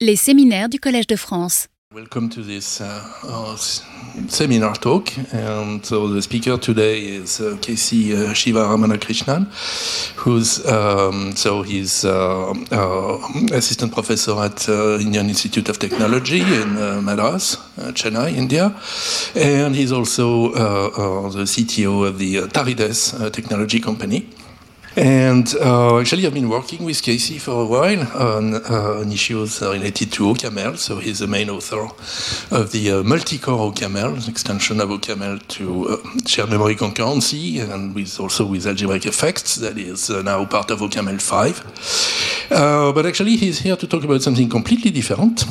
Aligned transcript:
Les 0.00 0.14
séminaires 0.14 0.68
du 0.68 0.78
Collège 0.78 1.08
de 1.08 1.16
France. 1.16 1.66
Welcome 1.92 2.28
to 2.28 2.40
this 2.40 2.80
uh, 2.80 2.84
uh, 3.24 3.56
seminar 4.28 4.78
talk. 4.78 5.10
And 5.32 5.80
so 5.82 6.06
the 6.06 6.22
speaker 6.22 6.56
today 6.56 7.00
is 7.00 7.40
uh. 7.40 7.56
Uh, 7.56 8.32
Shiva 8.32 8.60
Ramanakrishnan, 8.60 9.48
who's 10.14 10.64
um, 10.66 11.34
so 11.34 11.62
he's 11.62 12.04
assistant 13.52 13.90
professor 13.90 14.38
at 14.40 14.68
Indian 14.68 15.28
Institute 15.28 15.68
of 15.68 15.80
Technology 15.80 16.42
in 16.42 17.04
Madras, 17.04 17.56
Chennai, 17.94 18.36
India, 18.36 18.72
and 19.34 19.74
he's 19.74 19.90
also 19.90 20.52
the 21.30 21.44
CTO 21.44 22.06
of 22.06 22.18
the 22.18 22.42
Tarides 22.52 23.32
technology 23.32 23.80
company. 23.80 24.28
And 24.98 25.54
uh, 25.60 26.00
actually, 26.00 26.26
I've 26.26 26.34
been 26.34 26.48
working 26.48 26.84
with 26.84 26.96
KC 26.96 27.40
for 27.40 27.62
a 27.62 27.66
while 27.66 28.00
on, 28.20 28.54
uh, 28.54 29.00
on 29.00 29.12
issues 29.12 29.60
related 29.60 30.10
to 30.14 30.24
OCaml. 30.24 30.76
So 30.76 30.98
he's 30.98 31.20
the 31.20 31.28
main 31.28 31.50
author 31.50 31.84
of 32.50 32.72
the 32.72 32.90
uh, 32.90 33.02
multi-core 33.04 33.72
OCaml, 33.72 34.28
extension 34.28 34.80
of 34.80 34.88
OCaml 34.88 35.46
to 35.46 35.88
uh, 35.88 36.26
shared 36.26 36.50
memory 36.50 36.74
concurrency, 36.74 37.60
and 37.62 37.94
with 37.94 38.18
also 38.18 38.44
with 38.44 38.66
algebraic 38.66 39.06
effects 39.06 39.54
that 39.56 39.78
is 39.78 40.10
uh, 40.10 40.22
now 40.22 40.44
part 40.46 40.72
of 40.72 40.80
OCaml 40.80 41.22
5. 41.22 42.50
Uh, 42.50 42.92
but 42.92 43.06
actually, 43.06 43.36
he's 43.36 43.60
here 43.60 43.76
to 43.76 43.86
talk 43.86 44.02
about 44.02 44.20
something 44.20 44.48
completely 44.48 44.90
different, 44.90 45.44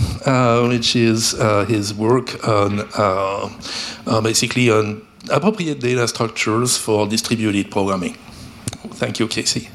which 0.67 0.93
is 0.93 1.31
his 1.69 1.93
work 1.93 2.45
on 2.45 2.79
basically 4.23 4.69
on 4.69 5.07
appropriate 5.31 5.79
data 5.79 6.05
structures 6.05 6.77
for 6.77 7.07
distributed 7.07 7.71
programming. 7.71 8.17
Thank 8.95 9.19
you, 9.19 9.27
KC. 9.27 9.69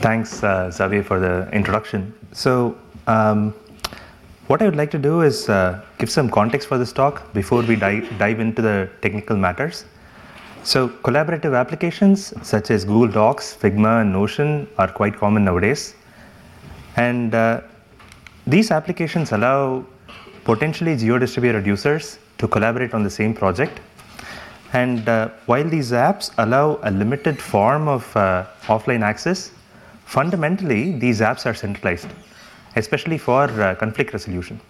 Thanks, 0.00 0.42
uh, 0.44 0.70
Xavier, 0.70 1.02
for 1.02 1.18
the 1.18 1.48
introduction. 1.52 2.14
So, 2.32 2.76
um, 3.06 3.54
what 4.46 4.62
I 4.62 4.64
would 4.64 4.76
like 4.76 4.90
to 4.92 4.98
do 4.98 5.22
is 5.22 5.48
uh, 5.48 5.82
give 5.98 6.10
some 6.10 6.30
context 6.30 6.68
for 6.68 6.78
this 6.78 6.92
talk 6.92 7.32
before 7.34 7.62
we 7.62 7.76
dive, 7.76 8.08
dive 8.18 8.40
into 8.40 8.62
the 8.62 8.88
technical 9.02 9.36
matters. 9.36 9.84
So, 10.62 10.88
collaborative 10.88 11.58
applications 11.58 12.32
such 12.46 12.70
as 12.70 12.84
Google 12.84 13.08
Docs, 13.08 13.56
Figma, 13.60 14.02
and 14.02 14.12
Notion 14.12 14.68
are 14.78 14.88
quite 14.88 15.16
common 15.16 15.44
nowadays. 15.44 15.94
And 16.96 17.34
uh, 17.34 17.62
these 18.46 18.70
applications 18.70 19.32
allow 19.32 19.84
potentially 20.44 20.96
geo-distributed 20.96 21.66
users 21.66 22.18
to 22.38 22.48
collaborate 22.48 22.94
on 22.94 23.02
the 23.02 23.10
same 23.10 23.34
project 23.34 23.80
and 24.72 25.08
uh, 25.08 25.28
while 25.46 25.68
these 25.68 25.92
apps 25.92 26.30
allow 26.38 26.78
a 26.82 26.90
limited 26.90 27.40
form 27.40 27.88
of 27.88 28.16
uh, 28.16 28.46
offline 28.66 29.02
access, 29.02 29.50
fundamentally 30.04 30.98
these 30.98 31.20
apps 31.20 31.46
are 31.46 31.54
centralized, 31.54 32.08
especially 32.76 33.18
for 33.18 33.44
uh, 33.44 33.74
conflict 33.74 34.12
resolution. 34.12 34.60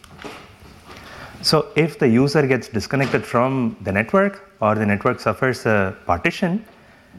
So 1.42 1.68
if 1.76 1.98
the 1.98 2.08
user 2.08 2.46
gets 2.46 2.68
disconnected 2.68 3.24
from 3.24 3.76
the 3.82 3.92
network 3.92 4.52
or 4.60 4.74
the 4.74 4.86
network 4.86 5.20
suffers 5.20 5.66
a 5.66 5.96
partition, 6.06 6.64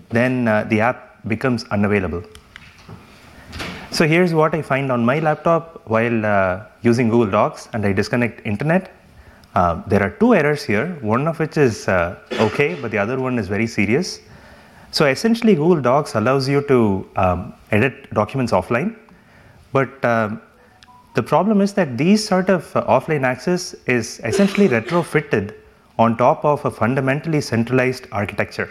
then 0.09 0.47
uh, 0.47 0.65
the 0.65 0.81
app 0.81 1.27
becomes 1.27 1.63
unavailable. 1.65 2.23
So 3.91 4.07
here's 4.07 4.33
what 4.33 4.53
I 4.53 4.61
find 4.61 4.91
on 4.91 5.03
my 5.03 5.19
laptop 5.19 5.81
while 5.85 6.25
uh, 6.25 6.65
using 6.81 7.09
Google 7.09 7.31
Docs 7.31 7.69
and 7.73 7.85
I 7.85 7.91
disconnect 7.91 8.45
internet 8.45 8.93
uh, 9.59 9.73
there 9.91 10.01
are 10.05 10.13
two 10.21 10.31
errors 10.39 10.63
here, 10.71 10.87
one 11.13 11.23
of 11.31 11.37
which 11.41 11.57
is 11.67 11.75
uh, 11.87 12.17
okay, 12.47 12.69
but 12.81 12.89
the 12.93 12.99
other 13.05 13.17
one 13.27 13.35
is 13.41 13.47
very 13.55 13.67
serious. 13.79 14.07
So 14.97 15.05
essentially, 15.05 15.53
Google 15.61 15.81
Docs 15.81 16.15
allows 16.15 16.47
you 16.53 16.61
to 16.73 16.79
um, 17.23 17.53
edit 17.71 17.95
documents 18.19 18.51
offline, 18.59 18.89
but 19.77 19.93
um, 20.13 20.41
the 21.17 21.23
problem 21.31 21.61
is 21.65 21.73
that 21.79 21.97
these 21.97 22.21
sort 22.31 22.49
of 22.49 22.61
uh, 22.75 22.83
offline 22.95 23.23
access 23.23 23.63
is 23.97 24.21
essentially 24.23 24.67
retrofitted 24.75 25.53
on 26.03 26.15
top 26.17 26.45
of 26.45 26.63
a 26.69 26.71
fundamentally 26.81 27.41
centralized 27.41 28.05
architecture. 28.11 28.69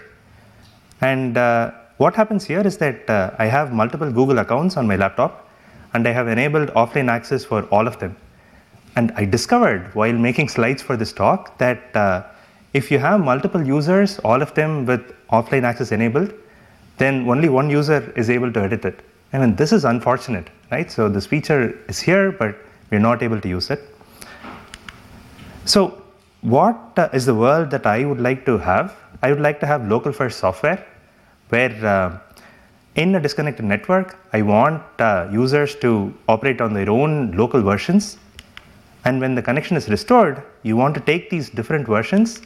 And 1.01 1.37
uh, 1.37 1.73
what 1.99 2.15
happens 2.21 2.45
here 2.53 2.65
is 2.71 2.79
that 2.79 3.11
uh, 3.11 3.33
I 3.39 3.47
have 3.57 3.73
multiple 3.73 4.11
Google 4.11 4.39
accounts 4.39 4.77
on 4.77 4.87
my 4.87 4.97
laptop, 4.97 5.49
and 5.93 6.09
I 6.09 6.13
have 6.13 6.29
enabled 6.29 6.71
offline 6.71 7.11
access 7.19 7.45
for 7.45 7.63
all 7.77 7.87
of 7.87 7.99
them. 7.99 8.17
And 8.97 9.13
I 9.17 9.25
discovered 9.25 9.95
while 9.95 10.13
making 10.13 10.49
slides 10.49 10.83
for 10.83 10.97
this 10.97 11.13
talk 11.13 11.57
that 11.59 11.95
uh, 11.97 12.25
if 12.75 12.91
you 12.91 12.99
have 12.99 13.21
multiple 13.21 13.65
users, 13.65 14.19
all 14.21 14.43
of 14.43 14.55
them 14.55 14.87
with 14.87 15.15
offline 15.31 15.63
access 15.63 15.93
enabled, 15.93 16.33
then 16.99 17.29
only 17.29 17.49
one 17.49 17.71
user 17.71 18.13
is 18.17 18.29
able 18.29 18.53
to 18.53 18.61
edit 18.61 18.85
it. 18.85 19.01
I 19.33 19.39
mean, 19.39 19.57
this 19.57 19.73
is 19.73 19.85
unfortunate, 19.85 20.51
right? 20.71 20.91
So 20.91 21.09
this 21.09 21.27
feature 21.27 21.79
is 21.89 21.99
here, 22.01 22.33
but 22.33 22.57
we're 22.91 22.99
not 22.99 23.23
able 23.23 23.41
to 23.41 23.49
use 23.49 23.71
it. 23.71 23.81
So 25.65 26.03
what 26.41 26.79
uh, 26.97 27.09
is 27.13 27.27
the 27.27 27.35
world 27.35 27.71
that 27.71 27.87
I 27.87 28.05
would 28.05 28.21
like 28.21 28.47
to 28.47 28.59
have? 28.59 28.97
I 29.23 29.31
would 29.31 29.41
like 29.41 29.61
to 29.61 29.67
have 29.67 29.87
local 29.89 30.13
first 30.13 30.39
software 30.39 30.85
where 31.49 31.75
uh, 31.85 32.19
in 32.95 33.15
a 33.15 33.21
disconnected 33.21 33.65
network, 33.65 34.19
I 34.33 34.43
want 34.43 34.83
uh, 34.99 35.29
users 35.31 35.75
to 35.77 36.15
operate 36.29 36.61
on 36.61 36.75
their 36.75 36.91
own 36.91 37.33
local 37.33 37.63
versions 37.63 38.19
and 39.09 39.23
when 39.23 39.35
the 39.35 39.41
connection 39.41 39.75
is 39.75 39.89
restored, 39.89 40.43
you 40.63 40.77
want 40.77 40.95
to 40.95 41.01
take 41.01 41.31
these 41.31 41.49
different 41.49 41.87
versions 41.87 42.43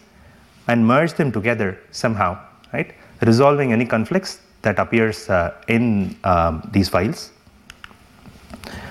and 0.69 0.87
merge 0.87 1.12
them 1.15 1.33
together 1.33 1.77
somehow, 1.91 2.39
right? 2.73 2.95
Resolving 3.21 3.73
any 3.73 3.84
conflicts 3.84 4.39
that 4.62 4.78
appears 4.78 5.28
uh, 5.28 5.55
in 5.67 6.17
um, 6.22 6.62
these 6.72 6.89
files. 6.89 7.33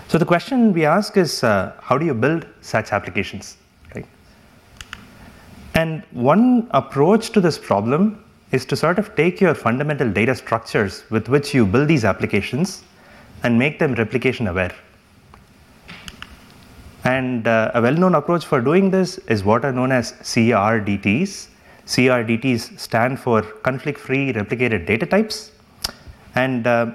So 0.09 0.17
the 0.17 0.25
question 0.25 0.73
we 0.73 0.83
ask 0.83 1.15
is, 1.15 1.45
uh, 1.45 1.71
how 1.79 1.97
do 1.97 2.05
you 2.05 2.13
build 2.13 2.45
such 2.59 2.91
applications? 2.91 3.55
And 5.73 6.03
one 6.11 6.67
approach 6.71 7.29
to 7.29 7.39
this 7.39 7.57
problem 7.57 8.21
is 8.51 8.65
to 8.65 8.75
sort 8.75 8.99
of 8.99 9.15
take 9.15 9.39
your 9.39 9.55
fundamental 9.55 10.11
data 10.11 10.35
structures 10.35 11.05
with 11.09 11.29
which 11.29 11.53
you 11.53 11.65
build 11.65 11.87
these 11.87 12.03
applications 12.03 12.83
and 13.43 13.57
make 13.57 13.79
them 13.79 13.93
replication 13.93 14.47
aware. 14.47 14.75
And 17.03 17.47
uh, 17.47 17.71
a 17.73 17.81
well 17.81 17.93
known 17.93 18.15
approach 18.15 18.45
for 18.45 18.61
doing 18.61 18.91
this 18.91 19.17
is 19.27 19.43
what 19.43 19.65
are 19.65 19.71
known 19.71 19.91
as 19.91 20.13
CRDTs. 20.13 21.47
CRDTs 21.85 22.79
stand 22.79 23.19
for 23.19 23.41
conflict 23.41 23.99
free 23.99 24.31
replicated 24.33 24.85
data 24.85 25.05
types. 25.05 25.51
And 26.35 26.67
uh, 26.67 26.91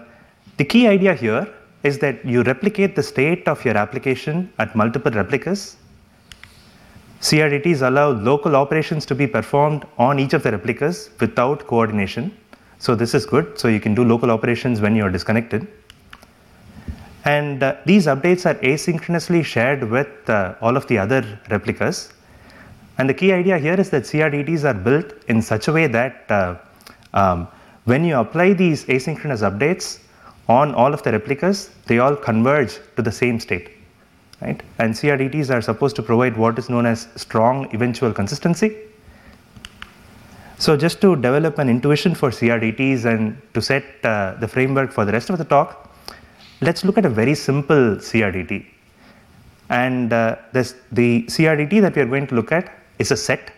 the 0.58 0.64
key 0.64 0.86
idea 0.86 1.14
here 1.14 1.52
is 1.82 1.98
that 1.98 2.24
you 2.24 2.42
replicate 2.42 2.96
the 2.96 3.02
state 3.02 3.46
of 3.48 3.64
your 3.64 3.76
application 3.76 4.52
at 4.58 4.74
multiple 4.74 5.12
replicas. 5.12 5.76
CRDTs 7.20 7.86
allow 7.86 8.10
local 8.10 8.54
operations 8.54 9.04
to 9.06 9.14
be 9.14 9.26
performed 9.26 9.84
on 9.98 10.18
each 10.18 10.34
of 10.34 10.42
the 10.42 10.52
replicas 10.52 11.10
without 11.20 11.66
coordination. 11.66 12.36
So, 12.78 12.94
this 12.94 13.14
is 13.14 13.26
good. 13.26 13.58
So, 13.58 13.68
you 13.68 13.80
can 13.80 13.94
do 13.94 14.04
local 14.04 14.30
operations 14.30 14.80
when 14.80 14.94
you're 14.94 15.10
disconnected. 15.10 15.66
And 17.26 17.60
uh, 17.60 17.76
these 17.84 18.06
updates 18.06 18.46
are 18.46 18.54
asynchronously 18.60 19.44
shared 19.44 19.90
with 19.90 20.30
uh, 20.30 20.54
all 20.60 20.76
of 20.76 20.86
the 20.86 20.96
other 20.96 21.40
replicas. 21.50 22.12
And 22.98 23.10
the 23.10 23.14
key 23.14 23.32
idea 23.32 23.58
here 23.58 23.74
is 23.74 23.90
that 23.90 24.04
CRDTs 24.04 24.64
are 24.64 24.74
built 24.74 25.12
in 25.26 25.42
such 25.42 25.66
a 25.66 25.72
way 25.72 25.88
that 25.88 26.24
uh, 26.30 26.54
um, 27.14 27.48
when 27.84 28.04
you 28.04 28.16
apply 28.16 28.52
these 28.52 28.84
asynchronous 28.84 29.42
updates 29.42 29.98
on 30.48 30.72
all 30.74 30.94
of 30.94 31.02
the 31.02 31.10
replicas, 31.10 31.70
they 31.86 31.98
all 31.98 32.14
converge 32.14 32.78
to 32.94 33.02
the 33.02 33.10
same 33.10 33.40
state. 33.40 33.70
Right? 34.40 34.62
And 34.78 34.94
CRDTs 34.94 35.52
are 35.52 35.60
supposed 35.60 35.96
to 35.96 36.02
provide 36.02 36.36
what 36.36 36.58
is 36.58 36.70
known 36.70 36.86
as 36.86 37.08
strong 37.16 37.74
eventual 37.74 38.12
consistency. 38.12 38.76
So, 40.58 40.76
just 40.76 41.00
to 41.00 41.16
develop 41.16 41.58
an 41.58 41.68
intuition 41.68 42.14
for 42.14 42.30
CRDTs 42.30 43.04
and 43.04 43.36
to 43.52 43.60
set 43.60 43.84
uh, 44.04 44.34
the 44.34 44.48
framework 44.48 44.92
for 44.92 45.04
the 45.04 45.12
rest 45.12 45.28
of 45.28 45.38
the 45.38 45.44
talk, 45.44 45.86
Let's 46.62 46.84
look 46.84 46.96
at 46.96 47.04
a 47.04 47.10
very 47.10 47.34
simple 47.34 47.96
CRDT. 47.96 48.64
And 49.68 50.10
uh, 50.12 50.36
this, 50.52 50.76
the 50.90 51.24
CRDT 51.24 51.82
that 51.82 51.94
we 51.94 52.00
are 52.00 52.06
going 52.06 52.26
to 52.28 52.34
look 52.34 52.50
at 52.50 52.72
is 52.98 53.10
a 53.10 53.16
set, 53.16 53.52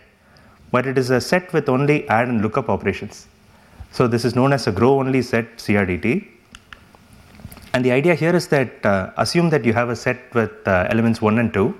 but 0.71 0.85
it 0.85 0.97
is 0.97 1.09
a 1.09 1.21
set 1.21 1.53
with 1.53 1.69
only 1.69 2.07
add 2.09 2.27
and 2.27 2.41
lookup 2.41 2.67
operations. 2.67 3.27
So 3.91 4.05
this 4.05 4.25
is 4.25 4.35
known 4.35 4.51
as 4.51 4.67
a 4.67 4.71
grow 4.73 4.99
only 4.99 5.21
set 5.21 5.57
CRDT. 5.57 6.27
And 7.73 7.85
the 7.85 7.91
idea 7.91 8.15
here 8.15 8.35
is 8.35 8.47
that 8.49 8.85
uh, 8.85 9.11
assume 9.15 9.49
that 9.51 9.63
you 9.63 9.71
have 9.71 9.89
a 9.89 9.95
set 9.95 10.33
with 10.33 10.51
uh, 10.67 10.87
elements 10.89 11.21
1 11.21 11.39
and 11.39 11.53
2. 11.53 11.73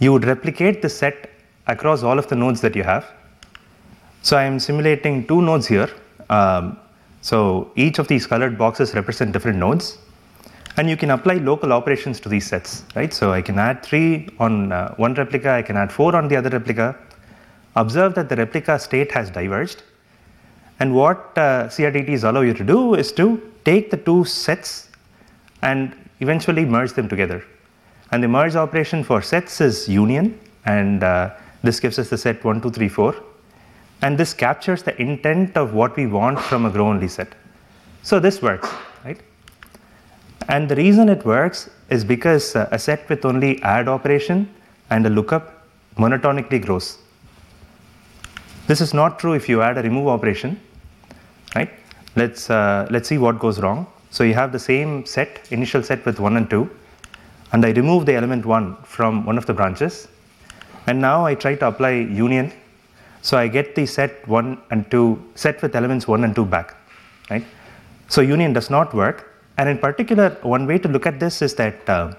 You 0.00 0.12
would 0.12 0.26
replicate 0.26 0.82
the 0.82 0.90
set 0.90 1.30
across 1.66 2.02
all 2.02 2.18
of 2.18 2.28
the 2.28 2.36
nodes 2.36 2.60
that 2.60 2.76
you 2.76 2.82
have. 2.82 3.06
So 4.20 4.36
I 4.36 4.42
am 4.42 4.58
simulating 4.58 5.26
two 5.26 5.40
nodes 5.40 5.66
here. 5.66 5.88
Um, 6.28 6.78
so 7.22 7.72
each 7.76 7.98
of 7.98 8.08
these 8.08 8.26
colored 8.26 8.58
boxes 8.58 8.94
represent 8.94 9.32
different 9.32 9.58
nodes 9.58 9.98
and 10.78 10.88
you 10.88 10.96
can 10.96 11.10
apply 11.10 11.34
local 11.34 11.72
operations 11.72 12.20
to 12.20 12.28
these 12.28 12.46
sets, 12.46 12.84
right? 12.94 13.12
So 13.12 13.32
I 13.32 13.42
can 13.42 13.58
add 13.58 13.82
three 13.82 14.28
on 14.38 14.70
uh, 14.70 14.94
one 14.94 15.12
replica, 15.14 15.50
I 15.50 15.62
can 15.62 15.76
add 15.76 15.90
four 15.90 16.14
on 16.14 16.28
the 16.28 16.36
other 16.36 16.50
replica. 16.50 16.96
Observe 17.74 18.14
that 18.14 18.28
the 18.28 18.36
replica 18.36 18.78
state 18.78 19.10
has 19.10 19.28
diverged. 19.28 19.82
And 20.78 20.94
what 20.94 21.32
uh, 21.36 21.66
CRDTs 21.66 22.22
allow 22.22 22.42
you 22.42 22.54
to 22.54 22.64
do 22.64 22.94
is 22.94 23.10
to 23.12 23.52
take 23.64 23.90
the 23.90 23.96
two 23.96 24.24
sets 24.24 24.88
and 25.62 25.96
eventually 26.20 26.64
merge 26.64 26.92
them 26.92 27.08
together. 27.08 27.44
And 28.12 28.22
the 28.22 28.28
merge 28.28 28.54
operation 28.54 29.02
for 29.02 29.20
sets 29.20 29.60
is 29.60 29.88
union, 29.88 30.38
and 30.64 31.02
uh, 31.02 31.34
this 31.64 31.80
gives 31.80 31.98
us 31.98 32.08
the 32.08 32.16
set 32.16 32.44
1, 32.44 32.60
2, 32.60 32.70
3, 32.70 32.88
4. 32.88 33.16
And 34.02 34.16
this 34.16 34.32
captures 34.32 34.84
the 34.84 35.00
intent 35.02 35.56
of 35.56 35.74
what 35.74 35.96
we 35.96 36.06
want 36.06 36.38
from 36.38 36.66
a 36.66 36.70
grow 36.70 36.86
only 36.86 37.08
set. 37.08 37.34
So 38.04 38.20
this 38.20 38.40
works, 38.40 38.70
right? 39.04 39.20
And 40.48 40.68
the 40.68 40.76
reason 40.76 41.08
it 41.08 41.24
works 41.24 41.68
is 41.90 42.04
because 42.04 42.56
uh, 42.56 42.68
a 42.72 42.78
set 42.78 43.08
with 43.08 43.24
only 43.24 43.62
add 43.62 43.86
operation 43.86 44.48
and 44.90 45.06
a 45.06 45.10
lookup 45.10 45.66
monotonically 45.96 46.64
grows. 46.64 46.98
This 48.66 48.80
is 48.80 48.94
not 48.94 49.18
true 49.18 49.34
if 49.34 49.48
you 49.48 49.62
add 49.62 49.78
a 49.78 49.82
remove 49.82 50.08
operation, 50.08 50.60
right? 51.54 51.70
Let's, 52.16 52.50
uh, 52.50 52.86
let's 52.90 53.08
see 53.08 53.18
what 53.18 53.38
goes 53.38 53.60
wrong. 53.60 53.86
So 54.10 54.24
you 54.24 54.34
have 54.34 54.52
the 54.52 54.58
same 54.58 55.04
set, 55.04 55.46
initial 55.50 55.82
set 55.82 56.04
with 56.06 56.18
1 56.18 56.36
and 56.36 56.48
2, 56.48 56.70
and 57.52 57.64
I 57.64 57.70
remove 57.70 58.06
the 58.06 58.14
element 58.14 58.46
1 58.46 58.76
from 58.84 59.26
one 59.26 59.36
of 59.36 59.44
the 59.46 59.52
branches, 59.52 60.08
and 60.86 61.00
now 61.00 61.26
I 61.26 61.34
try 61.34 61.54
to 61.56 61.66
apply 61.66 61.90
union. 61.90 62.52
So 63.20 63.36
I 63.36 63.48
get 63.48 63.74
the 63.74 63.84
set 63.84 64.26
1 64.26 64.58
and 64.70 64.90
2, 64.90 65.32
set 65.34 65.60
with 65.60 65.76
elements 65.76 66.08
1 66.08 66.24
and 66.24 66.34
2 66.34 66.44
back, 66.46 66.74
right? 67.30 67.44
So 68.08 68.22
union 68.22 68.54
does 68.54 68.70
not 68.70 68.94
work, 68.94 69.27
and 69.58 69.68
in 69.68 69.78
particular, 69.78 70.30
one 70.42 70.66
way 70.66 70.78
to 70.78 70.88
look 70.88 71.04
at 71.04 71.18
this 71.18 71.42
is 71.42 71.54
that 71.56 71.88
uh, 71.88 72.14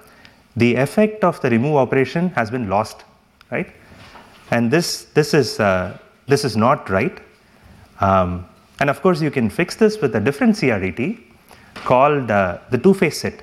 the 0.57 0.75
effect 0.75 1.24
of 1.24 1.39
the 1.41 1.50
remove 1.50 1.77
operation 1.77 2.30
has 2.31 2.51
been 2.51 2.69
lost, 2.69 3.06
right? 3.50 3.71
And 4.51 4.69
this, 4.69 5.06
this, 5.13 5.33
is, 5.33 5.59
uh, 5.59 5.97
this 6.27 6.44
is 6.44 6.57
not 6.57 6.89
right. 6.89 7.18
Um, 8.01 8.45
and 8.81 8.89
of 8.89 9.01
course, 9.01 9.21
you 9.21 9.31
can 9.31 9.50
fix 9.50 9.75
this 9.75 10.01
with 10.01 10.15
a 10.15 10.19
different 10.19 10.56
CRDT 10.56 11.19
called 11.75 12.30
uh, 12.30 12.57
the 12.71 12.77
two 12.77 12.94
phase 12.94 13.19
set. 13.21 13.41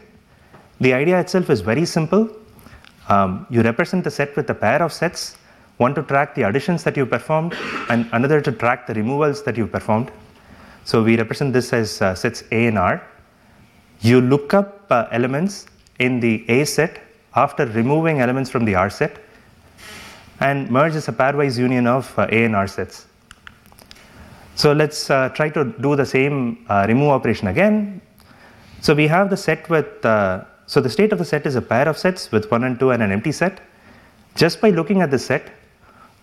The 0.81 0.93
idea 0.93 1.19
itself 1.19 1.49
is 1.49 1.63
very 1.63 1.87
simple. 1.87 2.29
Um, 3.09 3.47
you 3.49 3.63
represent 3.63 4.05
the 4.05 4.11
set 4.11 4.37
with 4.37 4.51
a 4.51 4.55
pair 4.55 4.83
of 4.83 4.93
sets, 4.93 5.37
one 5.79 5.95
to 5.95 6.03
track 6.03 6.35
the 6.35 6.43
additions 6.43 6.85
that 6.85 6.99
you 6.99 7.07
performed, 7.07 7.55
and 7.89 8.09
another 8.13 8.43
to 8.43 8.53
track 8.53 8.87
the 8.87 8.95
removals 8.95 9.43
that 9.45 9.57
you 9.57 9.67
performed. 9.67 10.11
So 10.85 11.03
we 11.03 11.17
represent 11.17 11.55
this 11.55 11.73
as 11.73 12.03
uh, 12.03 12.15
sets 12.15 12.45
A 12.53 12.67
and 12.67 12.79
R. 12.79 13.03
You 14.01 14.21
look 14.21 14.55
up 14.55 14.91
uh, 14.91 15.07
elements 15.11 15.67
in 15.99 16.21
the 16.21 16.45
A 16.49 16.65
set 16.65 17.01
after 17.35 17.67
removing 17.67 18.21
elements 18.21 18.51
from 18.51 18.65
the 18.65 18.75
R 18.75 18.91
set, 18.91 19.19
and 20.41 20.71
merge 20.71 20.95
is 20.95 21.09
a 21.09 21.13
pairwise 21.13 21.59
union 21.59 21.87
of 21.87 22.13
uh, 22.19 22.27
A 22.31 22.45
and 22.45 22.55
R 22.55 22.67
sets. 22.67 23.07
So 24.55 24.73
let's 24.73 25.11
uh, 25.11 25.29
try 25.31 25.51
to 25.51 25.65
do 25.81 25.97
the 25.97 26.07
same 26.07 26.65
uh, 26.69 26.87
remove 26.89 27.11
operation 27.11 27.49
again. 27.49 28.01
So 28.81 28.95
we 28.95 29.07
have 29.07 29.29
the 29.29 29.37
set 29.37 29.69
with, 29.69 30.05
uh, 30.05 30.45
so 30.67 30.81
the 30.81 30.89
state 30.89 31.13
of 31.13 31.19
the 31.19 31.25
set 31.25 31.47
is 31.47 31.57
a 31.57 31.63
pair 31.63 31.89
of 31.89 31.99
sets 31.99 32.33
with 32.33 32.51
1 32.51 32.65
and 32.65 32.79
2 32.79 32.93
and 32.93 33.03
an 33.03 33.13
empty 33.13 33.33
set. 33.33 33.61
Just 34.35 34.61
by 34.63 34.71
looking 34.71 35.03
at 35.03 35.11
the 35.11 35.19
set, 35.19 35.53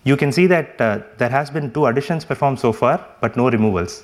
you 0.04 0.18
can 0.18 0.31
see 0.31 0.48
that 0.48 0.81
uh, 0.81 1.00
there 1.18 1.30
has 1.30 1.50
been 1.50 1.72
two 1.72 1.86
additions 1.86 2.25
performed 2.25 2.60
so 2.60 2.74
far, 2.74 3.06
but 3.22 3.38
no 3.38 3.50
removals. 3.50 4.04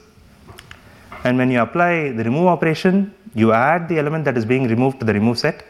And 1.23 1.37
when 1.37 1.51
you 1.51 1.61
apply 1.61 2.11
the 2.11 2.23
remove 2.23 2.47
operation, 2.47 3.13
you 3.35 3.53
add 3.53 3.87
the 3.89 3.97
element 3.99 4.25
that 4.25 4.37
is 4.37 4.45
being 4.45 4.67
removed 4.67 4.99
to 4.99 5.05
the 5.05 5.13
remove 5.13 5.39
set. 5.39 5.65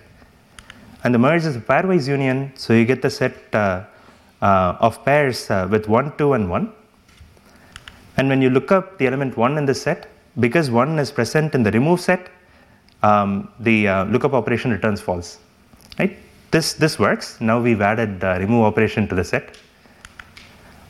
And 1.04 1.14
the 1.14 1.20
merge 1.20 1.46
is 1.46 1.56
a 1.56 1.60
pairwise 1.60 2.08
union, 2.08 2.52
so 2.56 2.74
you 2.74 2.86
get 2.86 3.02
the 3.02 3.10
set 3.10 3.34
uh, 3.54 3.84
uh, 4.42 4.78
of 4.80 5.04
pairs 5.06 5.50
uh, 5.50 5.68
with 5.70 5.88
1, 5.88 6.18
2, 6.18 6.34
and 6.34 6.50
1. 6.50 6.74
And 8.18 8.28
when 8.28 8.42
you 8.42 8.50
look 8.50 8.72
up 8.72 8.98
the 8.98 9.08
element 9.08 9.38
1 9.38 9.58
in 9.58 9.66
the 9.66 9.74
set, 9.74 10.10
because 10.40 10.70
1 10.70 11.00
is 11.00 11.12
present 11.12 11.56
in 11.56 11.64
the 11.64 11.72
remove 11.72 12.02
set, 12.02 12.30
um, 13.02 13.50
the 13.60 13.88
uh, 13.88 14.04
lookup 14.06 14.34
operation 14.34 14.72
returns 14.72 15.00
false. 15.00 15.40
Right? 15.98 16.18
This, 16.52 16.74
this 16.74 17.00
works. 17.00 17.40
Now 17.40 17.62
we've 17.62 17.82
added 17.82 18.20
the 18.20 18.38
remove 18.40 18.66
operation 18.66 19.08
to 19.08 19.16
the 19.16 19.24
set. 19.24 19.58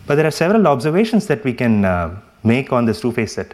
But 0.08 0.16
there 0.16 0.26
are 0.26 0.32
several 0.32 0.68
observations 0.68 1.28
that 1.28 1.44
we 1.44 1.54
can 1.54 1.86
uh, 1.86 2.20
make 2.44 2.74
on 2.74 2.86
this 2.86 3.02
two-phase 3.02 3.34
set. 3.34 3.54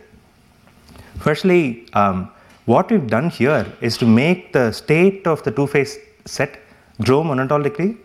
Firstly, 1.20 1.88
um, 1.94 2.32
what 2.66 2.90
we've 2.92 3.08
done 3.08 3.30
here 3.30 3.66
is 3.82 3.98
to 3.98 4.06
make 4.06 4.52
the 4.54 4.72
state 4.72 5.28
of 5.28 5.44
the 5.44 5.52
two-phase 5.52 5.98
set 6.26 6.60
grow 7.04 7.22
monotonically 7.24 7.98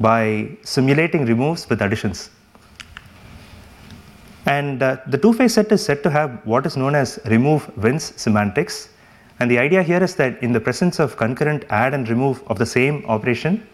by 0.00 0.48
simulating 0.62 1.24
removes 1.24 1.68
with 1.68 1.80
additions. 1.80 2.30
And 4.46 4.82
uh, 4.82 4.96
the 5.06 5.16
two-phase 5.16 5.54
set 5.54 5.70
is 5.72 5.84
said 5.84 6.02
to 6.02 6.10
have 6.10 6.40
what 6.44 6.66
is 6.66 6.76
known 6.76 6.94
as 6.94 7.18
remove 7.26 7.74
wins 7.78 8.12
semantics. 8.16 8.88
And 9.40 9.50
the 9.50 9.58
idea 9.58 9.82
here 9.82 10.02
is 10.02 10.14
that 10.16 10.42
in 10.42 10.52
the 10.52 10.60
presence 10.60 10.98
of 10.98 11.16
concurrent 11.16 11.64
add 11.70 11.94
and 11.94 12.08
remove 12.08 12.42
of 12.48 12.58
the 12.58 12.66
same 12.66 13.04
operation, 13.06 13.66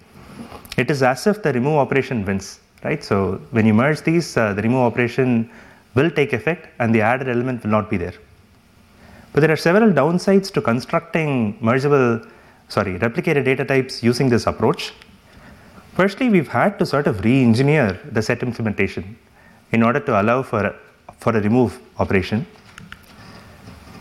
it 0.77 0.91
is 0.91 1.03
as 1.03 1.27
if 1.27 1.43
the 1.43 1.53
remove 1.53 1.79
operation 1.79 2.25
wins, 2.25 2.61
right? 2.85 3.03
So 3.03 3.41
when 3.51 3.67
you 3.67 3.75
merge 3.75 4.03
these, 4.03 4.37
uh, 4.37 4.53
the 4.53 4.63
remove 4.63 4.81
operation 4.81 5.51
will 5.95 6.11
take 6.11 6.33
effect 6.33 6.69
and 6.79 6.95
the 6.95 7.01
added 7.01 7.29
element 7.29 7.65
will 7.65 7.71
not 7.71 7.91
be 7.91 7.97
there. 7.97 8.15
But 9.33 9.41
there 9.41 9.51
are 9.51 9.57
several 9.57 9.91
downsides 9.93 10.53
to 10.53 10.61
constructing 10.61 11.59
mergeable, 11.61 12.29
sorry, 12.69 12.99
replicated 12.99 13.45
data 13.45 13.65
types 13.65 14.03
using 14.03 14.29
this 14.29 14.47
approach. 14.47 14.93
Firstly, 15.95 16.29
we've 16.29 16.49
had 16.49 16.79
to 16.79 16.87
sort 16.87 17.07
of 17.07 17.25
re-engineer 17.25 18.01
the 18.13 18.23
set 18.23 18.43
implementation 18.43 19.17
in 19.73 19.83
order 19.83 20.01
to 20.01 20.21
allow 20.21 20.43
for 20.43 20.75
for 21.19 21.37
a 21.37 21.41
remove 21.41 21.81
operation. 21.99 22.47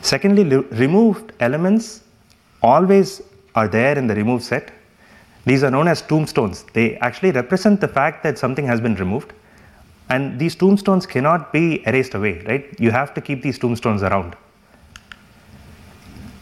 Secondly, 0.01 0.43
removed 0.83 1.33
elements 1.39 2.03
always 2.61 3.21
are 3.55 3.67
there 3.67 3.97
in 3.97 4.07
the 4.07 4.15
remove 4.15 4.43
set. 4.43 4.71
These 5.45 5.63
are 5.63 5.71
known 5.71 5.87
as 5.87 6.01
tombstones. 6.01 6.63
They 6.73 6.97
actually 6.97 7.31
represent 7.31 7.81
the 7.81 7.87
fact 7.87 8.23
that 8.23 8.37
something 8.37 8.65
has 8.65 8.79
been 8.79 8.95
removed. 8.95 9.33
And 10.09 10.39
these 10.39 10.55
tombstones 10.55 11.05
cannot 11.05 11.51
be 11.51 11.85
erased 11.85 12.13
away, 12.13 12.43
right? 12.45 12.79
You 12.79 12.91
have 12.91 13.13
to 13.15 13.21
keep 13.21 13.41
these 13.41 13.59
tombstones 13.59 14.03
around. 14.03 14.35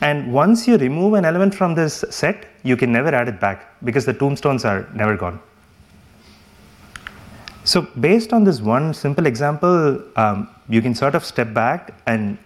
And 0.01 0.31
once 0.33 0.67
you 0.67 0.77
remove 0.77 1.13
an 1.13 1.25
element 1.25 1.55
from 1.55 1.73
this 1.73 2.03
set, 2.09 2.45
you 2.63 2.75
can 2.75 2.91
never 2.91 3.13
add 3.13 3.27
it 3.27 3.39
back 3.39 3.73
because 3.83 4.05
the 4.05 4.13
tombstones 4.13 4.65
are 4.65 4.87
never 4.93 5.15
gone. 5.15 5.39
So, 7.63 7.81
based 7.99 8.31
on 8.31 8.43
this 8.43 8.61
one 8.61 8.93
simple 8.93 9.25
example, 9.25 9.99
um, 10.15 10.49
you 10.69 10.81
can 10.81 10.93
sort 10.93 11.15
of 11.15 11.25
step 11.25 11.53
back 11.53 11.93
and 12.05 12.37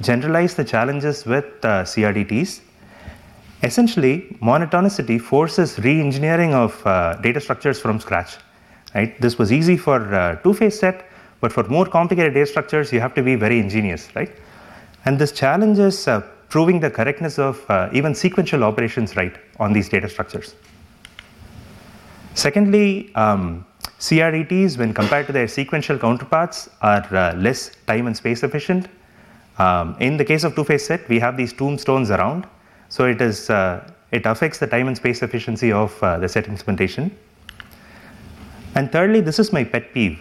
generalize 0.00 0.54
the 0.54 0.64
challenges 0.64 1.24
with 1.24 1.44
uh, 1.62 1.84
CRDTs. 1.84 2.60
Essentially, 3.62 4.36
monotonicity 4.40 5.20
forces 5.20 5.78
re 5.78 6.00
engineering 6.00 6.54
of 6.54 6.84
uh, 6.86 7.14
data 7.16 7.40
structures 7.40 7.80
from 7.80 8.00
scratch. 8.00 8.36
Right? 8.94 9.20
This 9.20 9.38
was 9.38 9.52
easy 9.52 9.76
for 9.76 10.14
uh, 10.14 10.36
two 10.42 10.54
phase 10.54 10.78
set, 10.78 11.06
but 11.40 11.52
for 11.52 11.62
more 11.64 11.86
complicated 11.86 12.34
data 12.34 12.46
structures, 12.46 12.92
you 12.92 13.00
have 13.00 13.14
to 13.14 13.22
be 13.22 13.36
very 13.36 13.60
ingenious. 13.60 14.08
Right? 14.16 14.32
And 15.04 15.18
this 15.18 15.30
challenges 15.30 16.08
uh, 16.08 16.22
proving 16.48 16.80
the 16.80 16.90
correctness 16.90 17.38
of 17.38 17.64
uh, 17.70 17.88
even 17.92 18.14
sequential 18.14 18.64
operations 18.64 19.16
right 19.16 19.36
on 19.58 19.72
these 19.72 19.88
data 19.88 20.08
structures. 20.08 20.54
Secondly, 22.34 23.14
um, 23.14 23.66
CRDTs, 23.98 24.78
when 24.78 24.94
compared 24.94 25.26
to 25.26 25.32
their 25.32 25.48
sequential 25.48 25.98
counterparts, 25.98 26.70
are 26.82 27.06
uh, 27.14 27.34
less 27.34 27.72
time 27.86 28.06
and 28.06 28.16
space 28.16 28.42
efficient. 28.42 28.88
Um, 29.58 29.96
in 29.98 30.16
the 30.16 30.24
case 30.24 30.44
of 30.44 30.54
two-phase 30.54 30.86
set, 30.86 31.08
we 31.08 31.18
have 31.18 31.36
these 31.36 31.52
tombstones 31.52 32.10
around, 32.10 32.46
so 32.88 33.06
it 33.06 33.20
is 33.20 33.50
uh, 33.50 33.90
it 34.12 34.24
affects 34.24 34.58
the 34.58 34.66
time 34.66 34.86
and 34.86 34.96
space 34.96 35.22
efficiency 35.22 35.72
of 35.72 36.00
uh, 36.02 36.18
the 36.18 36.28
set 36.28 36.46
implementation. 36.46 37.10
And 38.74 38.90
thirdly, 38.92 39.20
this 39.20 39.38
is 39.38 39.52
my 39.52 39.64
pet 39.64 39.92
peeve. 39.92 40.20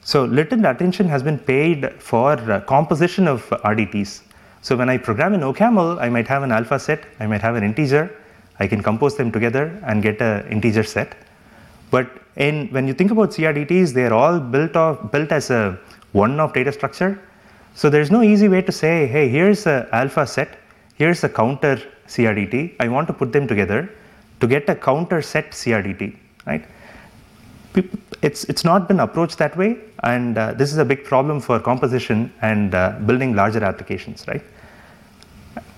So 0.00 0.24
little 0.24 0.64
attention 0.66 1.08
has 1.08 1.24
been 1.24 1.38
paid 1.38 2.00
for 2.00 2.32
uh, 2.32 2.60
composition 2.60 3.26
of 3.26 3.42
RDTs. 3.50 4.22
So 4.62 4.76
when 4.76 4.88
I 4.88 4.98
program 4.98 5.34
in 5.34 5.40
OCaml, 5.40 6.00
I 6.00 6.08
might 6.08 6.26
have 6.28 6.42
an 6.42 6.52
alpha 6.52 6.78
set, 6.78 7.04
I 7.20 7.26
might 7.26 7.42
have 7.42 7.54
an 7.54 7.62
integer, 7.62 8.10
I 8.58 8.66
can 8.66 8.82
compose 8.82 9.16
them 9.16 9.30
together 9.30 9.80
and 9.84 10.02
get 10.02 10.20
an 10.20 10.46
integer 10.48 10.82
set. 10.82 11.14
But 11.90 12.10
in, 12.36 12.68
when 12.68 12.88
you 12.88 12.94
think 12.94 13.10
about 13.10 13.30
CRDTs, 13.30 13.92
they're 13.92 14.14
all 14.14 14.40
built, 14.40 14.76
off, 14.76 15.10
built 15.12 15.30
as 15.32 15.50
a 15.50 15.78
one-off 16.12 16.52
data 16.52 16.72
structure. 16.72 17.20
So 17.74 17.90
there's 17.90 18.10
no 18.10 18.22
easy 18.22 18.48
way 18.48 18.62
to 18.62 18.72
say, 18.72 19.06
hey, 19.06 19.28
here's 19.28 19.66
a 19.66 19.88
alpha 19.92 20.26
set, 20.26 20.58
here's 20.94 21.22
a 21.24 21.28
counter 21.28 21.80
CRDT. 22.08 22.76
I 22.80 22.88
want 22.88 23.06
to 23.08 23.12
put 23.12 23.32
them 23.32 23.46
together 23.46 23.90
to 24.40 24.46
get 24.46 24.68
a 24.68 24.74
counter 24.74 25.22
set 25.22 25.50
CRDT, 25.52 26.16
right? 26.46 26.66
It's, 28.22 28.44
it's 28.44 28.64
not 28.64 28.88
been 28.88 29.00
approached 29.00 29.38
that 29.38 29.56
way, 29.56 29.76
and 30.02 30.38
uh, 30.38 30.52
this 30.54 30.72
is 30.72 30.78
a 30.78 30.84
big 30.84 31.04
problem 31.04 31.40
for 31.40 31.60
composition 31.60 32.32
and 32.40 32.74
uh, 32.74 32.98
building 33.04 33.34
larger 33.34 33.62
applications, 33.62 34.24
right? 34.26 34.42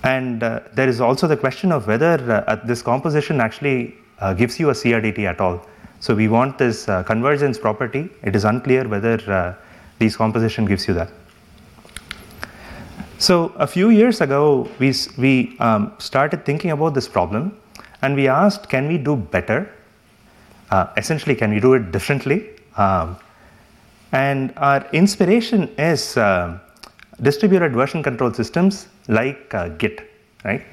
And 0.03 0.41
uh, 0.43 0.61
there 0.73 0.87
is 0.87 1.01
also 1.01 1.27
the 1.27 1.35
question 1.35 1.71
of 1.71 1.87
whether 1.87 2.43
uh, 2.47 2.55
this 2.63 2.81
composition 2.81 3.41
actually 3.41 3.95
uh, 4.19 4.33
gives 4.33 4.59
you 4.59 4.69
a 4.69 4.73
CRDT 4.73 5.19
at 5.25 5.41
all. 5.41 5.65
So 5.99 6.15
we 6.15 6.29
want 6.29 6.57
this 6.57 6.87
uh, 6.87 7.03
convergence 7.03 7.57
property. 7.57 8.09
It 8.23 8.35
is 8.35 8.45
unclear 8.45 8.87
whether 8.87 9.19
uh, 9.31 9.53
these 9.99 10.15
composition 10.15 10.65
gives 10.65 10.87
you 10.87 10.93
that. 10.93 11.11
So 13.17 13.51
a 13.57 13.67
few 13.67 13.89
years 13.89 14.21
ago, 14.21 14.69
we, 14.79 14.93
we 15.17 15.57
um, 15.59 15.93
started 15.97 16.45
thinking 16.45 16.71
about 16.71 16.93
this 16.93 17.07
problem 17.07 17.57
and 18.01 18.15
we 18.15 18.29
asked, 18.29 18.69
can 18.69 18.87
we 18.87 18.97
do 18.97 19.17
better? 19.17 19.69
Uh, 20.71 20.87
essentially, 20.97 21.35
can 21.35 21.51
we 21.51 21.59
do 21.59 21.73
it 21.73 21.91
differently? 21.91 22.49
Um, 22.77 23.17
and 24.11 24.53
our 24.57 24.87
inspiration 24.91 25.67
is 25.77 26.17
uh, 26.17 26.59
distributed 27.21 27.73
version 27.73 28.01
control 28.01 28.33
systems 28.33 28.87
like 29.07 29.53
uh, 29.53 29.69
Git, 29.69 30.09
right? 30.45 30.63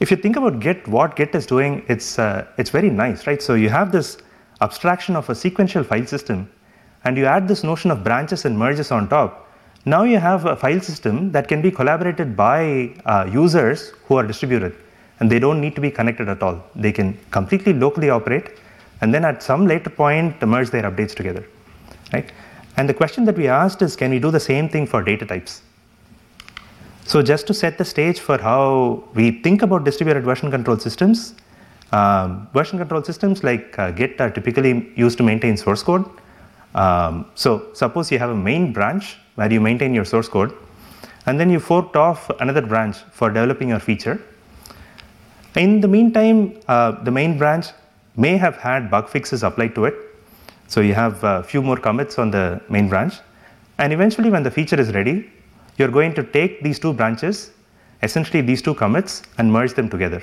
If 0.00 0.10
you 0.10 0.16
think 0.16 0.36
about 0.36 0.60
Git, 0.60 0.86
what 0.88 1.16
Git 1.16 1.34
is 1.34 1.46
doing, 1.46 1.84
it's, 1.88 2.18
uh, 2.18 2.46
it's 2.58 2.70
very 2.70 2.90
nice, 2.90 3.26
right? 3.26 3.40
So 3.40 3.54
you 3.54 3.68
have 3.68 3.92
this 3.92 4.18
abstraction 4.60 5.16
of 5.16 5.28
a 5.30 5.34
sequential 5.34 5.84
file 5.84 6.06
system, 6.06 6.50
and 7.04 7.16
you 7.16 7.24
add 7.24 7.48
this 7.48 7.64
notion 7.64 7.90
of 7.90 8.04
branches 8.04 8.44
and 8.44 8.58
merges 8.58 8.90
on 8.90 9.08
top. 9.08 9.50
Now 9.84 10.04
you 10.04 10.18
have 10.18 10.46
a 10.46 10.54
file 10.54 10.80
system 10.80 11.32
that 11.32 11.48
can 11.48 11.60
be 11.60 11.70
collaborated 11.70 12.36
by 12.36 12.94
uh, 13.04 13.28
users 13.32 13.92
who 14.06 14.16
are 14.16 14.26
distributed, 14.26 14.76
and 15.20 15.30
they 15.30 15.38
don't 15.38 15.60
need 15.60 15.74
to 15.74 15.80
be 15.80 15.90
connected 15.90 16.28
at 16.28 16.42
all. 16.42 16.62
They 16.76 16.92
can 16.92 17.18
completely 17.30 17.72
locally 17.72 18.10
operate, 18.10 18.58
and 19.02 19.12
then 19.12 19.24
at 19.24 19.42
some 19.42 19.66
later 19.66 19.90
point 19.90 20.40
merge 20.46 20.70
their 20.70 20.84
updates 20.90 21.14
together, 21.14 21.44
right? 22.12 22.32
And 22.78 22.88
the 22.88 22.94
question 22.94 23.26
that 23.26 23.36
we 23.36 23.48
asked 23.48 23.82
is, 23.82 23.96
can 23.96 24.10
we 24.10 24.18
do 24.18 24.30
the 24.30 24.40
same 24.40 24.68
thing 24.68 24.86
for 24.86 25.02
data 25.02 25.26
types? 25.26 25.60
So 27.04 27.20
just 27.20 27.46
to 27.48 27.54
set 27.54 27.76
the 27.76 27.84
stage 27.84 28.20
for 28.20 28.38
how 28.38 29.04
we 29.14 29.42
think 29.42 29.62
about 29.62 29.84
distributed 29.84 30.24
version 30.24 30.50
control 30.50 30.78
systems, 30.78 31.34
um, 31.90 32.48
version 32.54 32.78
control 32.78 33.02
systems 33.02 33.44
like 33.44 33.78
uh, 33.78 33.90
Git 33.90 34.20
are 34.20 34.30
typically 34.30 34.92
used 34.96 35.18
to 35.18 35.24
maintain 35.24 35.56
source 35.56 35.82
code. 35.82 36.08
Um, 36.74 37.26
so 37.34 37.66
suppose 37.74 38.10
you 38.10 38.18
have 38.18 38.30
a 38.30 38.36
main 38.36 38.72
branch 38.72 39.18
where 39.34 39.52
you 39.52 39.60
maintain 39.60 39.92
your 39.92 40.06
source 40.06 40.28
code, 40.28 40.54
and 41.26 41.38
then 41.38 41.50
you 41.50 41.60
forked 41.60 41.96
off 41.96 42.30
another 42.40 42.62
branch 42.62 42.96
for 43.12 43.28
developing 43.28 43.68
your 43.70 43.80
feature. 43.80 44.22
In 45.56 45.80
the 45.82 45.88
meantime, 45.88 46.58
uh, 46.68 46.92
the 47.02 47.10
main 47.10 47.36
branch 47.36 47.66
may 48.16 48.36
have 48.36 48.56
had 48.56 48.90
bug 48.90 49.08
fixes 49.08 49.42
applied 49.42 49.74
to 49.74 49.84
it. 49.86 49.94
So 50.68 50.80
you 50.80 50.94
have 50.94 51.22
a 51.24 51.42
few 51.42 51.62
more 51.62 51.76
commits 51.76 52.18
on 52.18 52.30
the 52.30 52.60
main 52.68 52.88
branch. 52.88 53.14
And 53.78 53.92
eventually, 53.92 54.30
when 54.30 54.42
the 54.42 54.50
feature 54.50 54.80
is 54.80 54.92
ready, 54.92 55.30
you're 55.76 55.88
going 55.88 56.14
to 56.14 56.22
take 56.22 56.62
these 56.62 56.78
two 56.78 56.92
branches, 56.92 57.50
essentially 58.02 58.42
these 58.42 58.62
two 58.62 58.74
commits, 58.74 59.22
and 59.38 59.52
merge 59.52 59.74
them 59.74 59.88
together. 59.88 60.22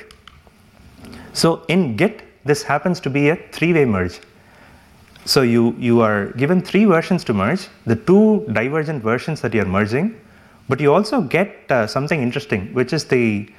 So 1.33 1.63
in 1.67 1.95
Git, 1.95 2.23
this 2.45 2.63
happens 2.63 2.99
to 3.01 3.09
be 3.09 3.29
a 3.29 3.35
three-way 3.35 3.85
merge. 3.85 4.19
So 5.25 5.41
you, 5.41 5.75
you 5.77 6.01
are 6.01 6.27
given 6.33 6.61
three 6.61 6.85
versions 6.85 7.23
to 7.25 7.33
merge, 7.33 7.67
the 7.85 7.95
two 7.95 8.45
divergent 8.53 9.03
versions 9.03 9.41
that 9.41 9.53
you're 9.53 9.65
merging, 9.65 10.19
but 10.67 10.79
you 10.79 10.93
also 10.93 11.21
get 11.21 11.69
uh, 11.69 11.87
something 11.87 12.21
interesting, 12.21 12.73
which 12.73 12.93
is 12.93 13.05
the 13.05 13.51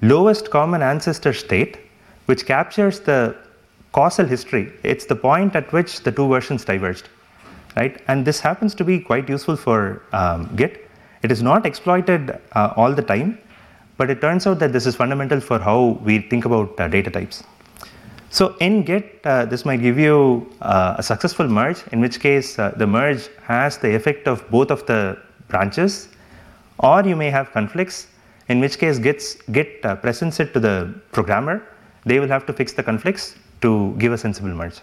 lowest 0.00 0.50
common 0.50 0.82
ancestor 0.82 1.32
state, 1.32 1.78
which 2.26 2.46
captures 2.46 3.00
the 3.00 3.36
causal 3.92 4.26
history. 4.26 4.72
It's 4.82 5.06
the 5.06 5.16
point 5.16 5.56
at 5.56 5.72
which 5.72 6.02
the 6.02 6.12
two 6.12 6.28
versions 6.28 6.64
diverged, 6.64 7.08
right? 7.76 8.00
And 8.08 8.24
this 8.24 8.40
happens 8.40 8.74
to 8.76 8.84
be 8.84 9.00
quite 9.00 9.28
useful 9.28 9.56
for 9.56 10.02
um, 10.12 10.54
Git. 10.56 10.88
It 11.22 11.32
is 11.32 11.42
not 11.42 11.66
exploited 11.66 12.38
uh, 12.52 12.72
all 12.76 12.92
the 12.92 13.02
time, 13.02 13.38
but 13.96 14.10
it 14.10 14.20
turns 14.20 14.46
out 14.46 14.58
that 14.60 14.72
this 14.72 14.86
is 14.86 14.94
fundamental 14.94 15.40
for 15.40 15.58
how 15.58 15.98
we 16.04 16.20
think 16.20 16.44
about 16.44 16.78
uh, 16.78 16.88
data 16.88 17.10
types. 17.10 17.42
So 18.30 18.56
in 18.60 18.82
Git, 18.84 19.20
uh, 19.24 19.46
this 19.46 19.64
might 19.64 19.80
give 19.80 19.98
you 19.98 20.52
uh, 20.60 20.96
a 20.98 21.02
successful 21.02 21.48
merge, 21.48 21.82
in 21.92 22.00
which 22.00 22.20
case 22.20 22.58
uh, 22.58 22.72
the 22.76 22.86
merge 22.86 23.28
has 23.42 23.78
the 23.78 23.94
effect 23.94 24.28
of 24.28 24.48
both 24.50 24.70
of 24.70 24.84
the 24.86 25.18
branches, 25.48 26.08
or 26.78 27.02
you 27.02 27.16
may 27.16 27.30
have 27.30 27.50
conflicts, 27.52 28.08
in 28.48 28.60
which 28.60 28.78
case 28.78 28.98
Git's, 28.98 29.34
Git 29.50 29.84
uh, 29.84 29.96
presents 29.96 30.40
it 30.40 30.52
to 30.52 30.60
the 30.60 30.94
programmer. 31.10 31.62
They 32.04 32.20
will 32.20 32.28
have 32.28 32.46
to 32.46 32.52
fix 32.52 32.72
the 32.72 32.82
conflicts 32.82 33.34
to 33.60 33.94
give 33.98 34.12
a 34.12 34.18
sensible 34.18 34.50
merge. 34.50 34.80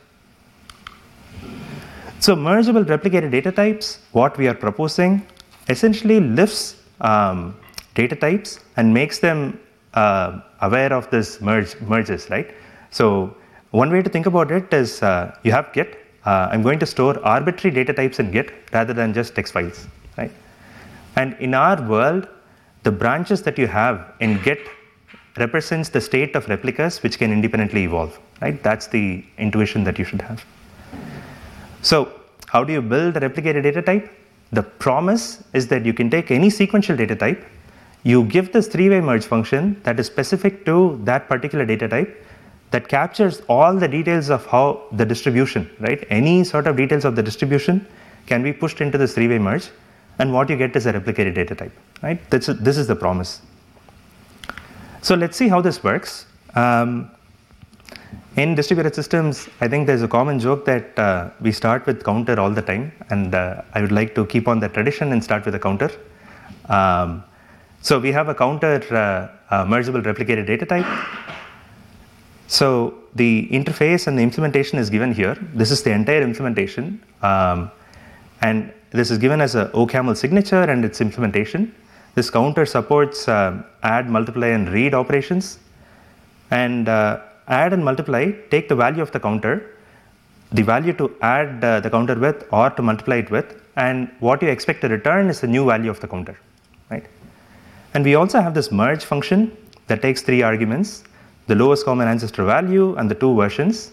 So 2.20 2.36
mergeable 2.36 2.86
replicated 2.86 3.32
data 3.32 3.52
types, 3.52 4.00
what 4.12 4.38
we 4.38 4.48
are 4.48 4.54
proposing, 4.54 5.26
essentially 5.70 6.20
lifts 6.20 6.78
um, 7.02 7.56
data 7.94 8.16
types 8.16 8.60
and 8.78 8.94
makes 8.94 9.20
them 9.20 9.60
uh, 9.94 10.40
aware 10.62 10.92
of 10.94 11.10
this 11.12 11.42
merge 11.42 11.80
merges, 11.82 12.30
right? 12.30 12.54
So 12.92 13.36
one 13.72 13.92
way 13.92 14.02
to 14.02 14.10
think 14.10 14.26
about 14.26 14.52
it 14.52 14.74
is 14.74 15.04
uh, 15.04 15.36
you 15.44 15.52
have 15.52 15.72
Git. 15.74 16.00
Uh, 16.26 16.50
I'm 16.52 16.64
going 16.64 16.80
to 16.80 16.86
store 16.86 17.24
arbitrary 17.24 17.74
data 17.74 17.94
types 17.94 18.20
in 18.20 18.32
Git 18.32 18.52
rather 18.74 18.94
than 18.94 19.14
just 19.14 19.36
text 19.36 19.54
files, 19.54 19.88
right? 20.18 20.32
And 21.16 21.36
in 21.40 21.54
our 21.54 21.82
world, 21.88 22.28
the 22.84 22.92
branches 22.92 23.42
that 23.44 23.58
you 23.58 23.68
have 23.68 24.14
in 24.20 24.42
Git 24.42 24.60
represents 25.38 25.90
the 25.90 26.02
state 26.02 26.36
of 26.36 26.48
replicas 26.48 27.04
which 27.04 27.18
can 27.18 27.32
independently 27.32 27.84
evolve, 27.84 28.20
right? 28.42 28.62
That's 28.62 28.88
the 28.88 29.24
intuition 29.38 29.84
that 29.84 29.98
you 30.00 30.06
should 30.06 30.22
have. 30.22 30.46
So 31.82 32.12
how 32.48 32.64
do 32.64 32.74
you 32.74 32.82
build 32.82 33.18
a 33.18 33.20
replicated 33.20 33.64
data 33.64 33.82
type? 33.82 34.12
The 34.52 34.64
promise 34.64 35.44
is 35.54 35.68
that 35.68 35.86
you 35.86 35.94
can 35.94 36.10
take 36.10 36.32
any 36.32 36.50
sequential 36.50 36.96
data 36.96 37.16
type, 37.16 37.46
you 38.04 38.24
give 38.26 38.54
this 38.54 38.68
three-way 38.68 39.02
merge 39.02 39.26
function 39.26 39.82
that 39.84 40.00
is 40.00 40.06
specific 40.06 40.66
to 40.66 41.00
that 41.04 41.28
particular 41.28 41.66
data 41.66 41.88
type 41.88 42.24
that 42.72 42.88
captures 42.88 43.42
all 43.50 43.76
the 43.76 43.88
details 43.88 44.30
of 44.30 44.46
how 44.46 44.84
the 44.92 45.06
distribution, 45.06 45.70
right? 45.80 46.06
Any 46.10 46.44
sort 46.44 46.68
of 46.68 46.78
details 46.78 47.06
of 47.06 47.16
the 47.16 47.24
distribution 47.24 47.88
can 48.28 48.44
be 48.44 48.54
pushed 48.54 48.82
into 48.82 48.98
this 48.98 49.14
three-way 49.16 49.40
merge, 49.40 49.70
and 50.20 50.32
what 50.34 50.50
you 50.50 50.58
get 50.58 50.76
is 50.76 50.86
a 50.86 50.94
replicated 50.94 51.36
data 51.36 51.56
type, 51.56 51.72
right? 52.04 52.20
That's, 52.30 52.48
this 52.48 52.78
is 52.78 52.88
the 52.88 52.96
promise. 52.96 53.42
So 55.02 55.16
let's 55.16 55.38
see 55.38 55.48
how 55.48 55.62
this 55.62 55.84
works. 55.84 56.26
Um, 56.56 57.12
in 58.38 58.54
distributed 58.54 58.94
systems, 58.94 59.48
I 59.62 59.68
think 59.68 59.88
there's 59.88 60.02
a 60.02 60.08
common 60.08 60.40
joke 60.40 60.66
that 60.66 61.00
uh, 61.00 61.30
we 61.40 61.52
start 61.52 61.86
with 61.86 62.04
counter 62.04 62.40
all 62.40 62.52
the 62.52 62.62
time, 62.62 62.92
and 63.10 63.34
uh, 63.34 63.62
I 63.74 63.82
would 63.82 63.94
like 63.94 64.14
to 64.16 64.26
keep 64.26 64.48
on 64.48 64.60
that 64.60 64.74
tradition 64.74 65.14
and 65.14 65.24
start 65.24 65.46
with 65.46 65.56
a 65.56 65.60
counter. 65.60 65.90
Um, 66.68 67.24
so 67.82 68.00
we 68.00 68.12
have 68.12 68.28
a 68.28 68.36
counter 68.36 68.76
uh, 69.50 69.66
mergeable 69.66 70.02
replicated 70.02 70.48
data 70.48 70.66
type. 70.66 70.86
So 72.48 72.96
the 73.16 73.48
interface 73.52 74.08
and 74.08 74.18
the 74.18 74.24
implementation 74.24 74.80
is 74.80 74.90
given 74.90 75.14
here. 75.14 75.36
This 75.54 75.72
is 75.72 75.84
the 75.84 75.92
entire 75.92 76.22
implementation, 76.22 77.02
um, 77.22 77.72
and 78.42 78.74
this 78.92 79.12
is 79.12 79.18
given 79.18 79.40
as 79.40 79.56
a 79.56 79.70
OCaml 79.74 80.18
signature 80.18 80.64
and 80.64 80.84
its 80.84 81.00
implementation. 81.00 81.74
This 82.16 82.30
counter 82.30 82.66
supports 82.66 83.28
uh, 83.28 83.64
add, 83.84 84.10
multiply, 84.10 84.48
and 84.48 84.70
read 84.70 84.94
operations, 84.94 85.60
and 86.52 86.90
uh, 86.90 87.22
add 87.48 87.74
and 87.74 87.84
multiply 87.84 88.32
take 88.50 88.68
the 88.68 88.76
value 88.76 89.02
of 89.02 89.12
the 89.12 89.20
counter, 89.20 89.76
the 90.52 90.64
value 90.64 90.94
to 90.94 91.12
add 91.22 91.64
uh, 91.64 91.80
the 91.80 91.90
counter 91.90 92.16
with 92.16 92.46
or 92.52 92.70
to 92.70 92.82
multiply 92.82 93.18
it 93.18 93.30
with, 93.30 93.62
and 93.76 94.10
what 94.20 94.42
you 94.42 94.48
expect 94.48 94.82
to 94.82 94.88
return 94.88 95.30
is 95.30 95.42
the 95.42 95.48
new 95.48 95.66
value 95.66 95.90
of 95.90 96.00
the 96.00 96.08
counter, 96.08 96.38
right? 96.90 97.06
And 97.94 98.04
we 98.04 98.16
also 98.16 98.42
have 98.42 98.54
this 98.54 98.72
merge 98.72 99.04
function 99.04 99.56
that 99.88 100.02
takes 100.02 100.22
three 100.22 100.42
arguments, 100.42 101.04
the 101.48 101.56
lowest 101.56 101.86
common 101.86 102.08
ancestor 102.08 102.44
value 102.44 102.96
and 102.96 103.10
the 103.10 103.16
two 103.16 103.36
versions. 103.36 103.92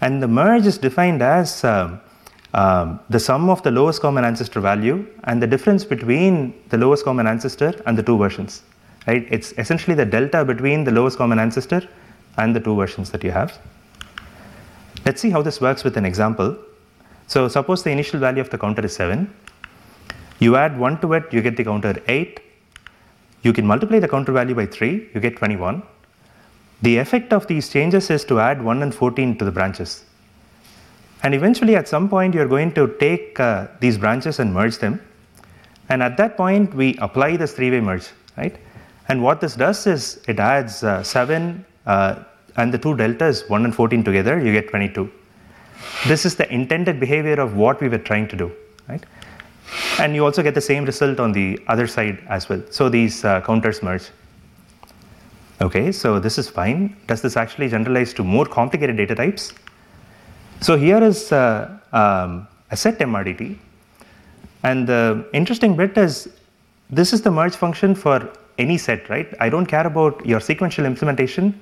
And 0.00 0.22
the 0.22 0.28
merge 0.28 0.66
is 0.66 0.76
defined 0.78 1.22
as 1.22 1.64
um, 1.64 2.00
um, 2.52 3.00
the 3.10 3.18
sum 3.18 3.50
of 3.50 3.62
the 3.62 3.70
lowest 3.70 4.00
common 4.00 4.24
ancestor 4.24 4.60
value 4.60 5.06
and 5.24 5.40
the 5.40 5.46
difference 5.46 5.84
between 5.84 6.54
the 6.68 6.78
lowest 6.78 7.04
common 7.04 7.26
ancestor 7.26 7.74
and 7.86 7.96
the 7.96 8.02
two 8.02 8.18
versions. 8.18 8.62
Right? 9.06 9.26
It's 9.30 9.52
essentially 9.58 9.94
the 9.94 10.06
delta 10.06 10.44
between 10.44 10.84
the 10.84 10.90
lowest 10.90 11.18
common 11.18 11.38
ancestor 11.38 11.86
and 12.36 12.54
the 12.54 12.60
two 12.60 12.74
versions 12.76 13.10
that 13.10 13.22
you 13.24 13.30
have. 13.30 13.58
Let's 15.04 15.20
see 15.20 15.30
how 15.30 15.42
this 15.42 15.60
works 15.60 15.84
with 15.84 15.96
an 15.96 16.04
example. 16.04 16.56
So 17.26 17.48
suppose 17.48 17.82
the 17.82 17.90
initial 17.90 18.20
value 18.20 18.40
of 18.40 18.50
the 18.50 18.58
counter 18.58 18.84
is 18.84 18.94
7. 18.96 19.32
You 20.38 20.56
add 20.56 20.78
1 20.78 21.00
to 21.00 21.12
it, 21.14 21.32
you 21.32 21.42
get 21.42 21.56
the 21.56 21.64
counter 21.64 21.94
8. 22.08 22.40
You 23.42 23.52
can 23.52 23.66
multiply 23.66 23.98
the 23.98 24.08
counter 24.08 24.32
value 24.32 24.54
by 24.54 24.66
3, 24.66 25.10
you 25.14 25.20
get 25.20 25.36
21. 25.36 25.82
The 26.82 26.98
effect 26.98 27.32
of 27.32 27.46
these 27.46 27.68
changes 27.68 28.10
is 28.10 28.24
to 28.26 28.40
add 28.40 28.62
1 28.62 28.82
and 28.82 28.94
14 28.94 29.38
to 29.38 29.44
the 29.44 29.50
branches. 29.50 30.04
And 31.22 31.34
eventually, 31.34 31.76
at 31.76 31.88
some 31.88 32.08
point, 32.08 32.34
you're 32.34 32.48
going 32.48 32.72
to 32.74 32.94
take 32.98 33.40
uh, 33.40 33.68
these 33.80 33.96
branches 33.96 34.38
and 34.38 34.52
merge 34.52 34.78
them. 34.78 35.00
And 35.88 36.02
at 36.02 36.16
that 36.18 36.36
point, 36.36 36.74
we 36.74 36.96
apply 36.98 37.36
this 37.36 37.52
three 37.52 37.70
way 37.70 37.80
merge, 37.80 38.08
right? 38.36 38.56
And 39.08 39.22
what 39.22 39.40
this 39.40 39.54
does 39.54 39.86
is 39.86 40.22
it 40.28 40.38
adds 40.38 40.82
uh, 40.82 41.02
7 41.02 41.64
uh, 41.86 42.16
and 42.56 42.72
the 42.72 42.78
two 42.78 42.96
deltas, 42.96 43.48
1 43.48 43.64
and 43.64 43.74
14 43.74 44.04
together, 44.04 44.38
you 44.38 44.52
get 44.52 44.68
22. 44.68 45.10
This 46.06 46.24
is 46.24 46.36
the 46.36 46.52
intended 46.52 47.00
behavior 47.00 47.34
of 47.34 47.56
what 47.56 47.80
we 47.80 47.88
were 47.88 47.98
trying 47.98 48.28
to 48.28 48.36
do, 48.36 48.52
right? 48.88 49.04
And 49.98 50.14
you 50.14 50.24
also 50.24 50.42
get 50.42 50.54
the 50.54 50.60
same 50.60 50.84
result 50.84 51.20
on 51.20 51.32
the 51.32 51.60
other 51.68 51.86
side 51.86 52.18
as 52.28 52.48
well. 52.48 52.62
So 52.70 52.88
these 52.88 53.24
uh, 53.24 53.40
counters 53.40 53.82
merge. 53.82 54.10
Okay, 55.60 55.92
so 55.92 56.18
this 56.18 56.36
is 56.36 56.48
fine. 56.48 56.96
Does 57.06 57.22
this 57.22 57.36
actually 57.36 57.68
generalize 57.68 58.12
to 58.14 58.24
more 58.24 58.44
complicated 58.44 58.96
data 58.96 59.14
types? 59.14 59.52
So 60.60 60.76
here 60.76 61.02
is 61.02 61.32
uh, 61.32 61.78
um, 61.92 62.48
a 62.70 62.76
set 62.76 62.98
MRDT. 62.98 63.56
And 64.62 64.86
the 64.86 65.26
interesting 65.32 65.76
bit 65.76 65.96
is 65.96 66.28
this 66.90 67.12
is 67.12 67.22
the 67.22 67.30
merge 67.30 67.54
function 67.54 67.94
for 67.94 68.30
any 68.58 68.78
set, 68.78 69.08
right? 69.08 69.32
I 69.40 69.48
don't 69.48 69.66
care 69.66 69.86
about 69.86 70.24
your 70.24 70.40
sequential 70.40 70.86
implementation. 70.86 71.58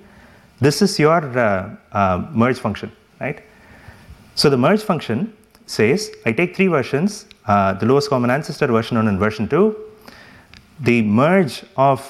This 0.62 0.80
is 0.80 0.96
your 0.98 1.20
uh, 1.38 1.74
uh, 1.90 2.24
merge 2.30 2.58
function, 2.58 2.92
right? 3.20 3.42
So 4.36 4.48
the 4.48 4.56
merge 4.56 4.82
function 4.82 5.32
says 5.66 6.10
I 6.24 6.30
take 6.32 6.54
three 6.54 6.68
versions, 6.68 7.26
uh, 7.46 7.72
the 7.74 7.86
lowest 7.86 8.08
common 8.08 8.30
ancestor 8.30 8.68
version 8.68 8.96
1 8.96 9.08
and 9.08 9.18
version 9.18 9.48
2. 9.48 9.76
The 10.80 11.02
merge 11.02 11.64
of 11.76 12.00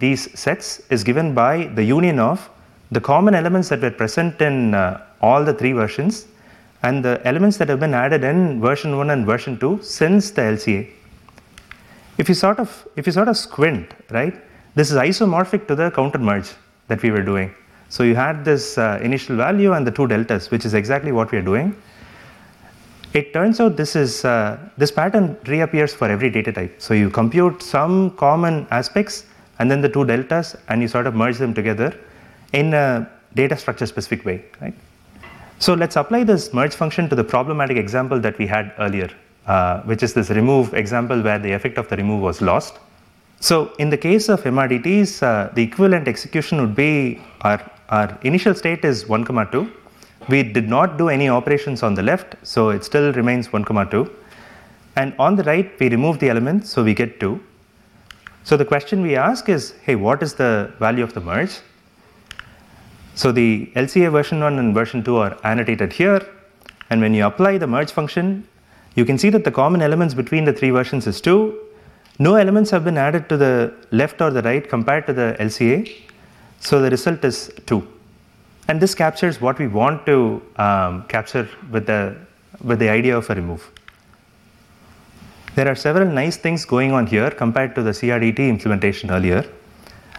these 0.00 0.36
sets 0.38 0.82
is 0.90 1.04
given 1.04 1.32
by 1.32 1.66
the 1.78 1.84
union 1.84 2.18
of 2.18 2.50
the 2.90 3.00
common 3.00 3.34
elements 3.34 3.68
that 3.70 3.80
were 3.80 3.90
present 3.90 4.40
in 4.40 4.74
all 5.20 5.44
the 5.44 5.54
three 5.54 5.72
versions 5.72 6.26
and 6.82 7.04
the 7.04 7.20
elements 7.24 7.56
that 7.58 7.68
have 7.68 7.80
been 7.80 7.94
added 7.94 8.24
in 8.24 8.60
version 8.60 8.96
1 8.96 9.10
and 9.10 9.24
version 9.24 9.58
2 9.58 9.80
since 9.82 10.32
the 10.32 10.42
LCA. 10.42 10.88
If 12.18 12.28
you 12.28 12.34
sort 12.34 12.58
of 12.58 12.86
if 12.96 13.06
you 13.06 13.12
sort 13.12 13.28
of 13.28 13.36
squint, 13.36 13.94
right, 14.10 14.34
this 14.74 14.90
is 14.90 14.96
isomorphic 14.96 15.66
to 15.68 15.74
the 15.74 15.90
counter 15.92 16.18
merge 16.18 16.50
that 16.88 17.02
we 17.02 17.10
were 17.10 17.22
doing. 17.22 17.54
So 17.94 18.04
you 18.04 18.14
had 18.14 18.42
this 18.42 18.78
uh, 18.78 18.98
initial 19.02 19.36
value 19.36 19.74
and 19.74 19.86
the 19.86 19.90
two 19.90 20.06
deltas, 20.06 20.50
which 20.50 20.64
is 20.64 20.72
exactly 20.72 21.12
what 21.12 21.30
we 21.30 21.36
are 21.36 21.42
doing. 21.52 21.76
It 23.12 23.34
turns 23.34 23.60
out 23.60 23.76
this 23.76 23.94
is 23.94 24.24
uh, 24.24 24.58
this 24.78 24.90
pattern 24.90 25.36
reappears 25.46 25.92
for 25.92 26.08
every 26.08 26.30
data 26.30 26.52
type. 26.52 26.80
So 26.80 26.94
you 26.94 27.10
compute 27.10 27.62
some 27.62 28.12
common 28.12 28.66
aspects 28.70 29.26
and 29.58 29.70
then 29.70 29.82
the 29.82 29.90
two 29.90 30.06
deltas, 30.06 30.56
and 30.68 30.80
you 30.80 30.88
sort 30.88 31.06
of 31.06 31.14
merge 31.14 31.36
them 31.36 31.52
together 31.52 31.94
in 32.54 32.72
a 32.72 33.06
data 33.34 33.58
structure 33.58 33.84
specific 33.84 34.24
way, 34.24 34.42
right? 34.62 34.74
So 35.58 35.74
let's 35.74 35.96
apply 35.96 36.24
this 36.24 36.54
merge 36.54 36.74
function 36.74 37.10
to 37.10 37.14
the 37.14 37.24
problematic 37.24 37.76
example 37.76 38.18
that 38.20 38.38
we 38.38 38.46
had 38.46 38.72
earlier, 38.78 39.10
uh, 39.46 39.82
which 39.82 40.02
is 40.02 40.14
this 40.14 40.30
remove 40.30 40.72
example 40.72 41.20
where 41.20 41.38
the 41.38 41.52
effect 41.52 41.76
of 41.76 41.90
the 41.90 41.96
remove 41.98 42.22
was 42.22 42.40
lost. 42.40 42.78
So 43.40 43.72
in 43.78 43.90
the 43.90 43.98
case 43.98 44.28
of 44.28 44.42
MRDTs, 44.44 45.22
uh, 45.22 45.52
the 45.52 45.62
equivalent 45.62 46.08
execution 46.08 46.60
would 46.60 46.74
be 46.74 47.20
our, 47.40 47.60
our 47.98 48.18
initial 48.30 48.54
state 48.62 48.84
is 48.92 49.06
1 49.16 49.24
comma 49.28 49.44
2 49.52 49.62
we 50.28 50.42
did 50.42 50.68
not 50.68 50.98
do 50.98 51.08
any 51.08 51.28
operations 51.28 51.82
on 51.82 51.94
the 51.94 52.02
left, 52.02 52.36
so 52.42 52.70
it 52.70 52.84
still 52.84 53.12
remains 53.12 53.52
1 53.52 53.64
comma 53.64 53.88
2. 53.90 54.10
And 54.96 55.14
on 55.18 55.36
the 55.36 55.42
right, 55.44 55.72
we 55.80 55.88
remove 55.88 56.18
the 56.20 56.28
element, 56.28 56.66
so 56.66 56.84
we 56.84 56.94
get 56.94 57.18
2. 57.18 57.40
So 58.44 58.56
the 58.56 58.64
question 58.64 59.02
we 59.02 59.16
ask 59.16 59.48
is, 59.48 59.74
hey, 59.82 59.94
what 59.94 60.22
is 60.22 60.34
the 60.34 60.72
value 60.78 61.02
of 61.02 61.14
the 61.14 61.20
merge? 61.20 61.58
So 63.14 63.32
the 63.32 63.70
LCA 63.74 64.12
version 64.12 64.40
1 64.40 64.58
and 64.58 64.74
version 64.74 65.02
2 65.02 65.16
are 65.16 65.38
annotated 65.44 65.92
here. 65.92 66.20
And 66.90 67.00
when 67.00 67.14
you 67.14 67.26
apply 67.26 67.58
the 67.58 67.66
merge 67.66 67.90
function, 67.90 68.46
you 68.94 69.04
can 69.04 69.18
see 69.18 69.30
that 69.30 69.44
the 69.44 69.50
common 69.50 69.82
elements 69.82 70.14
between 70.14 70.44
the 70.44 70.52
three 70.52 70.70
versions 70.70 71.06
is 71.06 71.20
2. 71.20 71.58
No 72.18 72.34
elements 72.34 72.70
have 72.70 72.84
been 72.84 72.98
added 72.98 73.28
to 73.30 73.36
the 73.36 73.74
left 73.90 74.20
or 74.20 74.30
the 74.30 74.42
right 74.42 74.68
compared 74.68 75.06
to 75.06 75.12
the 75.12 75.36
LCA. 75.40 75.90
So 76.62 76.80
the 76.80 76.90
result 76.90 77.24
is 77.24 77.52
2. 77.66 77.86
And 78.68 78.80
this 78.80 78.94
captures 78.94 79.40
what 79.40 79.58
we 79.58 79.66
want 79.66 80.06
to 80.06 80.40
um, 80.56 81.02
capture 81.08 81.48
with 81.70 81.86
the, 81.86 82.16
with 82.62 82.78
the 82.78 82.88
idea 82.88 83.16
of 83.16 83.28
a 83.30 83.34
remove. 83.34 83.68
There 85.56 85.68
are 85.68 85.74
several 85.74 86.08
nice 86.08 86.36
things 86.36 86.64
going 86.64 86.92
on 86.92 87.06
here 87.06 87.30
compared 87.30 87.74
to 87.74 87.82
the 87.82 87.90
CRDT 87.90 88.48
implementation 88.48 89.10
earlier. 89.10 89.44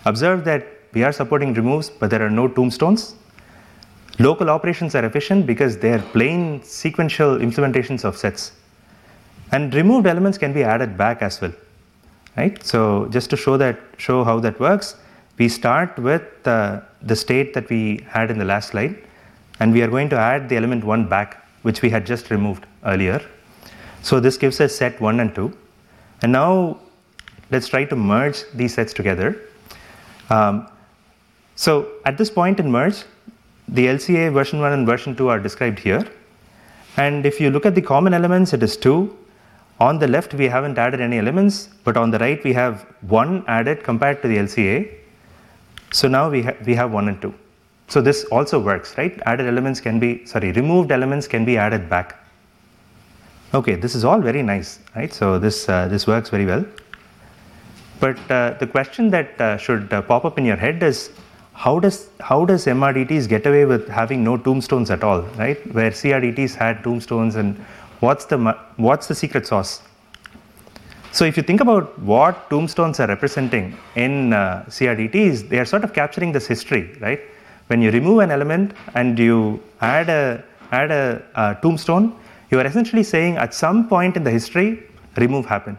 Observe 0.05 0.43
that 0.43 0.67
we 0.93 1.03
are 1.03 1.13
supporting 1.13 1.53
removes, 1.53 1.89
but 1.89 2.09
there 2.09 2.21
are 2.21 2.29
no 2.29 2.47
tombstones. 2.49 3.15
Local 4.19 4.49
operations 4.49 4.93
are 4.95 5.05
efficient 5.05 5.47
because 5.47 5.77
they 5.77 5.93
are 5.93 6.01
plain 6.11 6.61
sequential 6.61 7.37
implementations 7.37 8.03
of 8.03 8.17
sets. 8.17 8.51
And 9.53 9.73
removed 9.73 10.07
elements 10.07 10.37
can 10.37 10.51
be 10.53 10.63
added 10.63 10.97
back 10.97 11.21
as 11.21 11.39
well. 11.39 11.53
Right? 12.35 12.61
So 12.63 13.07
just 13.11 13.29
to 13.29 13.37
show 13.37 13.57
that 13.57 13.79
show 13.97 14.23
how 14.23 14.39
that 14.41 14.59
works, 14.59 14.97
we 15.37 15.49
start 15.49 15.97
with 15.97 16.23
uh, 16.45 16.81
the 17.01 17.15
state 17.15 17.53
that 17.53 17.69
we 17.69 18.05
had 18.07 18.29
in 18.29 18.37
the 18.37 18.45
last 18.45 18.69
slide, 18.69 18.95
and 19.59 19.73
we 19.73 19.81
are 19.81 19.87
going 19.87 20.09
to 20.09 20.17
add 20.17 20.49
the 20.49 20.55
element 20.55 20.83
1 20.83 21.07
back, 21.09 21.47
which 21.63 21.81
we 21.81 21.89
had 21.89 22.05
just 22.05 22.29
removed 22.29 22.65
earlier. 22.85 23.21
So 24.01 24.19
this 24.19 24.37
gives 24.37 24.59
us 24.59 24.75
set 24.75 24.99
1 24.99 25.19
and 25.19 25.33
2. 25.33 25.57
And 26.21 26.31
now 26.31 26.79
let's 27.51 27.67
try 27.67 27.85
to 27.85 27.95
merge 27.95 28.43
these 28.53 28.73
sets 28.73 28.93
together. 28.93 29.41
Um, 30.29 30.69
so 31.55 31.87
at 32.05 32.17
this 32.17 32.29
point 32.29 32.59
in 32.59 32.71
merge, 32.71 33.03
the 33.67 33.87
LCA 33.87 34.31
version 34.33 34.59
1 34.59 34.73
and 34.73 34.85
version 34.85 35.15
2 35.15 35.29
are 35.29 35.39
described 35.39 35.79
here. 35.79 36.05
And 36.97 37.25
if 37.25 37.39
you 37.39 37.49
look 37.49 37.65
at 37.65 37.75
the 37.75 37.81
common 37.81 38.13
elements, 38.13 38.53
it 38.53 38.61
is 38.61 38.77
2. 38.77 39.17
On 39.79 39.97
the 39.99 40.07
left, 40.07 40.33
we 40.33 40.47
haven't 40.47 40.77
added 40.77 41.01
any 41.01 41.17
elements, 41.17 41.69
but 41.83 41.97
on 41.97 42.11
the 42.11 42.19
right, 42.19 42.43
we 42.43 42.53
have 42.53 42.85
1 43.01 43.45
added 43.47 43.83
compared 43.83 44.21
to 44.21 44.27
the 44.27 44.37
LCA. 44.37 45.02
So 45.93 46.07
now 46.07 46.29
we, 46.29 46.41
ha- 46.41 46.55
we 46.65 46.73
have 46.73 46.91
1 46.91 47.07
and 47.07 47.21
2. 47.21 47.33
So 47.87 48.01
this 48.01 48.25
also 48.25 48.59
works, 48.59 48.97
right? 48.97 49.17
Added 49.27 49.47
elements 49.47 49.79
can 49.79 49.99
be, 49.99 50.25
sorry, 50.25 50.51
removed 50.51 50.91
elements 50.91 51.27
can 51.27 51.45
be 51.45 51.57
added 51.57 51.87
back. 51.87 52.17
Okay, 53.53 53.75
this 53.75 53.93
is 53.93 54.03
all 54.03 54.19
very 54.19 54.41
nice, 54.41 54.79
right? 54.95 55.13
So 55.13 55.37
this, 55.37 55.69
uh, 55.69 55.87
this 55.87 56.07
works 56.07 56.29
very 56.29 56.47
well. 56.47 56.65
But 57.99 58.17
uh, 58.31 58.55
the 58.59 58.65
question 58.65 59.11
that 59.11 59.39
uh, 59.39 59.57
should 59.57 59.93
uh, 59.93 60.01
pop 60.01 60.25
up 60.25 60.39
in 60.39 60.45
your 60.45 60.55
head 60.55 60.81
is 60.81 61.11
how 61.53 61.79
does, 61.79 62.09
how 62.19 62.43
does 62.43 62.65
MRDTs 62.65 63.29
get 63.29 63.45
away 63.45 63.65
with 63.65 63.87
having 63.87 64.23
no 64.23 64.37
tombstones 64.37 64.89
at 64.89 65.03
all, 65.03 65.21
right? 65.37 65.59
Where 65.73 65.91
CRDTs 65.91 66.55
had 66.55 66.83
tombstones 66.83 67.35
and 67.35 67.55
what's 67.99 68.25
the, 68.25 68.57
what's 68.77 69.05
the 69.05 69.13
secret 69.13 69.45
sauce? 69.45 69.83
So 71.17 71.25
if 71.25 71.37
you 71.37 71.43
think 71.43 71.61
about 71.61 71.97
what 71.99 72.49
tombstones 72.49 72.99
are 72.99 73.05
representing 73.05 73.77
in 73.95 74.33
uh, 74.33 74.65
CRDTs, 74.67 75.47
they 75.47 75.59
are 75.59 75.65
sort 75.65 75.83
of 75.83 75.93
capturing 75.93 76.31
this 76.31 76.47
history, 76.47 76.89
right? 76.99 77.21
When 77.67 77.83
you 77.83 77.91
remove 77.91 78.19
an 78.19 78.31
element 78.31 78.73
and 78.95 79.19
you 79.19 79.61
add 79.79 80.09
a 80.09 80.43
add 80.71 80.89
a, 80.89 81.21
a 81.35 81.55
tombstone, 81.61 82.15
you 82.49 82.59
are 82.59 82.65
essentially 82.65 83.03
saying 83.03 83.37
at 83.37 83.53
some 83.53 83.87
point 83.87 84.17
in 84.17 84.23
the 84.23 84.31
history, 84.31 84.81
remove 85.17 85.45
happened. 85.45 85.77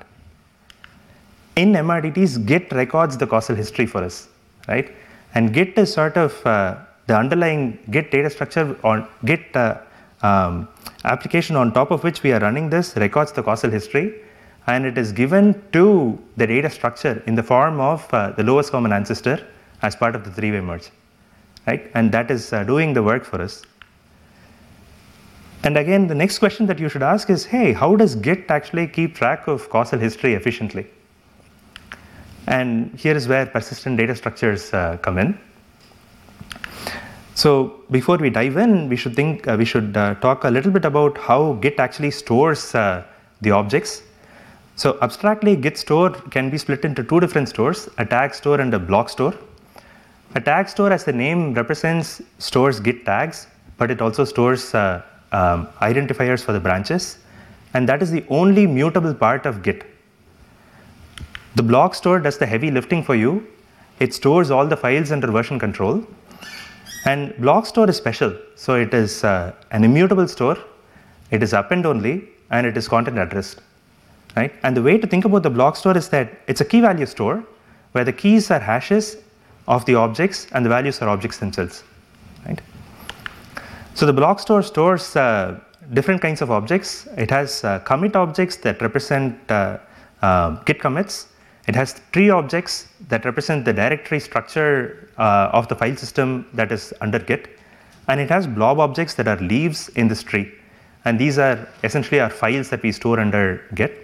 In 1.57 1.73
MRDTs, 1.73 2.47
Git 2.47 2.71
records 2.71 3.17
the 3.17 3.27
causal 3.27 3.57
history 3.57 3.87
for 3.87 4.05
us, 4.05 4.29
right? 4.69 4.93
And 5.35 5.53
Git 5.53 5.77
is 5.77 5.93
sort 5.93 6.17
of 6.17 6.47
uh, 6.47 6.77
the 7.09 7.19
underlying 7.19 7.77
Git 7.91 8.13
data 8.13 8.31
structure 8.31 8.79
or 8.85 9.09
Git 9.25 9.57
uh, 9.57 9.79
um, 10.23 10.69
application 11.03 11.57
on 11.57 11.73
top 11.73 11.91
of 11.91 12.05
which 12.05 12.23
we 12.23 12.33
are 12.33 12.39
running 12.39 12.71
this 12.71 12.97
records 12.97 13.33
the 13.33 13.43
causal 13.43 13.71
history 13.71 14.15
and 14.67 14.87
it 14.87 14.97
is 14.97 15.13
given 15.13 15.63
to 15.73 16.19
the 16.37 16.47
data 16.47 16.71
structure 16.71 17.23
in 17.27 17.35
the 17.35 17.43
form 17.43 17.81
of 17.81 18.13
uh, 18.15 18.31
the 18.33 18.43
lowest 18.43 18.71
common 18.71 18.93
ancestor 18.93 19.47
as 19.83 19.95
part 19.95 20.15
of 20.17 20.25
the 20.25 20.31
three-way 20.31 20.61
merge, 20.61 20.91
right? 21.67 21.91
And 21.95 22.11
that 22.13 22.31
is 22.31 22.53
uh, 22.53 22.65
doing 22.65 22.95
the 22.95 23.03
work 23.03 23.25
for 23.25 23.43
us. 23.43 23.63
And 25.63 25.77
again, 25.77 26.07
the 26.07 26.15
next 26.15 26.39
question 26.39 26.67
that 26.67 26.79
you 26.79 26.89
should 26.89 27.03
ask 27.03 27.31
is, 27.31 27.45
hey, 27.45 27.73
how 27.73 27.97
does 27.97 28.15
Git 28.17 28.51
actually 28.51 28.87
keep 28.87 29.15
track 29.15 29.49
of 29.49 29.69
causal 29.71 29.99
history 29.99 30.35
efficiently? 30.35 30.87
And 32.47 32.95
here 32.99 33.17
is 33.17 33.27
where 33.29 33.47
persistent 33.47 33.97
data 33.97 34.15
structures 34.15 34.73
uh, 34.75 34.99
come 34.99 35.19
in. 35.19 35.39
So 37.35 37.81
before 37.91 38.19
we 38.19 38.31
dive 38.31 38.57
in, 38.59 38.89
we 38.89 38.97
should 38.97 39.17
think 39.17 39.49
uh, 39.49 39.57
we 39.59 39.65
should 39.65 39.97
uh, 39.97 40.15
talk 40.17 40.45
a 40.45 40.51
little 40.51 40.71
bit 40.71 40.85
about 40.85 41.19
how 41.19 41.55
Git 41.55 41.81
actually 41.81 42.11
stores 42.11 42.75
uh, 42.75 43.03
the 43.41 43.51
objects 43.51 44.03
so 44.77 44.99
abstractly, 45.03 45.55
Git 45.55 45.79
store 45.79 46.11
can 46.11 46.51
be 46.51 46.59
split 46.59 46.85
into 46.85 47.05
two 47.05 47.21
different 47.21 47.49
stores, 47.49 47.89
a 47.99 48.05
tag 48.05 48.35
store 48.35 48.61
and 48.61 48.75
a 48.75 48.79
block 48.79 49.09
store. 49.09 49.35
A 50.35 50.41
tag 50.41 50.69
store, 50.69 50.91
as 50.91 51.05
the 51.05 51.13
name 51.13 51.55
represents, 51.55 52.21
stores 52.39 52.81
Git 52.81 53.05
tags, 53.05 53.47
but 53.79 53.91
it 53.93 54.03
also 54.03 54.25
stores 54.25 54.75
uh, 54.75 55.03
um, 55.31 55.69
identifiers 55.81 56.43
for 56.43 56.53
the 56.53 56.59
branches, 56.59 57.19
and 57.73 57.89
that 57.89 58.03
is 58.03 58.11
the 58.11 58.25
only 58.29 58.67
mutable 58.67 59.15
part 59.15 59.47
of 59.47 59.63
Git. 59.63 59.85
The 61.55 61.63
block 61.63 61.95
store 61.95 62.19
does 62.19 62.39
the 62.39 62.47
heavy 62.47 62.73
lifting 62.73 63.05
for 63.05 63.15
you. 63.15 63.47
It 64.01 64.13
stores 64.13 64.51
all 64.51 64.67
the 64.67 64.77
files 64.77 65.13
under 65.13 65.31
version 65.31 65.57
control. 65.57 66.05
And 67.07 67.33
block 67.37 67.67
store 67.67 67.89
is 67.89 67.97
special. 67.97 68.37
So 68.57 68.75
it 68.75 68.93
is 68.93 69.23
uh, 69.23 69.53
an 69.71 69.85
immutable 69.85 70.27
store, 70.27 70.59
it 71.31 71.45
is 71.45 71.53
append 71.53 71.87
only, 71.87 72.29
and 72.51 72.67
it 72.67 72.77
is 72.77 72.89
content 72.89 73.19
addressed 73.19 73.61
right? 74.37 74.53
And 74.63 74.77
the 74.77 74.83
way 74.83 74.99
to 74.99 75.07
think 75.07 75.25
about 75.25 75.43
the 75.43 75.51
block 75.51 75.77
store 75.77 75.97
is 75.97 76.09
that 76.09 76.41
it's 76.47 76.61
a 76.61 76.65
key 76.65 76.81
value 76.81 77.07
store 77.07 77.45
where 77.93 78.05
the 78.05 78.13
keys 78.13 78.51
are 78.51 78.59
hashes 78.59 79.17
of 79.69 79.85
the 79.87 79.95
objects 79.95 80.47
and 80.53 80.65
the 80.65 80.69
values 80.69 81.01
are 81.01 81.09
objects 81.09 81.39
themselves, 81.39 81.85
right? 82.47 82.61
So 83.95 84.07
the 84.07 84.13
block 84.13 84.41
store 84.41 84.63
stores 84.63 85.15
uh, 85.17 85.61
different 85.93 86.21
kinds 86.21 86.43
of 86.43 86.51
objects. 86.51 87.07
It 87.17 87.31
has 87.31 87.63
uh, 87.65 87.79
commit 87.81 88.17
objects 88.17 88.57
that 88.57 88.81
represent 88.83 89.39
uh, 89.51 89.79
uh 90.23 90.51
git 90.65 90.81
commits. 90.81 91.29
It 91.67 91.75
has 91.75 92.01
tree 92.13 92.31
objects 92.31 92.89
that 93.09 93.25
represent 93.25 93.65
the 93.65 93.73
directory 93.73 94.21
structure 94.21 95.09
uh, 95.17 95.51
of 95.53 95.69
the 95.69 95.75
file 95.75 95.97
system 95.97 96.47
that 96.53 96.73
is 96.73 96.93
under 97.01 97.19
git. 97.19 97.49
And 98.09 98.21
it 98.21 98.29
has 98.29 98.47
blob 98.47 98.81
objects 98.81 99.15
that 99.15 99.29
are 99.29 99.39
leaves 99.39 99.89
in 99.91 100.09
this 100.09 100.23
tree. 100.23 100.53
And 101.07 101.19
these 101.19 101.39
are 101.39 101.67
essentially 101.83 102.21
our 102.21 102.31
files 102.31 102.69
that 102.71 102.83
we 102.83 102.93
store 102.93 103.19
under 103.21 103.63
git 103.75 104.04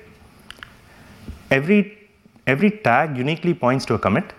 every, 1.50 1.98
every 2.46 2.70
tag 2.70 3.16
uniquely 3.16 3.54
points 3.54 3.84
to 3.86 3.94
a 3.94 3.98
commit. 3.98 4.32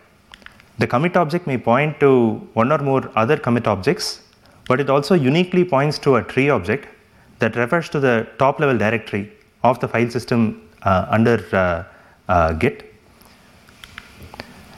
The 0.80 0.88
commit 0.88 1.15
object 1.15 1.45
may 1.47 1.58
point 1.58 2.00
to 2.00 2.36
one 2.54 2.71
or 2.71 2.80
more 2.80 3.12
other 3.15 3.38
commit 3.38 3.67
objects, 3.67 4.21
but 4.67 4.80
it 4.80 4.89
also 4.89 5.15
uniquely 5.15 5.63
points 5.63 6.00
to 6.00 6.15
a 6.15 6.24
tree 6.24 6.50
object 6.50 6.88
that 7.39 7.56
refers 7.56 7.89
to 7.89 8.00
the 8.00 8.28
top 8.38 8.60
level 8.60 8.78
directory 8.78 9.32
of 9.63 9.80
the 9.80 9.88
file 9.88 10.10
system 10.10 10.69
uh, 10.84 11.06
under 11.10 11.43
uh, 11.54 11.84
uh, 12.32 12.54
Git. 12.54 12.93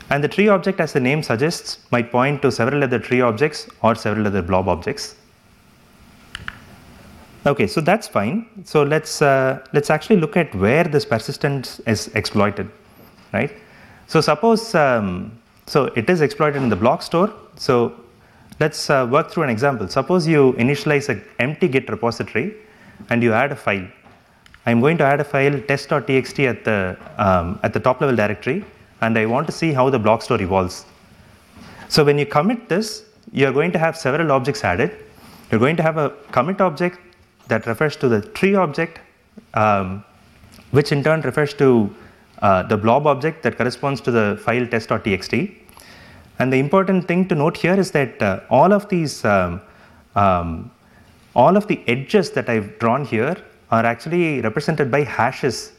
And 0.10 0.24
the 0.24 0.28
tree 0.28 0.48
object, 0.48 0.80
as 0.80 0.94
the 0.94 1.00
name 1.00 1.24
suggests, 1.24 1.80
might 1.92 2.12
point 2.12 2.42
to 2.42 2.52
several 2.52 2.84
other 2.84 3.00
tree 3.00 3.22
objects 3.22 3.68
or 3.82 3.96
several 3.96 4.28
other 4.28 4.42
blob 4.42 4.68
objects. 4.68 5.16
Okay, 7.46 7.68
so 7.68 7.82
that's 7.82 8.08
fine. 8.08 8.46
So 8.64 8.84
let's 8.84 9.22
uh, 9.22 9.60
let's 9.74 9.90
actually 9.90 10.16
look 10.18 10.38
at 10.38 10.56
where 10.56 10.86
this 10.86 11.04
persistence 11.04 11.82
is 11.82 12.08
exploited, 12.16 12.72
right? 13.34 13.52
So 14.08 14.22
suppose 14.22 14.74
um, 14.76 15.38
so 15.66 15.86
it 15.98 16.10
is 16.10 16.22
exploited 16.22 16.62
in 16.62 16.70
the 16.70 16.78
block 16.78 17.02
store. 17.02 17.34
So 17.58 17.96
let's 18.62 18.90
uh, 18.90 19.06
work 19.12 19.30
through 19.30 19.44
an 19.44 19.50
example. 19.50 19.90
Suppose 19.90 20.26
you 20.26 20.54
initialize 20.54 21.10
an 21.10 21.22
empty 21.40 21.68
Git 21.68 21.90
repository 21.90 22.56
and 23.10 23.22
you 23.22 23.34
add 23.34 23.52
a 23.52 23.58
file. 23.58 23.88
I'm 24.66 24.80
going 24.80 24.98
to 25.00 25.04
add 25.04 25.20
a 25.20 25.26
file 25.26 25.60
test.txt 25.60 26.48
at 26.48 26.64
the 26.64 26.98
um, 27.18 27.60
at 27.64 27.74
the 27.74 27.80
top 27.82 28.00
level 28.00 28.16
directory, 28.16 28.64
and 29.02 29.18
I 29.18 29.26
want 29.26 29.48
to 29.48 29.54
see 29.54 29.74
how 29.74 29.90
the 29.90 30.00
block 30.00 30.22
store 30.22 30.42
evolves. 30.42 30.86
So 31.90 32.06
when 32.06 32.18
you 32.18 32.26
commit 32.26 32.70
this, 32.70 33.04
you're 33.34 33.52
going 33.52 33.74
to 33.74 33.80
have 33.80 33.98
several 33.98 34.32
objects 34.32 34.64
added. 34.64 34.96
You're 35.52 35.60
going 35.60 35.76
to 35.76 35.84
have 35.84 35.98
a 35.98 36.12
commit 36.32 36.62
object 36.62 37.00
that 37.48 37.66
refers 37.66 37.96
to 37.98 38.08
the 38.10 38.22
tree 38.22 38.56
object, 38.56 39.00
um, 39.54 40.04
which 40.72 40.92
in 40.92 41.04
turn 41.04 41.22
refers 41.22 41.54
to 41.56 41.94
uh, 42.42 42.64
the 42.64 42.78
blob 42.78 43.08
object 43.08 43.44
that 43.44 43.58
corresponds 43.58 44.02
to 44.02 44.12
the 44.12 44.40
file 44.44 44.68
test.txt. 44.68 45.56
And 46.40 46.52
the 46.52 46.58
important 46.58 47.08
thing 47.08 47.28
to 47.28 47.36
note 47.36 47.58
here 47.58 47.80
is 47.80 47.92
that 47.92 48.22
uh, 48.22 48.42
all 48.50 48.74
of 48.74 48.90
these, 48.90 49.24
um, 49.24 49.62
um, 50.16 50.72
all 51.36 51.56
of 51.56 51.68
the 51.68 51.82
edges 51.88 52.32
that 52.32 52.50
I've 52.50 52.80
drawn 52.80 53.06
here 53.06 53.38
are 53.72 53.86
actually 53.86 54.42
represented 54.42 54.92
by 54.92 55.04
hashes 55.04 55.74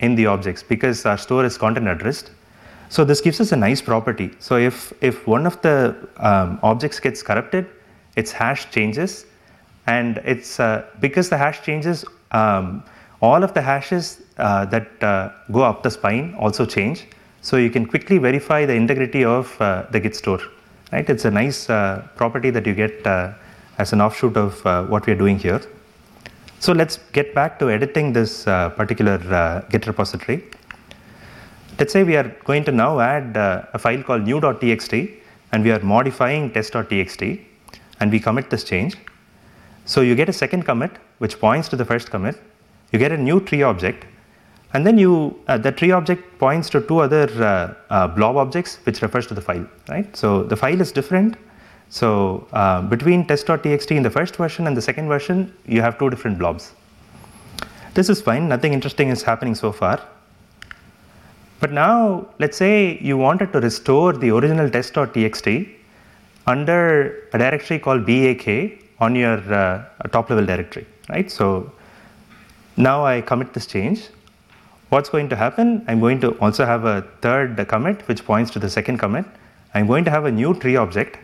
in 0.00 0.14
the 0.14 0.26
objects 0.26 0.62
because 0.62 1.06
our 1.06 1.18
store 1.18 1.44
is 1.44 1.56
content 1.56 1.88
addressed. 1.88 2.30
So 2.88 3.04
this 3.04 3.20
gives 3.20 3.40
us 3.40 3.52
a 3.52 3.56
nice 3.56 3.80
property. 3.80 4.32
So 4.38 4.56
if, 4.56 4.92
if 5.00 5.26
one 5.26 5.46
of 5.46 5.60
the 5.62 5.96
um, 6.16 6.58
objects 6.62 7.00
gets 7.00 7.22
corrupted, 7.22 7.66
its 8.16 8.32
hash 8.32 8.70
changes 8.70 9.26
and 9.86 10.18
it's 10.24 10.60
uh, 10.60 10.84
because 11.00 11.28
the 11.28 11.36
hash 11.36 11.62
changes, 11.62 12.04
um, 12.30 12.84
all 13.20 13.42
of 13.42 13.54
the 13.54 13.62
hashes 13.62 14.22
uh, 14.38 14.64
that 14.66 15.02
uh, 15.02 15.30
go 15.50 15.62
up 15.62 15.82
the 15.82 15.90
spine 15.90 16.34
also 16.38 16.64
change. 16.64 17.06
So 17.40 17.56
you 17.56 17.70
can 17.70 17.86
quickly 17.86 18.18
verify 18.18 18.64
the 18.66 18.74
integrity 18.74 19.24
of 19.24 19.60
uh, 19.60 19.86
the 19.90 19.98
Git 19.98 20.14
store. 20.14 20.40
Right? 20.92 21.08
It's 21.08 21.24
a 21.24 21.30
nice 21.30 21.68
uh, 21.68 22.06
property 22.16 22.50
that 22.50 22.66
you 22.66 22.74
get 22.74 23.04
uh, 23.06 23.32
as 23.78 23.92
an 23.92 24.00
offshoot 24.00 24.36
of 24.36 24.62
what 24.88 25.06
we 25.06 25.12
are 25.12 25.16
doing 25.16 25.38
here. 25.38 25.60
So 26.60 26.72
let's 26.72 26.98
get 27.12 27.34
back 27.34 27.58
to 27.58 27.70
editing 27.70 28.12
this 28.12 28.44
particular 28.44 29.64
Git 29.70 29.86
repository. 29.86 30.44
Let's 31.78 31.92
say 31.92 32.04
we 32.04 32.16
are 32.16 32.28
going 32.44 32.64
to 32.64 32.72
now 32.72 33.00
add 33.00 33.36
a 33.36 33.78
file 33.78 34.02
called 34.02 34.22
new.txt 34.22 35.18
and 35.50 35.64
we 35.64 35.72
are 35.72 35.80
modifying 35.80 36.52
test.txt 36.52 37.40
and 37.98 38.12
we 38.12 38.20
commit 38.20 38.50
this 38.50 38.62
change. 38.62 38.96
So 39.84 40.00
you 40.00 40.14
get 40.14 40.28
a 40.28 40.32
second 40.32 40.64
commit 40.64 40.92
which 41.18 41.38
points 41.38 41.68
to 41.68 41.76
the 41.76 41.84
first 41.84 42.10
commit. 42.10 42.40
You 42.92 42.98
get 42.98 43.12
a 43.12 43.16
new 43.16 43.40
tree 43.40 43.62
object, 43.62 44.06
and 44.74 44.86
then 44.86 44.98
you 44.98 45.38
uh, 45.48 45.58
the 45.58 45.72
tree 45.72 45.90
object 45.90 46.38
points 46.38 46.70
to 46.70 46.80
two 46.80 46.98
other 46.98 47.28
uh, 47.42 47.74
uh, 47.90 48.08
blob 48.08 48.36
objects 48.36 48.78
which 48.84 49.02
refers 49.02 49.26
to 49.28 49.34
the 49.34 49.40
file. 49.40 49.66
Right. 49.88 50.14
So 50.16 50.42
the 50.44 50.56
file 50.56 50.80
is 50.80 50.92
different. 50.92 51.36
So 51.88 52.46
uh, 52.52 52.82
between 52.82 53.26
test.txt 53.26 53.90
in 53.90 54.02
the 54.02 54.10
first 54.10 54.36
version 54.36 54.66
and 54.66 54.76
the 54.76 54.82
second 54.82 55.08
version, 55.08 55.52
you 55.66 55.82
have 55.82 55.98
two 55.98 56.10
different 56.10 56.38
blobs. 56.38 56.72
This 57.94 58.08
is 58.08 58.22
fine. 58.22 58.48
Nothing 58.48 58.72
interesting 58.72 59.10
is 59.10 59.22
happening 59.22 59.54
so 59.54 59.72
far. 59.72 60.00
But 61.60 61.72
now, 61.72 62.28
let's 62.38 62.56
say 62.56 62.98
you 63.00 63.16
wanted 63.16 63.52
to 63.52 63.60
restore 63.60 64.14
the 64.14 64.30
original 64.30 64.70
test.txt 64.70 65.68
under 66.46 67.28
a 67.32 67.38
directory 67.38 67.78
called 67.78 68.06
BAK 68.06 68.81
on 69.04 69.16
your 69.22 69.38
uh, 69.60 70.08
top 70.14 70.30
level 70.30 70.46
directory, 70.46 70.86
right? 71.08 71.30
So 71.38 71.46
now 72.76 73.04
I 73.04 73.20
commit 73.20 73.52
this 73.52 73.66
change. 73.66 74.08
What's 74.90 75.10
going 75.14 75.28
to 75.30 75.36
happen? 75.36 75.84
I'm 75.88 76.00
going 76.00 76.20
to 76.20 76.30
also 76.44 76.64
have 76.64 76.84
a 76.84 76.96
third 77.20 77.66
commit 77.68 78.06
which 78.08 78.24
points 78.24 78.50
to 78.52 78.58
the 78.58 78.70
second 78.70 78.98
commit. 78.98 79.24
I'm 79.74 79.86
going 79.86 80.04
to 80.04 80.10
have 80.10 80.26
a 80.26 80.32
new 80.40 80.54
tree 80.54 80.76
object, 80.76 81.18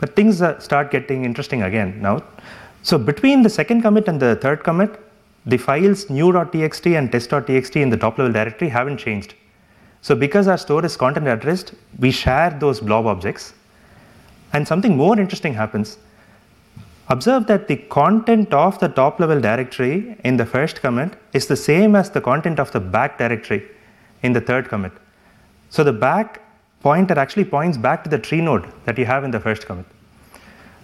but 0.00 0.16
things 0.16 0.42
start 0.58 0.90
getting 0.90 1.24
interesting 1.24 1.62
again 1.62 2.00
now. 2.02 2.22
So 2.82 2.98
between 2.98 3.42
the 3.42 3.50
second 3.50 3.82
commit 3.82 4.08
and 4.08 4.20
the 4.20 4.34
third 4.36 4.64
commit, 4.64 5.00
the 5.46 5.56
files 5.56 6.10
new.txt 6.10 6.98
and 6.98 7.10
test.txt 7.10 7.76
in 7.76 7.90
the 7.90 7.96
top 7.96 8.18
level 8.18 8.32
directory 8.32 8.68
haven't 8.68 8.98
changed. 8.98 9.34
So 10.02 10.16
because 10.16 10.48
our 10.48 10.58
store 10.58 10.84
is 10.84 10.96
content 10.96 11.28
addressed, 11.28 11.74
we 12.00 12.10
share 12.10 12.50
those 12.50 12.80
blob 12.80 13.06
objects. 13.06 13.54
And 14.52 14.66
something 14.66 14.96
more 14.96 15.18
interesting 15.18 15.54
happens 15.54 15.98
Observe 17.08 17.46
that 17.48 17.68
the 17.68 17.76
content 17.76 18.54
of 18.54 18.78
the 18.78 18.88
top 18.88 19.18
level 19.18 19.40
directory 19.40 20.16
in 20.24 20.36
the 20.36 20.46
first 20.46 20.80
commit 20.80 21.14
is 21.32 21.46
the 21.46 21.56
same 21.56 21.96
as 21.96 22.10
the 22.10 22.20
content 22.20 22.60
of 22.60 22.70
the 22.72 22.80
back 22.80 23.18
directory 23.18 23.66
in 24.22 24.32
the 24.32 24.40
third 24.40 24.68
commit. 24.68 24.92
So 25.70 25.82
the 25.82 25.92
back 25.92 26.40
pointer 26.80 27.18
actually 27.18 27.44
points 27.44 27.76
back 27.76 28.04
to 28.04 28.10
the 28.10 28.18
tree 28.18 28.40
node 28.40 28.66
that 28.84 28.98
you 28.98 29.04
have 29.04 29.24
in 29.24 29.30
the 29.30 29.40
first 29.40 29.66
commit. 29.66 29.86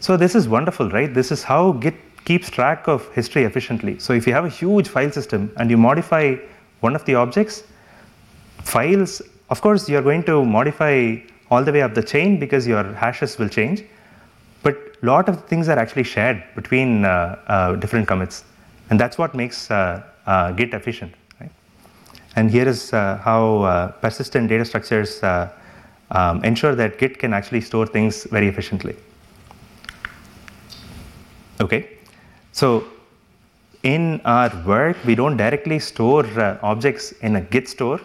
So 0.01 0.17
this 0.17 0.35
is 0.35 0.49
wonderful, 0.49 0.91
right? 0.91 1.13
This 1.13 1.31
is 1.31 1.43
how 1.43 1.73
Git 1.73 1.95
keeps 2.25 2.51
track 2.51 2.89
of 2.89 3.09
history 3.15 3.45
efficiently. 3.45 3.99
So 3.99 4.13
if 4.13 4.27
you 4.27 4.33
have 4.33 4.45
a 4.45 4.49
huge 4.49 4.89
file 4.89 5.11
system 5.11 5.53
and 5.57 5.71
you 5.71 5.77
modify 5.77 6.37
one 6.81 6.95
of 6.95 7.05
the 7.05 7.15
objects, 7.15 7.63
files, 8.63 9.23
of 9.51 9.61
course, 9.61 9.89
you're 9.89 10.03
going 10.03 10.25
to 10.25 10.45
modify 10.45 11.17
all 11.51 11.65
the 11.65 11.73
way 11.73 11.83
up 11.83 11.95
the 11.95 12.03
chain 12.03 12.39
because 12.39 12.67
your 12.67 12.85
hashes 12.93 13.39
will 13.39 13.49
change 13.49 13.85
lot 15.03 15.29
of 15.29 15.45
things 15.47 15.69
are 15.69 15.79
actually 15.79 16.05
shared 16.05 16.43
between 16.55 17.05
uh, 17.05 17.39
uh, 17.47 17.77
different 17.77 18.09
commits, 18.09 18.45
and 18.91 18.99
that's 18.99 19.19
what 19.19 19.35
makes 19.35 19.71
uh, 19.71 20.03
Git 20.57 20.75
efficient. 20.75 21.15
Right? 21.41 21.51
And 22.37 22.51
here 22.51 22.69
is 22.69 22.91
how 22.91 23.95
persistent 24.01 24.49
data 24.49 24.65
structures 24.65 25.23
um, 25.23 26.45
ensure 26.45 26.75
that 26.75 26.99
Git 26.99 27.19
can 27.19 27.33
actually 27.33 27.61
store 27.61 27.87
things 27.87 28.25
very 28.25 28.49
efficiently. 28.49 28.97
Okay, 31.61 31.99
so 32.53 32.85
in 33.83 34.21
our 34.25 34.51
work, 34.65 34.97
we 35.05 35.15
don't 35.15 35.37
directly 35.37 35.79
store 35.79 36.25
uh, 36.39 36.59
objects 36.63 37.13
in 37.21 37.37
a 37.37 37.41
Git 37.41 37.69
store, 37.69 38.01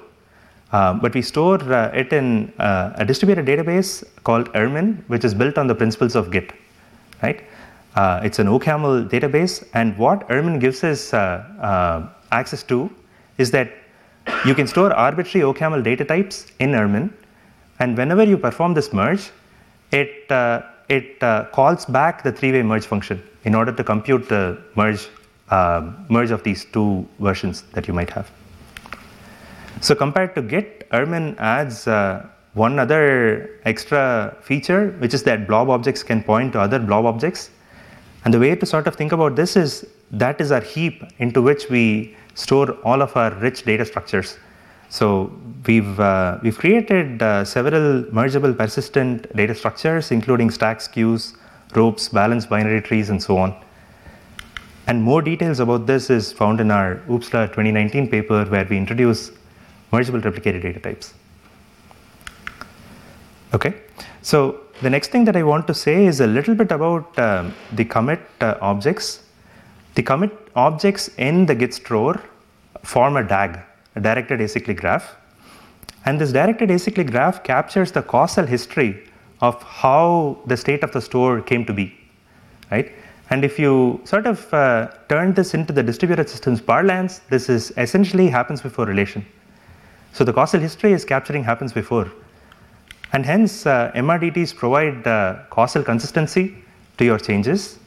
uh, 0.74 0.94
but 0.94 1.14
we 1.14 1.22
store 1.22 1.62
uh, 1.72 2.02
it 2.02 2.12
in 2.12 2.52
a 2.60 3.06
distributed 3.06 3.46
database 3.46 4.04
called 4.24 4.52
Irmin, 4.54 5.02
which 5.08 5.24
is 5.24 5.34
built 5.34 5.58
on 5.58 5.68
the 5.68 5.76
principles 5.76 6.16
of 6.16 6.30
Git 6.30 6.52
right? 7.24 7.42
Uh, 7.96 8.20
it's 8.24 8.40
an 8.40 8.48
OCaml 8.48 9.10
database, 9.10 9.66
and 9.74 9.98
what 9.98 10.28
Irmin 10.28 10.60
gives 10.60 10.84
us 10.84 11.14
uh, 11.14 11.18
uh, 11.62 12.10
access 12.32 12.62
to 12.64 12.90
is 13.38 13.50
that 13.52 13.72
you 14.46 14.54
can 14.54 14.68
store 14.68 14.94
arbitrary 14.94 15.46
OCaml 15.46 15.84
data 15.84 16.04
types 16.04 16.48
in 16.60 16.72
Irmin, 16.72 17.12
and 17.80 17.98
whenever 17.98 18.24
you 18.24 18.38
perform 18.38 18.74
this 18.74 18.94
merge, 18.94 19.32
it 19.92 20.32
uh, 20.32 20.62
it 20.90 21.22
uh, 21.24 21.46
calls 21.52 21.86
back 21.86 22.24
the 22.24 22.32
three-way 22.32 22.62
merge 22.62 22.86
function 22.86 23.22
in 23.46 23.56
order 23.56 23.72
to 23.72 23.84
compute 23.84 24.28
the 24.28 24.62
merge 24.76 25.08
um, 25.50 26.06
merge 26.10 26.32
of 26.32 26.44
these 26.44 26.66
two 26.66 27.08
versions 27.20 27.62
that 27.74 27.88
you 27.88 27.94
might 27.94 28.10
have. 28.10 28.30
So 29.84 29.94
compared 29.94 30.34
to 30.36 30.42
Git, 30.42 30.90
Irmin 30.92 31.38
adds 31.40 31.90
uh, 31.90 32.26
one 32.54 32.80
other 32.80 33.60
extra 33.66 34.34
feature, 34.42 34.92
which 35.00 35.14
is 35.14 35.24
that 35.24 35.46
blob 35.46 35.70
objects 35.70 36.04
can 36.04 36.24
point 36.24 36.54
to 36.54 36.62
other 36.62 36.80
blob 36.80 37.06
objects. 37.06 37.50
And 38.24 38.34
the 38.34 38.40
way 38.40 38.56
to 38.56 38.66
sort 38.66 38.88
of 38.88 38.96
think 38.96 39.12
about 39.12 39.36
this 39.36 39.58
is 39.58 39.86
that 40.12 40.40
is 40.40 40.54
our 40.54 40.62
heap 40.62 41.04
into 41.18 41.42
which 41.42 41.70
we 41.70 42.16
store 42.34 42.72
all 42.86 43.02
of 43.02 43.18
our 43.18 43.32
rich 43.32 43.64
data 43.64 43.84
structures. 43.84 44.38
So 44.88 45.38
we've, 45.66 46.00
uh, 46.00 46.40
we've 46.42 46.58
created 46.58 47.22
uh, 47.22 47.44
several 47.44 48.04
mergeable 48.04 48.58
persistent 48.58 49.36
data 49.36 49.54
structures, 49.54 50.12
including 50.12 50.50
stacks, 50.50 50.88
queues, 50.88 51.34
ropes, 51.76 52.08
balanced 52.08 52.50
binary 52.50 52.82
trees, 52.82 53.10
and 53.10 53.22
so 53.22 53.38
on. 53.38 53.54
And 54.88 55.04
more 55.04 55.22
details 55.22 55.60
about 55.60 55.88
this 55.88 56.10
is 56.10 56.32
found 56.32 56.62
in 56.62 56.72
our 56.72 57.02
OOPSLA 57.10 57.48
2019 57.48 58.10
paper 58.10 58.46
where 58.46 58.66
we 58.70 58.78
introduce 58.78 59.32
mergeable 59.94 60.22
replicated 60.22 60.62
data 60.68 60.80
types. 60.80 61.14
Okay, 63.54 63.74
so 64.22 64.62
the 64.82 64.90
next 64.90 65.12
thing 65.12 65.26
that 65.26 65.36
I 65.36 65.44
want 65.44 65.68
to 65.68 65.74
say 65.74 66.06
is 66.06 66.20
a 66.22 66.28
little 66.28 66.56
bit 66.56 66.72
about 66.72 67.18
um, 67.20 67.54
the 67.74 67.86
commit 67.86 68.22
uh, 68.42 68.56
objects. 68.62 69.24
The 69.96 70.04
commit 70.04 70.32
objects 70.56 71.10
in 71.18 71.46
the 71.46 71.56
Git 71.56 71.74
store 71.76 72.20
form 72.84 73.16
a 73.18 73.24
DAG, 73.24 73.60
a 73.96 74.02
directed 74.02 74.40
acyclic 74.40 74.78
graph. 74.78 75.16
And 76.06 76.20
this 76.20 76.32
directed 76.32 76.70
acyclic 76.70 77.12
graph 77.12 77.44
captures 77.44 77.92
the 77.92 78.02
causal 78.02 78.46
history 78.46 79.08
of 79.42 79.62
how 79.62 80.40
the 80.48 80.58
state 80.58 80.84
of 80.84 80.92
the 80.92 81.02
store 81.02 81.42
came 81.42 81.66
to 81.66 81.74
be, 81.74 81.96
right? 82.72 82.92
And 83.30 83.46
if 83.46 83.60
you 83.60 84.02
sort 84.04 84.26
of 84.26 84.54
uh, 84.54 84.90
turn 85.10 85.34
this 85.34 85.54
into 85.54 85.72
the 85.74 85.84
distributed 85.84 86.30
systems 86.30 86.60
parlance, 86.60 87.20
this 87.30 87.50
is 87.50 87.72
essentially 87.78 88.28
happens 88.30 88.62
before 88.62 88.86
relation. 88.86 89.26
So 90.14 90.24
the 90.24 90.32
causal 90.32 90.60
history 90.60 90.94
is 90.94 91.04
capturing 91.04 91.44
happens 91.44 91.74
before. 91.74 92.08
And 93.14 93.26
hence, 93.26 93.66
uh, 93.66 93.92
MRDTs 93.96 94.56
provide 94.56 95.06
uh, 95.08 95.40
causal 95.50 95.84
consistency 95.84 96.56
to 96.98 97.06
your 97.06 97.18
changes. 97.18 97.80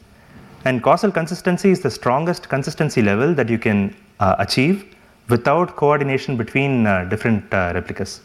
And 0.65 0.83
causal 0.83 1.11
consistency 1.11 1.71
is 1.71 1.79
the 1.79 1.89
strongest 1.89 2.49
consistency 2.49 3.01
level 3.01 3.33
that 3.35 3.49
you 3.49 3.57
can 3.57 3.95
uh, 4.19 4.35
achieve 4.39 4.93
without 5.29 5.75
coordination 5.77 6.35
between 6.35 6.85
uh, 6.85 7.05
different 7.05 7.53
uh, 7.53 7.71
replicas. 7.73 8.21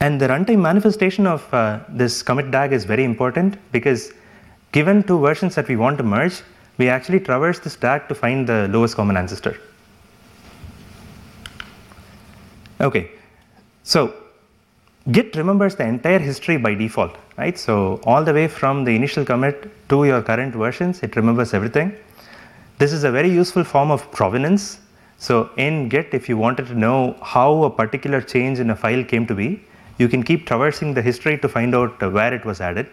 And 0.00 0.20
the 0.20 0.28
runtime 0.28 0.60
manifestation 0.60 1.26
of 1.26 1.52
uh, 1.54 1.80
this 1.88 2.22
commit 2.22 2.50
DAG 2.50 2.74
is 2.74 2.84
very 2.84 3.04
important 3.04 3.56
because 3.72 4.12
given 4.72 5.02
two 5.02 5.18
versions 5.18 5.54
that 5.54 5.68
we 5.68 5.76
want 5.76 5.96
to 5.98 6.04
merge, 6.04 6.42
we 6.76 6.90
actually 6.90 7.20
traverse 7.20 7.60
this 7.60 7.76
DAG 7.76 8.08
to 8.08 8.14
find 8.14 8.46
the 8.46 8.68
lowest 8.68 8.96
common 8.96 9.16
ancestor. 9.16 9.58
Okay, 12.80 13.10
so 13.82 14.12
Git 15.12 15.36
remembers 15.36 15.76
the 15.76 15.84
entire 15.84 16.18
history 16.18 16.56
by 16.56 16.74
default, 16.74 17.16
right? 17.36 17.58
So 17.58 18.00
all 18.04 18.24
the 18.24 18.32
way 18.32 18.48
from 18.48 18.84
the 18.84 18.96
initial 18.96 19.24
commit 19.24 19.70
to 19.90 20.04
your 20.04 20.22
current 20.22 20.54
versions, 20.54 21.02
it 21.02 21.14
remembers 21.14 21.54
everything. 21.54 21.94
This 22.78 22.92
is 22.92 23.04
a 23.04 23.10
very 23.10 23.30
useful 23.30 23.62
form 23.62 23.90
of 23.90 24.10
provenance. 24.10 24.80
So 25.18 25.50
in 25.56 25.88
Git, 25.88 26.08
if 26.12 26.28
you 26.28 26.36
wanted 26.36 26.66
to 26.66 26.74
know 26.74 27.16
how 27.22 27.64
a 27.64 27.70
particular 27.70 28.20
change 28.20 28.58
in 28.58 28.70
a 28.70 28.76
file 28.76 29.04
came 29.04 29.26
to 29.26 29.34
be, 29.34 29.62
you 29.98 30.08
can 30.08 30.22
keep 30.22 30.46
traversing 30.46 30.94
the 30.94 31.02
history 31.02 31.38
to 31.38 31.48
find 31.48 31.74
out 31.74 32.00
where 32.12 32.34
it 32.34 32.44
was 32.44 32.60
added. 32.60 32.88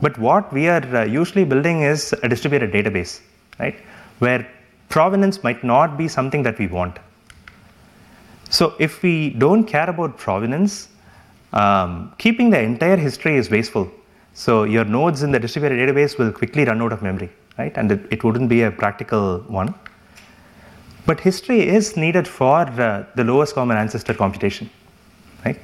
But 0.00 0.16
what 0.18 0.52
we 0.52 0.68
are 0.68 0.84
uh, 0.96 1.04
usually 1.04 1.44
building 1.44 1.82
is 1.82 2.14
a 2.22 2.28
distributed 2.28 2.72
database, 2.72 3.20
right? 3.58 3.76
Where 4.20 4.48
provenance 4.88 5.42
might 5.42 5.62
not 5.62 5.98
be 5.98 6.08
something 6.08 6.42
that 6.44 6.58
we 6.58 6.66
want. 6.68 6.98
So 8.54 8.74
if 8.78 9.02
we 9.02 9.30
don't 9.30 9.64
care 9.64 9.90
about 9.90 10.16
provenance, 10.16 10.88
um, 11.52 12.14
keeping 12.18 12.50
the 12.50 12.60
entire 12.60 12.96
history 12.96 13.36
is 13.36 13.50
wasteful. 13.50 13.90
So 14.32 14.62
your 14.62 14.84
nodes 14.84 15.24
in 15.24 15.32
the 15.32 15.40
distributed 15.40 15.76
database 15.80 16.18
will 16.18 16.30
quickly 16.30 16.64
run 16.64 16.80
out 16.80 16.92
of 16.92 17.02
memory, 17.02 17.30
right? 17.58 17.76
And 17.76 17.90
it, 17.90 18.06
it 18.12 18.22
wouldn't 18.22 18.48
be 18.48 18.62
a 18.62 18.70
practical 18.70 19.40
one. 19.48 19.74
But 21.04 21.18
history 21.18 21.66
is 21.66 21.96
needed 21.96 22.28
for 22.28 22.60
uh, 22.60 23.04
the 23.16 23.24
lowest 23.24 23.56
common 23.56 23.76
ancestor 23.76 24.14
computation, 24.14 24.70
right? 25.44 25.58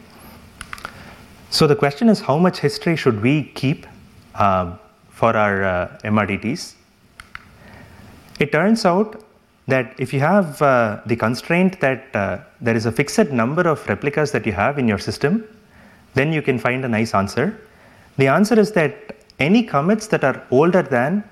So 1.51 1.69
the 1.69 1.77
question 1.77 2.09
is 2.09 2.19
how 2.19 2.39
much 2.39 2.59
history 2.59 2.97
should 2.97 3.23
we 3.23 3.45
keep 3.55 3.87
um, 4.35 4.81
for 5.11 5.37
our 5.37 5.63
uh, 5.63 5.99
MRDTs? 6.03 6.75
It 8.41 8.51
turns 8.51 8.85
out 8.85 9.23
that 9.71 9.95
if 9.99 10.13
you 10.13 10.21
have 10.21 10.61
uh, 10.63 11.01
the 11.07 11.17
constraint 11.17 11.81
that 11.81 12.05
uh, 12.15 12.39
there 12.61 12.77
is 12.77 12.87
a 12.87 12.93
fixed 12.93 13.31
number 13.31 13.63
of 13.63 13.87
replicas 13.89 14.33
that 14.33 14.47
you 14.47 14.53
have 14.53 14.79
in 14.79 14.87
your 14.87 14.99
system, 14.99 15.45
then 16.15 16.33
you 16.33 16.43
can 16.43 16.59
find 16.59 16.85
a 16.85 16.89
nice 16.89 17.15
answer. 17.15 17.59
The 18.17 18.29
answer 18.29 18.59
is 18.59 18.73
that 18.73 19.17
any 19.39 19.63
commits 19.63 20.07
that 20.09 20.25
are 20.25 20.43
older 20.51 20.83
than 20.83 21.25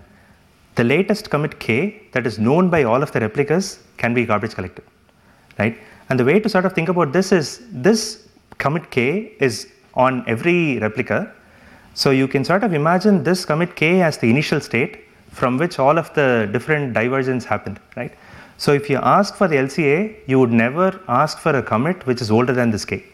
the 0.77 0.85
latest 0.85 1.31
commit 1.31 1.59
k 1.59 2.03
that 2.13 2.27
is 2.27 2.39
known 2.39 2.71
by 2.71 2.85
all 2.85 3.03
of 3.03 3.11
the 3.13 3.21
replicas 3.21 3.81
can 3.97 4.15
be 4.15 4.25
garbage 4.25 4.55
collected, 4.55 4.85
right? 5.59 5.77
And 6.09 6.19
the 6.19 6.25
way 6.25 6.39
to 6.41 6.49
sort 6.49 6.65
of 6.65 6.73
think 6.73 6.89
about 6.89 7.13
this 7.13 7.33
is 7.33 7.63
this 7.73 8.29
commit 8.59 8.91
k 8.91 9.33
is 9.41 9.69
on 9.95 10.25
every 10.27 10.79
replica. 10.79 11.33
So 11.95 12.11
you 12.11 12.29
can 12.29 12.45
sort 12.45 12.63
of 12.63 12.73
imagine 12.73 13.25
this 13.25 13.45
commit 13.45 13.75
k 13.75 14.01
as 14.03 14.19
the 14.19 14.31
initial 14.31 14.61
state 14.61 15.05
from 15.33 15.59
which 15.59 15.79
all 15.79 15.99
of 15.99 16.13
the 16.15 16.49
different 16.53 16.95
divergence 16.95 17.45
happened, 17.45 17.81
right? 17.97 18.13
So 18.59 18.73
if 18.73 18.91
you 18.91 18.97
ask 18.97 19.37
for 19.37 19.47
the 19.47 19.55
LCA, 19.55 20.17
you 20.27 20.41
would 20.41 20.51
never 20.51 21.01
ask 21.07 21.39
for 21.39 21.57
a 21.57 21.63
commit 21.63 22.05
which 22.07 22.21
is 22.21 22.31
older 22.31 22.53
than 22.53 22.73
this 22.73 22.85
k. 22.85 23.05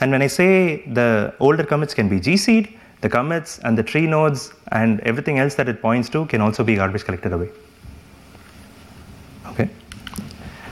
And 0.00 0.12
when 0.12 0.22
I 0.22 0.28
say 0.28 0.84
the 0.86 1.34
older 1.40 1.64
commits 1.64 1.94
can 1.94 2.08
be 2.08 2.20
GC'd, 2.20 2.68
the 3.00 3.08
commits 3.08 3.58
and 3.58 3.76
the 3.76 3.82
tree 3.82 4.06
nodes 4.06 4.52
and 4.70 5.00
everything 5.00 5.40
else 5.40 5.56
that 5.56 5.68
it 5.68 5.82
points 5.82 6.08
to 6.10 6.26
can 6.26 6.40
also 6.40 6.62
be 6.62 6.76
garbage 6.76 7.04
collected 7.04 7.32
away. 7.32 7.50
Okay. 9.48 9.68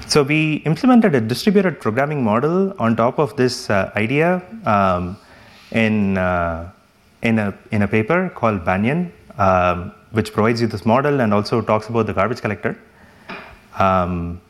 So 0.07 0.22
we 0.22 0.62
implemented 0.72 1.16
a 1.16 1.20
distributed 1.20 1.81
programming 1.81 2.22
model 2.22 2.72
on 2.79 2.94
top 2.94 3.18
of 3.18 3.37
this 3.37 3.70
uh, 3.70 3.90
idea 3.96 4.40
um, 4.66 5.16
in, 5.72 6.16
uh, 6.16 6.70
in, 7.22 7.40
a, 7.40 7.59
in 7.72 7.83
a 7.83 7.88
paper 7.88 8.31
called 8.37 8.64
Banyan, 8.64 9.12
um, 9.38 9.92
which 10.12 10.33
provides 10.33 10.61
you 10.61 10.68
this 10.68 10.87
model 10.87 11.20
and 11.20 11.35
also 11.35 11.61
talks 11.61 11.88
about 11.88 12.07
the 12.07 12.12
garbage 12.12 12.40
collector. 12.40 12.79
Um, 13.78 14.40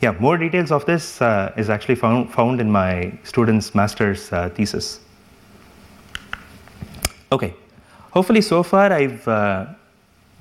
yeah, 0.00 0.12
more 0.18 0.38
details 0.38 0.72
of 0.72 0.86
this 0.86 1.20
uh, 1.20 1.52
is 1.56 1.68
actually 1.68 1.94
found, 1.94 2.32
found 2.32 2.60
in 2.60 2.70
my 2.70 3.12
student's 3.22 3.74
master's 3.74 4.32
uh, 4.32 4.48
thesis. 4.50 5.00
Okay, 7.32 7.54
hopefully 8.10 8.40
so 8.40 8.62
far 8.62 8.92
I've 8.92 9.26
uh, 9.28 9.66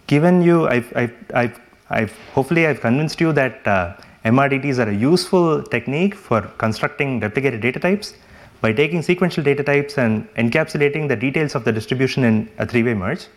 given 0.07 0.41
you, 0.41 0.67
I've, 0.67 0.91
I've, 0.95 1.13
I've, 1.33 1.59
I've, 1.89 2.17
hopefully 2.33 2.67
I've 2.67 2.81
convinced 2.81 3.19
you 3.19 3.33
that 3.33 3.67
uh, 3.67 3.95
MRDTs 4.25 4.79
are 4.79 4.89
a 4.89 4.95
useful 4.95 5.61
technique 5.63 6.15
for 6.15 6.41
constructing 6.57 7.19
replicated 7.19 7.61
data 7.61 7.79
types 7.79 8.13
by 8.61 8.73
taking 8.73 9.01
sequential 9.01 9.43
data 9.43 9.63
types 9.63 9.97
and 9.97 10.27
encapsulating 10.35 11.07
the 11.07 11.15
details 11.15 11.55
of 11.55 11.63
the 11.63 11.71
distribution 11.71 12.23
in 12.23 12.49
a 12.57 12.65
three-way 12.65 12.93
merge. 12.93 13.27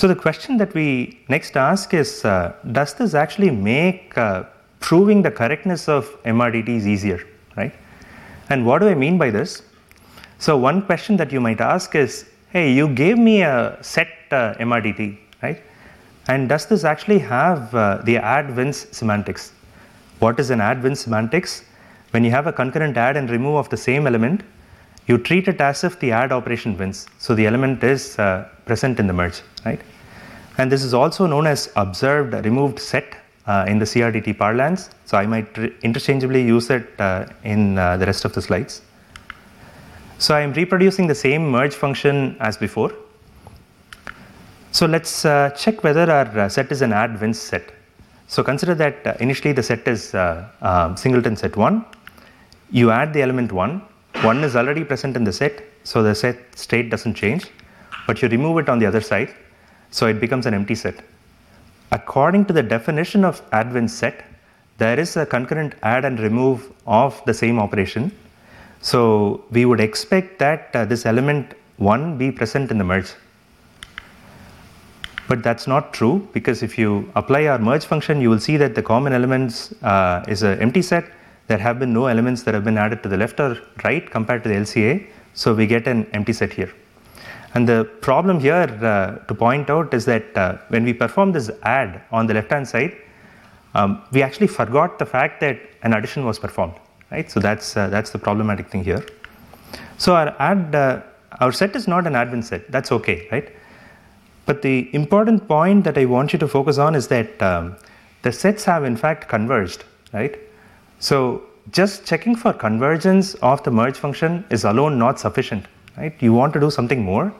So 0.00 0.08
the 0.08 0.16
question 0.16 0.56
that 0.56 0.72
we 0.72 1.20
next 1.28 1.58
ask 1.58 1.92
is, 1.92 2.24
uh, 2.24 2.54
does 2.72 2.94
this 2.94 3.12
actually 3.12 3.50
make 3.50 4.16
uh, 4.16 4.44
proving 4.78 5.20
the 5.20 5.30
correctness 5.30 5.90
of 5.90 6.06
MRDTs 6.22 6.86
easier, 6.86 7.20
right? 7.54 7.74
And 8.48 8.64
what 8.64 8.78
do 8.78 8.88
I 8.88 8.94
mean 8.94 9.18
by 9.18 9.28
this? 9.28 9.60
So 10.38 10.56
one 10.56 10.80
question 10.80 11.18
that 11.18 11.30
you 11.32 11.38
might 11.38 11.60
ask 11.60 11.94
is, 11.94 12.24
hey, 12.48 12.72
you 12.72 12.88
gave 12.88 13.18
me 13.18 13.42
a 13.42 13.76
set 13.82 14.08
uh, 14.30 14.54
MRDT, 14.54 15.18
right? 15.42 15.62
And 16.28 16.48
does 16.48 16.64
this 16.64 16.84
actually 16.84 17.18
have 17.18 17.74
uh, 17.74 18.00
the 18.04 18.16
add 18.16 18.56
wins 18.56 18.86
semantics? 18.96 19.52
What 20.20 20.40
is 20.40 20.48
an 20.48 20.62
add 20.62 20.82
wins 20.82 21.00
semantics? 21.00 21.62
When 22.12 22.24
you 22.24 22.30
have 22.30 22.46
a 22.46 22.54
concurrent 22.54 22.96
add 22.96 23.18
and 23.18 23.28
remove 23.28 23.56
of 23.56 23.68
the 23.68 23.76
same 23.76 24.06
element, 24.06 24.44
you 25.08 25.18
treat 25.18 25.46
it 25.46 25.60
as 25.60 25.84
if 25.84 26.00
the 26.00 26.10
add 26.10 26.32
operation 26.32 26.78
wins. 26.78 27.06
So 27.18 27.34
the 27.34 27.46
element 27.46 27.84
is 27.84 28.18
uh, 28.18 28.48
present 28.70 29.00
in 29.02 29.06
the 29.10 29.16
merge, 29.20 29.40
right? 29.64 29.80
And 30.58 30.70
this 30.72 30.82
is 30.88 30.94
also 31.00 31.26
known 31.32 31.46
as 31.54 31.60
observed 31.84 32.32
removed 32.50 32.78
set 32.78 33.08
uh, 33.46 33.64
in 33.70 33.78
the 33.82 33.88
CRDT 33.92 34.38
parlance. 34.38 34.90
So 35.06 35.18
I 35.22 35.26
might 35.26 35.58
interchangeably 35.88 36.42
use 36.56 36.70
it 36.70 36.86
uh, 37.00 37.26
in 37.42 37.78
uh, 37.78 37.96
the 37.96 38.06
rest 38.10 38.24
of 38.24 38.32
the 38.36 38.42
slides. 38.48 38.82
So 40.18 40.34
I 40.38 40.40
am 40.46 40.52
reproducing 40.52 41.06
the 41.12 41.14
same 41.26 41.42
merge 41.56 41.74
function 41.74 42.36
as 42.48 42.56
before. 42.56 42.92
So 44.72 44.86
let's 44.86 45.24
uh, 45.24 45.50
check 45.62 45.82
whether 45.82 46.06
our 46.18 46.28
uh, 46.38 46.48
set 46.48 46.70
is 46.70 46.82
an 46.82 46.92
add 46.92 47.20
wins 47.20 47.40
set. 47.40 47.72
So 48.28 48.44
consider 48.44 48.74
that 48.76 49.06
uh, 49.06 49.14
initially 49.18 49.52
the 49.52 49.64
set 49.70 49.88
is 49.88 50.14
um, 50.14 50.96
singleton 50.96 51.34
set 51.36 51.56
1. 51.56 51.84
You 52.70 52.90
add 52.90 53.12
the 53.14 53.22
element 53.22 53.50
1. 53.50 53.82
1 54.22 54.44
is 54.44 54.54
already 54.54 54.84
present 54.84 55.16
in 55.16 55.24
the 55.24 55.32
set, 55.32 55.64
so 55.82 56.02
the 56.02 56.14
set 56.14 56.36
state 56.56 56.90
doesn't 56.90 57.14
change. 57.14 57.46
But 58.10 58.20
you 58.22 58.28
remove 58.28 58.58
it 58.58 58.68
on 58.68 58.80
the 58.80 58.86
other 58.86 59.00
side, 59.00 59.32
so 59.92 60.08
it 60.08 60.18
becomes 60.18 60.44
an 60.44 60.52
empty 60.52 60.74
set. 60.74 60.96
According 61.92 62.46
to 62.46 62.52
the 62.52 62.60
definition 62.60 63.24
of 63.24 63.40
add 63.52 63.88
set, 63.88 64.24
there 64.78 64.98
is 64.98 65.16
a 65.16 65.24
concurrent 65.24 65.76
add 65.84 66.04
and 66.04 66.18
remove 66.18 66.72
of 66.88 67.22
the 67.26 67.32
same 67.32 67.60
operation. 67.60 68.10
So 68.80 69.44
we 69.52 69.64
would 69.64 69.78
expect 69.78 70.40
that 70.40 70.70
uh, 70.74 70.86
this 70.86 71.06
element 71.06 71.54
1 71.76 72.18
be 72.18 72.32
present 72.32 72.72
in 72.72 72.78
the 72.78 72.84
merge. 72.90 73.12
But 75.28 75.44
that's 75.44 75.68
not 75.68 75.92
true 75.92 76.28
because 76.32 76.64
if 76.64 76.76
you 76.76 77.08
apply 77.14 77.46
our 77.46 77.60
merge 77.60 77.84
function, 77.84 78.20
you 78.20 78.28
will 78.28 78.40
see 78.40 78.56
that 78.56 78.74
the 78.74 78.82
common 78.82 79.12
elements 79.12 79.72
uh, 79.84 80.24
is 80.26 80.42
an 80.42 80.58
empty 80.58 80.82
set. 80.82 81.04
There 81.46 81.58
have 81.58 81.78
been 81.78 81.92
no 81.92 82.06
elements 82.06 82.42
that 82.42 82.54
have 82.54 82.64
been 82.64 82.76
added 82.76 83.04
to 83.04 83.08
the 83.08 83.16
left 83.16 83.38
or 83.38 83.56
right 83.84 84.10
compared 84.10 84.42
to 84.42 84.48
the 84.48 84.56
LCA. 84.56 85.06
So 85.34 85.54
we 85.54 85.68
get 85.68 85.86
an 85.86 86.06
empty 86.12 86.32
set 86.32 86.52
here. 86.52 86.72
And 87.54 87.68
the 87.68 87.84
problem 88.00 88.38
here 88.38 88.54
uh, 88.82 89.24
to 89.26 89.34
point 89.34 89.70
out 89.70 89.92
is 89.92 90.04
that 90.04 90.36
uh, 90.36 90.58
when 90.68 90.84
we 90.84 90.92
perform 90.92 91.32
this 91.32 91.50
add 91.62 92.00
on 92.12 92.26
the 92.26 92.34
left 92.34 92.50
hand 92.50 92.68
side, 92.68 92.96
um, 93.74 94.02
we 94.12 94.22
actually 94.22 94.46
forgot 94.46 94.98
the 94.98 95.06
fact 95.06 95.40
that 95.40 95.58
an 95.82 95.92
addition 95.94 96.24
was 96.24 96.38
performed, 96.38 96.74
right? 97.10 97.30
So 97.30 97.40
that's, 97.40 97.76
uh, 97.76 97.88
that's 97.88 98.10
the 98.10 98.18
problematic 98.18 98.68
thing 98.68 98.84
here. 98.84 99.04
So 99.98 100.14
our 100.14 100.34
add, 100.38 100.74
uh, 100.74 101.02
our 101.40 101.52
set 101.52 101.74
is 101.76 101.88
not 101.88 102.06
an 102.06 102.14
add 102.14 102.30
win 102.30 102.42
set, 102.42 102.70
that's 102.70 102.92
okay, 102.92 103.28
right? 103.30 103.48
But 104.46 104.62
the 104.62 104.92
important 104.94 105.46
point 105.46 105.84
that 105.84 105.96
I 105.98 106.04
want 106.04 106.32
you 106.32 106.38
to 106.40 106.48
focus 106.48 106.78
on 106.78 106.94
is 106.94 107.08
that 107.08 107.40
um, 107.42 107.76
the 108.22 108.32
sets 108.32 108.64
have 108.64 108.84
in 108.84 108.96
fact 108.96 109.28
converged, 109.28 109.84
right? 110.12 110.38
So 110.98 111.44
just 111.70 112.04
checking 112.04 112.34
for 112.34 112.52
convergence 112.52 113.34
of 113.34 113.62
the 113.62 113.70
merge 113.70 113.96
function 113.96 114.44
is 114.50 114.64
alone 114.64 114.98
not 114.98 115.20
sufficient, 115.20 115.66
right? 116.00 116.14
You 116.20 116.32
want 116.32 116.52
to 116.54 116.60
do 116.60 116.70
something 116.70 117.02
more. 117.02 117.32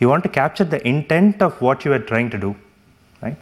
You 0.00 0.08
want 0.08 0.22
to 0.24 0.28
capture 0.28 0.64
the 0.64 0.86
intent 0.86 1.42
of 1.42 1.60
what 1.60 1.84
you 1.84 1.92
are 1.92 1.98
trying 1.98 2.30
to 2.30 2.38
do, 2.38 2.56
right? 3.22 3.36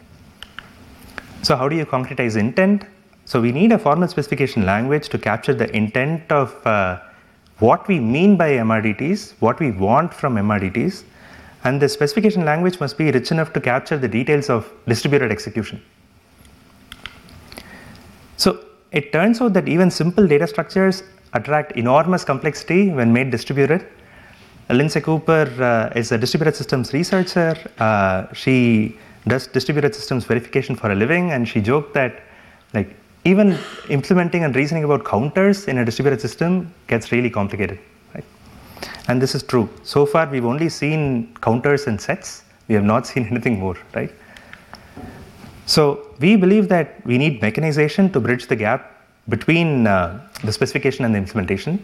So 1.41 1.55
how 1.55 1.69
do 1.69 1.75
you 1.75 1.85
concretize 1.85 2.35
intent? 2.37 2.85
So 3.25 3.39
we 3.39 3.51
need 3.51 3.71
a 3.71 3.79
formal 3.79 4.07
specification 4.07 4.65
language 4.65 5.09
to 5.09 5.17
capture 5.17 5.53
the 5.53 5.73
intent 5.75 6.31
of 6.31 6.55
uh, 6.65 6.99
what 7.59 7.87
we 7.87 7.99
mean 7.99 8.35
by 8.37 8.51
MRDTs, 8.51 9.33
what 9.39 9.59
we 9.59 9.71
want 9.71 10.13
from 10.13 10.35
MRDTs, 10.35 11.03
and 11.63 11.81
the 11.81 11.89
specification 11.89 12.45
language 12.45 12.79
must 12.79 12.97
be 12.97 13.11
rich 13.11 13.31
enough 13.31 13.53
to 13.53 13.61
capture 13.61 13.97
the 13.97 14.07
details 14.07 14.49
of 14.49 14.71
distributed 14.87 15.31
execution. 15.31 15.81
So 18.37 18.65
it 18.91 19.11
turns 19.11 19.41
out 19.41 19.53
that 19.53 19.67
even 19.67 19.91
simple 19.91 20.25
data 20.27 20.47
structures 20.47 21.03
attract 21.33 21.73
enormous 21.73 22.23
complexity 22.23 22.89
when 22.89 23.11
made 23.13 23.29
distributed. 23.29 23.85
Lindsey 24.69 25.01
Kuper 25.01 25.59
uh, 25.59 25.99
is 25.99 26.11
a 26.11 26.17
distributed 26.17 26.55
systems 26.55 26.93
researcher. 26.93 27.57
Uh, 27.79 28.31
she 28.33 28.97
does 29.27 29.47
distributed 29.47 29.95
systems 29.95 30.25
verification 30.25 30.75
for 30.75 30.91
a 30.91 30.95
living, 30.95 31.31
and 31.31 31.47
she 31.47 31.59
joked 31.59 31.93
that 31.95 32.21
like 32.73 32.95
even 33.25 33.57
implementing 33.89 34.43
and 34.43 34.55
reasoning 34.55 34.83
about 34.83 35.03
counters 35.03 35.67
in 35.67 35.79
a 35.79 35.85
distributed 35.85 36.21
system 36.21 36.71
gets 36.87 37.11
really 37.11 37.29
complicated. 37.29 37.79
Right? 38.13 38.23
And 39.07 39.19
this 39.19 39.33
is 39.33 39.41
true. 39.41 39.67
So 39.83 40.05
far, 40.05 40.27
we've 40.27 40.45
only 40.45 40.69
seen 40.69 41.35
counters 41.41 41.87
and 41.87 41.99
sets. 41.99 42.43
We 42.67 42.75
have 42.75 42.83
not 42.83 43.07
seen 43.07 43.25
anything 43.31 43.59
more, 43.59 43.77
right? 43.95 44.11
So 45.65 46.07
we 46.19 46.35
believe 46.35 46.69
that 46.69 47.03
we 47.05 47.17
need 47.17 47.41
mechanization 47.41 48.11
to 48.11 48.19
bridge 48.19 48.47
the 48.47 48.55
gap 48.55 49.05
between 49.29 49.87
uh, 49.87 50.27
the 50.43 50.51
specification 50.51 51.05
and 51.05 51.13
the 51.13 51.19
implementation. 51.19 51.83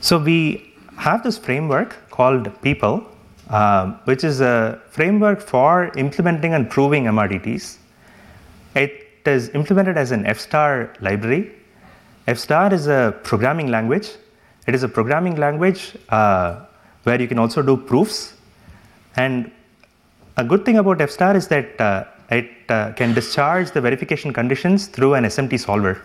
So 0.00 0.18
we 0.18 0.69
have 1.00 1.22
this 1.22 1.38
framework 1.38 1.96
called 2.10 2.44
Peepul, 2.62 3.06
uh, 3.48 3.92
which 4.04 4.22
is 4.22 4.42
a 4.42 4.80
framework 4.90 5.40
for 5.40 5.90
implementing 5.96 6.52
and 6.52 6.68
proving 6.68 7.04
MRDTs. 7.04 7.78
It 8.74 9.06
is 9.24 9.48
implemented 9.50 9.96
as 9.96 10.10
an 10.12 10.26
F-star 10.26 10.92
library. 11.00 11.52
F-star 12.26 12.72
is 12.74 12.86
a 12.86 13.18
programming 13.24 13.68
language. 13.68 14.10
It 14.66 14.74
is 14.74 14.82
a 14.82 14.88
programming 14.88 15.36
language 15.36 15.96
uh, 16.10 16.66
where 17.04 17.20
you 17.20 17.26
can 17.26 17.38
also 17.38 17.62
do 17.62 17.78
proofs. 17.78 18.34
And 19.16 19.50
a 20.36 20.44
good 20.44 20.66
thing 20.66 20.76
about 20.76 21.00
F-star 21.00 21.34
is 21.34 21.48
that 21.48 21.80
uh, 21.80 22.04
it 22.30 22.50
uh, 22.68 22.92
can 22.92 23.14
discharge 23.14 23.70
the 23.70 23.80
verification 23.80 24.34
conditions 24.34 24.86
through 24.86 25.14
an 25.14 25.24
SMT 25.24 25.58
solver 25.58 26.02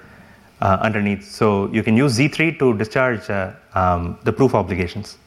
uh, 0.65 0.77
underneath. 0.81 1.23
So 1.39 1.69
you 1.71 1.83
can 1.83 1.95
use 1.95 2.17
Z3 2.17 2.57
to 2.59 2.73
discharge 2.77 3.29
uh, 3.29 3.51
um, 3.75 4.17
the 4.23 4.33
proof 4.33 4.55
obligations. 4.55 5.17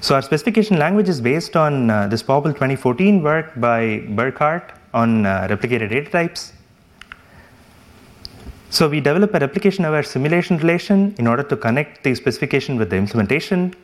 So 0.00 0.14
our 0.14 0.22
specification 0.22 0.78
language 0.78 1.08
is 1.08 1.20
based 1.20 1.56
on 1.56 1.90
uh, 1.90 2.06
this 2.06 2.22
POPL 2.22 2.52
2014 2.52 3.22
work 3.22 3.52
by 3.56 4.04
Burckhardt 4.10 4.72
on 4.92 5.26
uh, 5.26 5.48
replicated 5.50 5.88
data 5.90 6.10
types. 6.10 6.52
So 8.70 8.88
we 8.88 9.00
develop 9.00 9.34
a 9.34 9.38
replication-aware 9.38 10.02
simulation 10.02 10.58
relation 10.58 11.14
in 11.18 11.26
order 11.26 11.42
to 11.42 11.56
connect 11.56 12.04
the 12.04 12.14
specification 12.14 12.76
with 12.76 12.90
the 12.90 12.96
implementation. 12.96 13.74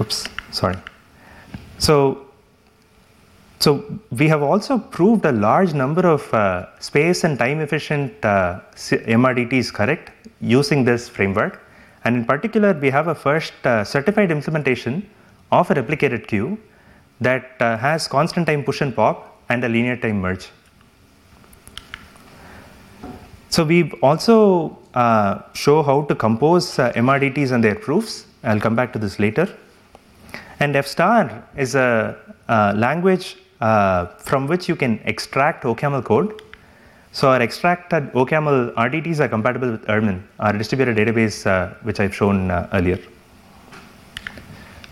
Oops, 0.00 0.26
sorry. 0.50 0.76
So, 1.78 2.25
so 3.58 3.98
we 4.10 4.28
have 4.28 4.42
also 4.42 4.78
proved 4.78 5.24
a 5.24 5.32
large 5.32 5.72
number 5.72 6.06
of 6.06 6.32
uh, 6.34 6.66
space 6.78 7.24
and 7.24 7.38
time 7.38 7.60
efficient 7.60 8.12
uh, 8.24 8.60
MRDTs 8.74 9.72
correct 9.72 10.10
using 10.40 10.84
this 10.84 11.08
framework. 11.08 11.62
And 12.04 12.16
in 12.16 12.24
particular, 12.24 12.72
we 12.74 12.90
have 12.90 13.08
a 13.08 13.14
first 13.14 13.54
uh, 13.64 13.82
certified 13.82 14.30
implementation 14.30 15.08
of 15.50 15.70
a 15.70 15.74
replicated 15.74 16.26
queue 16.26 16.58
that 17.20 17.50
uh, 17.60 17.78
has 17.78 18.06
constant 18.06 18.46
time 18.46 18.62
push 18.62 18.82
and 18.82 18.94
pop 18.94 19.40
and 19.48 19.64
a 19.64 19.68
linear 19.68 19.96
time 19.96 20.20
merge. 20.20 20.48
So 23.48 23.64
we 23.64 23.90
also 24.02 24.78
uh, 24.92 25.40
show 25.54 25.82
how 25.82 26.02
to 26.02 26.14
compose 26.14 26.78
uh, 26.78 26.92
MRDTs 26.92 27.52
and 27.52 27.64
their 27.64 27.74
proofs. 27.74 28.26
I'll 28.44 28.60
come 28.60 28.76
back 28.76 28.92
to 28.92 28.98
this 28.98 29.18
later. 29.18 29.48
And 30.60 30.76
F 30.76 30.86
star 30.86 31.44
is 31.56 31.74
a, 31.74 32.16
a 32.48 32.74
language 32.74 33.36
uh, 33.60 34.06
from 34.18 34.46
which 34.46 34.68
you 34.68 34.76
can 34.76 35.00
extract 35.04 35.64
OCaml 35.64 36.04
code. 36.04 36.42
So 37.12 37.30
our 37.30 37.40
extracted 37.40 38.12
OCaml 38.12 38.74
RDTs 38.74 39.20
are 39.20 39.28
compatible 39.28 39.70
with 39.70 39.86
Irmin, 39.86 40.22
our 40.38 40.52
distributed 40.52 40.96
database, 40.96 41.46
uh, 41.46 41.74
which 41.82 41.98
I've 41.98 42.14
shown 42.14 42.50
uh, 42.50 42.68
earlier. 42.72 42.98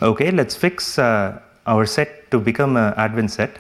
Okay, 0.01 0.31
let's 0.31 0.55
fix 0.55 0.99
uh, 0.99 1.41
our 1.67 1.85
set 1.87 2.31
to 2.31 2.39
become 2.39 2.77
an 2.77 2.95
add-wins 2.97 3.35
set. 3.35 3.59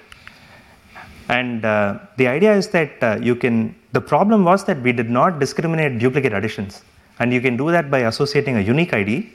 And 1.29 1.65
uh, 1.65 1.99
the 2.17 2.27
idea 2.27 2.55
is 2.55 2.69
that 2.69 3.23
you 3.23 3.35
can, 3.35 3.75
the 3.93 4.01
problem 4.01 4.45
was 4.45 4.65
that 4.65 4.81
we 4.81 4.93
did 4.93 5.11
not 5.11 5.39
discriminate 5.39 5.99
duplicate 5.99 6.33
additions. 6.33 6.83
And 7.19 7.33
you 7.33 7.41
can 7.41 7.57
do 7.57 7.71
that 7.71 7.91
by 7.91 8.01
associating 8.01 8.57
a 8.57 8.61
unique 8.61 8.93
ID 8.93 9.31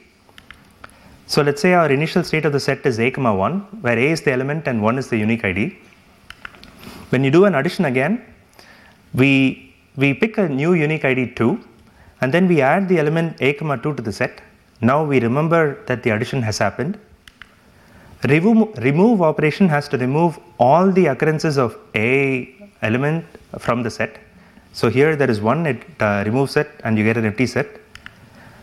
so 1.34 1.44
let's 1.44 1.62
say 1.62 1.74
our 1.80 1.90
initial 1.92 2.24
state 2.24 2.46
of 2.48 2.54
the 2.54 2.60
set 2.60 2.84
is 2.90 3.00
a 3.00 3.12
comma 3.12 3.32
1, 3.36 3.60
where 3.82 4.00
a 4.00 4.08
is 4.14 4.22
the 4.22 4.32
element 4.32 4.68
and 4.68 4.82
1 4.82 4.98
is 4.98 5.10
the 5.10 5.18
unique 5.26 5.46
ID. 5.46 5.78
When 7.12 7.24
you 7.24 7.30
do 7.30 7.46
an 7.46 7.54
addition 7.54 7.86
again, 7.86 8.14
we, 9.14 9.76
we 9.96 10.16
pick 10.16 10.40
a 10.40 10.50
new 10.50 10.74
unique 10.74 11.06
ID 11.06 11.36
2, 11.36 11.64
and 12.22 12.34
then 12.34 12.48
we 12.48 12.62
add 12.62 12.90
the 12.90 12.98
element 12.98 13.38
a 13.42 13.54
comma 13.54 13.78
2 13.78 13.94
to 13.94 14.02
the 14.02 14.12
set. 14.12 14.42
Now 14.82 15.06
we 15.06 15.20
remember 15.20 15.84
that 15.86 16.02
the 16.02 16.10
addition 16.16 16.42
has 16.42 16.58
happened. 16.58 16.98
Remove, 18.24 18.76
remove 18.80 19.22
operation 19.22 19.70
has 19.70 19.88
to 19.90 20.00
remove 20.00 20.40
all 20.58 20.92
the 20.92 21.06
occurrences 21.06 21.58
of 21.58 21.78
a 21.94 22.56
element 22.82 23.24
from 23.60 23.84
the 23.84 23.92
set. 23.92 24.18
So 24.74 24.90
here 24.90 25.16
there 25.16 25.30
is 25.30 25.42
one, 25.42 25.68
it 25.68 25.84
uh, 26.00 26.24
removes 26.26 26.58
it, 26.58 26.72
and 26.84 26.98
you 26.98 27.04
get 27.04 27.18
an 27.18 27.26
empty 27.26 27.46
set. 27.46 27.68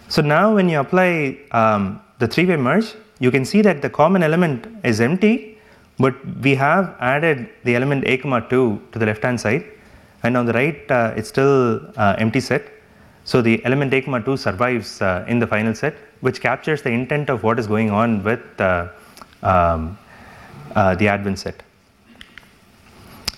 So 0.08 0.20
now 0.20 0.52
when 0.56 0.68
you 0.68 0.80
apply 0.80 1.38
um, 1.52 2.00
the 2.18 2.26
three-way 2.26 2.56
merge, 2.56 2.94
you 3.18 3.30
can 3.30 3.44
see 3.44 3.62
that 3.62 3.82
the 3.82 3.90
common 3.90 4.22
element 4.22 4.66
is 4.84 5.00
empty, 5.00 5.58
but 5.98 6.14
we 6.42 6.54
have 6.54 6.94
added 7.00 7.48
the 7.64 7.74
element 7.74 8.04
a 8.06 8.16
comma 8.18 8.46
2 8.48 8.80
to 8.92 8.98
the 8.98 9.06
left-hand 9.06 9.40
side, 9.40 9.64
and 10.22 10.36
on 10.36 10.46
the 10.46 10.52
right 10.52 10.90
uh, 10.90 11.14
it's 11.16 11.28
still 11.28 11.80
uh, 11.96 12.16
empty 12.18 12.40
set. 12.40 12.70
So 13.24 13.42
the 13.42 13.64
element 13.64 13.92
a 13.94 14.00
comma 14.00 14.22
2 14.22 14.36
survives 14.36 15.02
uh, 15.02 15.24
in 15.28 15.38
the 15.38 15.46
final 15.46 15.74
set, 15.74 15.94
which 16.20 16.40
captures 16.40 16.82
the 16.82 16.90
intent 16.90 17.30
of 17.30 17.42
what 17.42 17.58
is 17.58 17.66
going 17.66 17.90
on 17.90 18.22
with 18.22 18.60
uh, 18.60 18.88
um, 19.42 19.98
uh, 20.74 20.94
the 20.94 21.08
add-wins 21.08 21.42
set. 21.42 21.62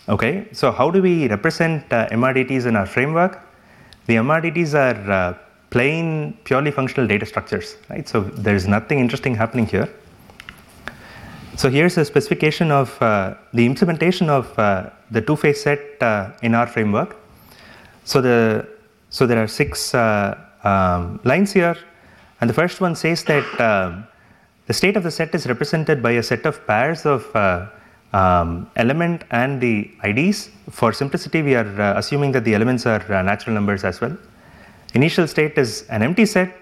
Okay, 0.08 0.48
so 0.52 0.72
how 0.72 0.90
do 0.90 1.02
we 1.02 1.28
represent 1.28 1.92
uh, 1.92 2.08
MRDTs 2.08 2.66
in 2.66 2.76
our 2.76 2.86
framework? 2.86 3.40
The 4.06 4.14
MRDTs 4.14 4.74
are 4.74 5.38
plain, 5.70 6.36
purely 6.44 6.70
functional 6.70 7.06
data 7.06 7.26
structures, 7.26 7.76
right? 7.90 8.08
So 8.08 8.20
there's 8.20 8.66
nothing 8.66 8.98
interesting 9.00 9.34
happening 9.34 9.66
here. 9.66 9.88
So 11.56 11.68
here's 11.68 11.98
a 11.98 12.04
specification 12.04 12.70
of 12.70 13.00
uh, 13.02 13.34
the 13.52 13.66
implementation 13.66 14.30
of 14.30 14.56
uh, 14.58 14.90
the 15.10 15.20
two-phase 15.20 15.62
set 15.62 15.80
uh, 16.00 16.30
in 16.42 16.54
our 16.54 16.66
framework. 16.66 17.16
So 18.04 18.20
the 18.20 18.68
so 19.10 19.26
there 19.26 19.42
are 19.42 19.48
six 19.48 19.94
uh, 19.94 20.38
um, 20.64 21.18
lines 21.24 21.52
here, 21.52 21.76
and 22.40 22.48
the 22.48 22.54
first 22.54 22.80
one 22.80 22.94
says 22.94 23.24
that 23.24 23.60
um, 23.60 24.06
the 24.66 24.74
state 24.74 24.96
of 24.96 25.02
the 25.02 25.10
set 25.10 25.34
is 25.34 25.46
represented 25.46 26.02
by 26.02 26.12
a 26.12 26.22
set 26.22 26.44
of 26.44 26.64
pairs 26.66 27.06
of 27.06 27.34
uh, 27.34 27.66
um, 28.12 28.70
element 28.76 29.24
and 29.30 29.60
the 29.60 29.90
IDs. 30.04 30.50
For 30.70 30.92
simplicity, 30.92 31.42
we 31.42 31.54
are 31.54 31.80
uh, 31.80 31.98
assuming 31.98 32.32
that 32.32 32.44
the 32.44 32.54
elements 32.54 32.86
are 32.86 33.00
natural 33.22 33.54
numbers 33.54 33.82
as 33.82 34.00
well. 34.00 34.16
Initial 34.94 35.26
state 35.26 35.58
is 35.58 35.82
an 35.90 36.02
empty 36.02 36.26
set. 36.26 36.56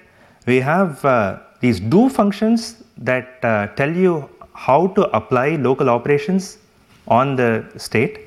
We 0.46 0.60
have 0.60 1.04
uh, 1.04 1.38
these 1.60 1.80
do 1.80 2.08
functions 2.08 2.82
that 2.98 3.44
uh, 3.44 3.68
tell 3.68 3.90
you 3.90 4.28
how 4.52 4.88
to 4.88 5.02
apply 5.16 5.56
local 5.56 5.88
operations 5.90 6.58
on 7.08 7.36
the 7.36 7.64
state. 7.76 8.20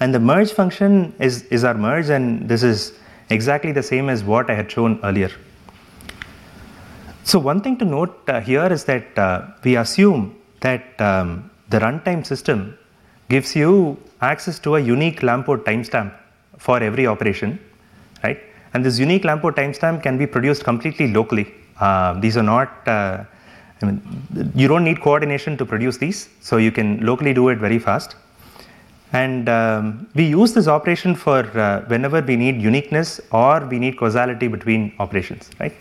And 0.00 0.14
the 0.14 0.20
merge 0.20 0.52
function 0.52 1.14
is, 1.18 1.42
is 1.44 1.64
our 1.64 1.74
merge, 1.74 2.08
and 2.08 2.48
this 2.48 2.62
is 2.62 2.94
exactly 3.30 3.72
the 3.72 3.82
same 3.82 4.08
as 4.08 4.24
what 4.24 4.50
I 4.50 4.54
had 4.54 4.70
shown 4.70 4.98
earlier. 5.04 5.30
So, 7.24 7.38
one 7.38 7.60
thing 7.60 7.76
to 7.78 7.84
note 7.84 8.28
uh, 8.28 8.40
here 8.40 8.66
is 8.66 8.84
that 8.84 9.16
uh, 9.16 9.48
we 9.62 9.76
assume 9.76 10.36
that 10.60 11.00
um, 11.00 11.50
the 11.68 11.78
runtime 11.78 12.26
system 12.26 12.76
gives 13.28 13.54
you 13.54 13.96
access 14.20 14.58
to 14.60 14.76
a 14.76 14.80
unique 14.80 15.20
Lamport 15.20 15.64
timestamp 15.64 16.12
for 16.58 16.82
every 16.82 17.06
operation? 17.06 17.60
And 18.74 18.84
this 18.84 18.98
unique 18.98 19.24
Lamport 19.24 19.56
timestamp 19.56 20.02
can 20.02 20.16
be 20.18 20.26
produced 20.26 20.64
completely 20.64 21.12
locally. 21.12 21.52
Uh, 21.78 22.18
these 22.20 22.36
are 22.36 22.42
not, 22.42 22.86
uh, 22.86 23.24
I 23.80 23.84
mean, 23.84 24.52
you 24.54 24.68
don't 24.68 24.84
need 24.84 25.00
coordination 25.00 25.56
to 25.58 25.66
produce 25.66 25.98
these, 25.98 26.28
so 26.40 26.56
you 26.56 26.72
can 26.72 27.04
locally 27.04 27.34
do 27.34 27.48
it 27.48 27.58
very 27.58 27.78
fast. 27.78 28.16
And 29.12 29.48
um, 29.48 30.08
we 30.14 30.24
use 30.24 30.54
this 30.54 30.68
operation 30.68 31.14
for 31.14 31.40
uh, 31.58 31.84
whenever 31.86 32.22
we 32.22 32.36
need 32.36 32.62
uniqueness 32.62 33.20
or 33.30 33.60
we 33.66 33.78
need 33.78 33.98
causality 33.98 34.48
between 34.48 34.94
operations, 34.98 35.50
right? 35.60 35.74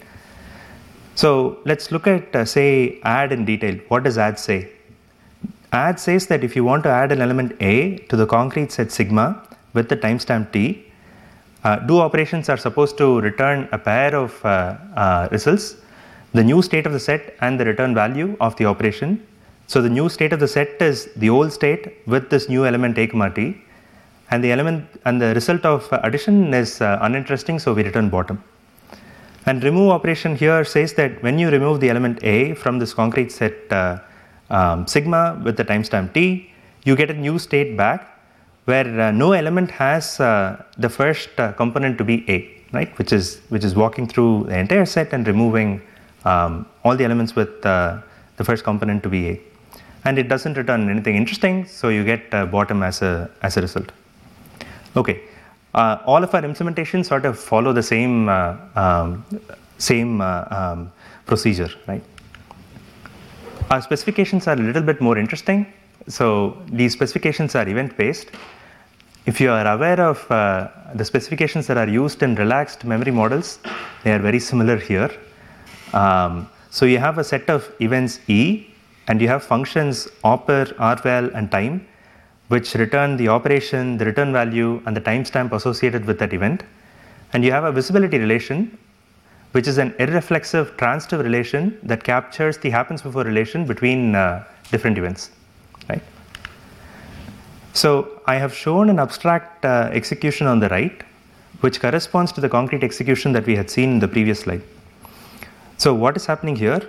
So 1.15 1.59
let's 1.65 1.91
look 1.91 2.07
at, 2.07 2.35
uh, 2.35 2.43
say, 2.43 2.99
add 3.03 3.31
in 3.31 3.45
detail. 3.45 3.75
What 3.87 4.03
does 4.03 4.17
add 4.17 4.37
say? 4.37 4.69
Add 5.71 5.99
says 5.99 6.27
that 6.27 6.43
if 6.43 6.55
you 6.55 6.65
want 6.65 6.83
to 6.83 6.89
add 6.89 7.13
an 7.13 7.21
element 7.21 7.55
A 7.61 7.97
to 8.09 8.17
the 8.17 8.25
concrete 8.25 8.71
set 8.73 8.91
sigma 8.91 9.47
with 9.73 9.87
the 9.87 9.95
timestamp 9.95 10.51
t, 10.51 10.90
uh, 11.63 11.77
do 11.77 11.99
operations 11.99 12.49
are 12.49 12.57
supposed 12.57 12.97
to 12.97 13.21
return 13.21 13.67
a 13.71 13.77
pair 13.77 14.15
of 14.15 14.43
uh, 14.45 14.77
uh, 14.95 15.27
results, 15.31 15.75
the 16.33 16.43
new 16.43 16.61
state 16.61 16.85
of 16.85 16.93
the 16.93 16.99
set 16.99 17.35
and 17.41 17.59
the 17.59 17.65
return 17.65 17.93
value 17.93 18.35
of 18.39 18.55
the 18.55 18.65
operation. 18.65 19.25
So 19.67 19.81
the 19.81 19.89
new 19.89 20.09
state 20.09 20.33
of 20.33 20.39
the 20.39 20.47
set 20.47 20.81
is 20.81 21.09
the 21.15 21.29
old 21.29 21.53
state 21.53 21.97
with 22.07 22.29
this 22.29 22.49
new 22.49 22.65
element 22.65 22.97
a 22.97 23.07
comma 23.07 23.29
t, 23.33 23.61
and 24.31 24.43
the 24.43 24.51
element 24.51 24.85
and 25.05 25.21
the 25.21 25.33
result 25.33 25.65
of 25.65 25.87
addition 25.91 26.53
is 26.53 26.81
uh, 26.81 26.99
uninteresting, 27.01 27.59
so 27.59 27.73
we 27.73 27.83
return 27.83 28.09
bottom. 28.09 28.43
And 29.45 29.63
remove 29.63 29.89
operation 29.91 30.35
here 30.35 30.63
says 30.63 30.93
that 30.93 31.21
when 31.23 31.39
you 31.39 31.49
remove 31.49 31.79
the 31.79 31.89
element 31.89 32.23
a 32.23 32.53
from 32.55 32.79
this 32.79 32.93
concrete 32.93 33.31
set 33.31 33.71
uh, 33.71 33.99
um, 34.49 34.85
sigma 34.87 35.41
with 35.43 35.57
the 35.57 35.65
timestamp 35.65 36.13
t, 36.13 36.51
you 36.83 36.95
get 36.95 37.09
a 37.09 37.13
new 37.13 37.39
state 37.39 37.77
back 37.77 38.10
where 38.65 38.87
uh, 39.01 39.11
no 39.11 39.31
element 39.33 39.71
has 39.71 40.19
uh, 40.19 40.63
the 40.77 40.89
first 40.89 41.29
uh, 41.39 41.51
component 41.53 41.97
to 41.97 42.03
be 42.03 42.29
a, 42.29 42.37
right? 42.73 42.97
Which 42.97 43.11
is 43.11 43.41
which 43.49 43.63
is 43.63 43.75
walking 43.75 44.07
through 44.07 44.45
the 44.49 44.57
entire 44.57 44.85
set 44.85 45.13
and 45.13 45.27
removing 45.27 45.81
um, 46.25 46.65
all 46.83 46.95
the 46.95 47.03
elements 47.03 47.35
with 47.35 47.65
uh, 47.65 47.99
the 48.37 48.43
first 48.43 48.63
component 48.63 49.01
to 49.03 49.09
be 49.09 49.29
a, 49.29 49.41
and 50.05 50.19
it 50.19 50.27
doesn't 50.29 50.55
return 50.55 50.89
anything 50.89 51.15
interesting, 51.15 51.65
so 51.65 51.89
you 51.89 52.03
get 52.03 52.21
uh, 52.33 52.45
bottom 52.45 52.83
as 52.83 53.01
a 53.01 53.29
as 53.41 53.57
a 53.57 53.61
result. 53.61 53.91
Okay, 54.95 55.21
uh, 55.73 55.97
all 56.05 56.23
of 56.23 56.33
our 56.35 56.41
implementations 56.41 57.05
sort 57.05 57.25
of 57.25 57.39
follow 57.39 57.73
the 57.73 57.83
same 57.83 58.29
um, 58.29 59.25
same 59.77 60.21
um, 60.21 60.91
procedure, 61.25 61.71
right? 61.87 62.03
Our 63.71 63.81
specifications 63.81 64.47
are 64.47 64.53
a 64.53 64.57
little 64.57 64.81
bit 64.83 65.01
more 65.01 65.17
interesting. 65.17 65.65
So 66.07 66.57
these 66.71 66.93
specifications 66.93 67.55
are 67.55 67.67
event 67.67 67.97
based. 67.97 68.31
If 69.25 69.39
you 69.39 69.51
are 69.51 69.67
aware 69.67 70.01
of 70.01 70.29
uh, 70.31 70.69
the 70.95 71.05
specifications 71.05 71.67
that 71.67 71.77
are 71.77 71.87
used 71.87 72.23
in 72.23 72.35
relaxed 72.35 72.83
memory 72.85 73.11
models, 73.11 73.59
they 74.03 74.11
are 74.11 74.19
very 74.19 74.39
similar 74.39 74.77
here. 74.77 75.11
Um, 75.93 76.49
so 76.71 76.85
you 76.85 76.97
have 76.97 77.17
a 77.17 77.23
set 77.23 77.49
of 77.49 77.71
events 77.79 78.19
E 78.27 78.67
and 79.07 79.21
you 79.21 79.27
have 79.27 79.43
functions 79.43 80.07
oper, 80.23 80.73
rval 80.75 81.33
and 81.35 81.51
time 81.51 81.87
which 82.47 82.73
return 82.75 83.15
the 83.15 83.27
operation, 83.27 83.97
the 83.97 84.05
return 84.05 84.33
value 84.33 84.81
and 84.85 84.95
the 84.95 85.01
timestamp 85.01 85.51
associated 85.53 86.05
with 86.05 86.19
that 86.19 86.33
event. 86.33 86.63
And 87.33 87.45
you 87.45 87.51
have 87.51 87.63
a 87.63 87.71
visibility 87.71 88.17
relation 88.17 88.77
which 89.51 89.67
is 89.67 89.77
an 89.77 89.91
irreflexive 89.99 90.77
transitive 90.77 91.19
relation 91.19 91.77
that 91.83 92.03
captures 92.03 92.57
the 92.57 92.69
happens 92.69 93.01
before 93.01 93.23
relation 93.23 93.65
between 93.65 94.15
uh, 94.15 94.43
different 94.71 94.97
events. 94.97 95.31
Right? 95.89 96.03
So 97.73 98.21
I 98.25 98.35
have 98.35 98.53
shown 98.53 98.89
an 98.89 98.99
abstract 98.99 99.65
uh, 99.65 99.89
execution 99.91 100.47
on 100.47 100.59
the 100.59 100.69
right, 100.69 101.03
which 101.61 101.79
corresponds 101.79 102.31
to 102.33 102.41
the 102.41 102.49
concrete 102.49 102.83
execution 102.83 103.31
that 103.33 103.45
we 103.45 103.55
had 103.55 103.69
seen 103.69 103.91
in 103.91 103.99
the 103.99 104.07
previous 104.07 104.41
slide. 104.41 104.61
So 105.77 105.93
what 105.93 106.15
is 106.15 106.25
happening 106.25 106.55
here? 106.55 106.81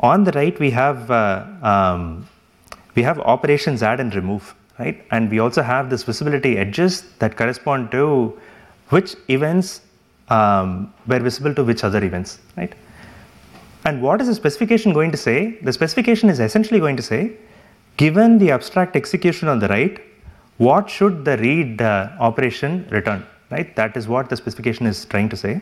On 0.00 0.24
the 0.24 0.32
right, 0.32 0.58
we 0.58 0.70
have 0.70 1.10
uh, 1.10 1.46
um, 1.62 2.28
we 2.94 3.02
have 3.02 3.18
operations 3.20 3.82
add 3.82 4.00
and 4.00 4.14
remove, 4.14 4.54
right? 4.78 5.02
And 5.10 5.30
we 5.30 5.38
also 5.38 5.62
have 5.62 5.90
this 5.90 6.02
visibility 6.02 6.58
edges 6.58 7.02
that 7.18 7.36
correspond 7.36 7.90
to 7.92 8.38
which 8.90 9.16
events 9.28 9.80
um, 10.28 10.92
were 11.06 11.18
visible 11.18 11.54
to 11.54 11.64
which 11.64 11.84
other 11.84 12.04
events, 12.04 12.38
right? 12.56 12.72
And 13.84 14.00
what 14.00 14.20
is 14.20 14.28
the 14.28 14.34
specification 14.34 14.92
going 14.92 15.10
to 15.10 15.16
say? 15.16 15.58
The 15.62 15.72
specification 15.72 16.28
is 16.28 16.40
essentially 16.40 16.80
going 16.80 16.96
to 16.96 17.02
say 17.02 17.32
Given 17.96 18.38
the 18.38 18.50
abstract 18.50 18.96
execution 18.96 19.48
on 19.48 19.58
the 19.60 19.68
right, 19.68 20.00
what 20.58 20.90
should 20.90 21.24
the 21.24 21.36
read 21.38 21.80
uh, 21.80 22.10
operation 22.18 22.86
return? 22.90 23.24
Right, 23.50 23.74
that 23.76 23.96
is 23.96 24.08
what 24.08 24.28
the 24.28 24.36
specification 24.36 24.86
is 24.86 25.04
trying 25.04 25.28
to 25.28 25.36
say. 25.36 25.60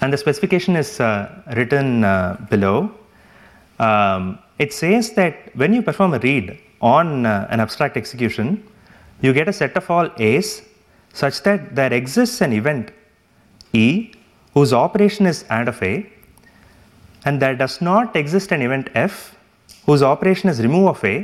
And 0.00 0.12
the 0.12 0.18
specification 0.18 0.76
is 0.76 1.00
uh, 1.00 1.42
written 1.56 2.04
uh, 2.04 2.36
below. 2.50 2.92
Um, 3.78 4.38
it 4.58 4.72
says 4.72 5.12
that 5.14 5.54
when 5.56 5.72
you 5.74 5.82
perform 5.82 6.14
a 6.14 6.18
read 6.18 6.58
on 6.80 7.26
uh, 7.26 7.48
an 7.50 7.60
abstract 7.60 7.96
execution, 7.96 8.62
you 9.22 9.32
get 9.32 9.48
a 9.48 9.52
set 9.52 9.76
of 9.76 9.90
all 9.90 10.08
A's 10.18 10.62
such 11.12 11.42
that 11.42 11.74
there 11.74 11.92
exists 11.92 12.40
an 12.42 12.52
event 12.52 12.90
E 13.72 14.12
whose 14.54 14.72
operation 14.72 15.26
is 15.26 15.44
add 15.48 15.68
of 15.68 15.82
A, 15.82 16.06
and 17.24 17.40
there 17.40 17.56
does 17.56 17.80
not 17.80 18.14
exist 18.14 18.52
an 18.52 18.62
event 18.62 18.88
F 18.94 19.35
whose 19.86 20.02
operation 20.02 20.48
is 20.50 20.60
remove 20.60 20.88
of 20.88 21.04
A 21.04 21.16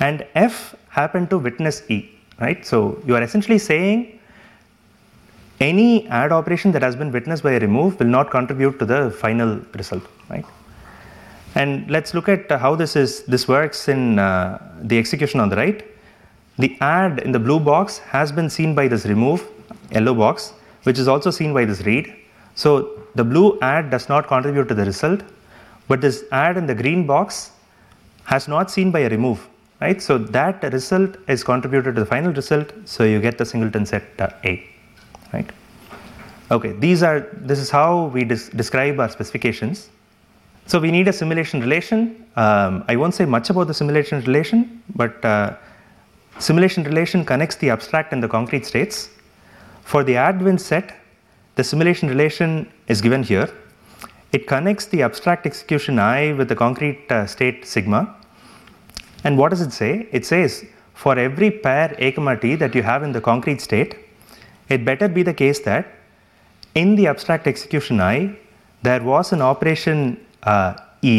and 0.00 0.26
F 0.34 0.74
happen 0.88 1.26
to 1.28 1.38
witness 1.38 1.82
E, 1.88 2.10
right? 2.40 2.64
So 2.66 3.00
you 3.06 3.14
are 3.14 3.22
essentially 3.22 3.58
saying 3.58 4.18
any 5.60 6.06
add 6.08 6.32
operation 6.32 6.72
that 6.72 6.82
has 6.82 6.96
been 6.96 7.10
witnessed 7.10 7.42
by 7.42 7.52
a 7.52 7.60
remove 7.60 7.98
will 7.98 8.06
not 8.18 8.30
contribute 8.30 8.78
to 8.78 8.84
the 8.84 9.10
final 9.10 9.60
result, 9.74 10.02
right? 10.28 10.44
And 11.54 11.90
let's 11.90 12.12
look 12.12 12.28
at 12.28 12.50
how 12.50 12.74
this 12.74 12.96
is 12.96 13.24
this 13.24 13.48
works 13.48 13.88
in 13.88 14.18
uh, 14.18 14.58
the 14.82 14.98
execution 14.98 15.40
on 15.40 15.48
the 15.48 15.56
right. 15.56 15.84
The 16.58 16.76
add 16.80 17.20
in 17.20 17.32
the 17.32 17.38
blue 17.38 17.60
box 17.60 17.98
has 17.98 18.32
been 18.32 18.50
seen 18.50 18.74
by 18.74 18.88
this 18.88 19.06
remove 19.06 19.46
yellow 19.90 20.14
box, 20.14 20.52
which 20.82 20.98
is 20.98 21.08
also 21.08 21.30
seen 21.30 21.54
by 21.54 21.64
this 21.64 21.82
read. 21.82 22.14
So 22.54 23.02
the 23.14 23.24
blue 23.24 23.58
add 23.60 23.90
does 23.90 24.08
not 24.08 24.26
contribute 24.26 24.68
to 24.68 24.74
the 24.74 24.84
result, 24.84 25.22
but 25.88 26.00
this 26.00 26.24
add 26.32 26.56
in 26.56 26.66
the 26.66 26.74
green 26.74 27.06
box 27.06 27.52
has 28.24 28.48
not 28.48 28.70
seen 28.70 28.90
by 28.90 29.00
a 29.00 29.08
remove, 29.08 29.46
right? 29.80 30.00
So 30.02 30.18
that 30.18 30.62
result 30.72 31.16
is 31.28 31.44
contributed 31.44 31.94
to 31.94 32.00
the 32.00 32.06
final 32.06 32.32
result, 32.32 32.72
so 32.84 33.04
you 33.04 33.20
get 33.20 33.38
the 33.38 33.44
singleton 33.44 33.86
set 33.86 34.02
uh, 34.18 34.28
A, 34.44 34.68
right? 35.32 35.48
Okay, 36.50 36.72
these 36.72 37.02
are, 37.02 37.20
this 37.32 37.58
is 37.58 37.70
how 37.70 38.06
we 38.06 38.24
des 38.24 38.50
describe 38.54 39.00
our 39.00 39.08
specifications. 39.08 39.90
So 40.66 40.80
we 40.80 40.90
need 40.90 41.06
a 41.06 41.12
simulation 41.12 41.60
relation. 41.60 42.26
Um, 42.36 42.84
I 42.88 42.96
won't 42.96 43.14
say 43.14 43.24
much 43.24 43.50
about 43.50 43.68
the 43.68 43.74
simulation 43.74 44.20
relation, 44.22 44.82
but 44.96 45.24
uh, 45.24 45.54
simulation 46.38 46.82
relation 46.82 47.24
connects 47.24 47.56
the 47.56 47.70
abstract 47.70 48.12
and 48.12 48.22
the 48.22 48.28
concrete 48.28 48.66
states. 48.66 49.10
For 49.82 50.02
the 50.02 50.16
add-win 50.16 50.58
set, 50.58 50.96
the 51.54 51.62
simulation 51.62 52.08
relation 52.08 52.70
is 52.88 53.00
given 53.00 53.22
here. 53.22 53.48
It 54.36 54.46
connects 54.52 54.86
the 54.92 55.02
abstract 55.02 55.46
execution 55.50 55.98
I 55.98 56.32
with 56.38 56.48
the 56.52 56.56
concrete 56.64 57.10
uh, 57.10 57.26
state 57.34 57.66
sigma. 57.66 58.00
And 59.24 59.38
what 59.38 59.50
does 59.52 59.62
it 59.66 59.72
say? 59.72 60.08
It 60.12 60.26
says 60.26 60.64
for 61.02 61.18
every 61.18 61.50
pair 61.50 61.94
a 61.98 62.12
comma 62.16 62.34
t 62.42 62.54
that 62.62 62.74
you 62.74 62.82
have 62.82 63.02
in 63.06 63.12
the 63.16 63.22
concrete 63.30 63.60
state, 63.68 63.94
it 64.68 64.84
better 64.84 65.08
be 65.08 65.22
the 65.22 65.36
case 65.42 65.60
that 65.60 65.86
in 66.74 66.96
the 66.96 67.06
abstract 67.12 67.46
execution 67.46 68.00
I, 68.00 68.36
there 68.82 69.02
was 69.02 69.32
an 69.32 69.40
operation 69.40 69.98
uh, 70.42 70.74
E, 71.00 71.18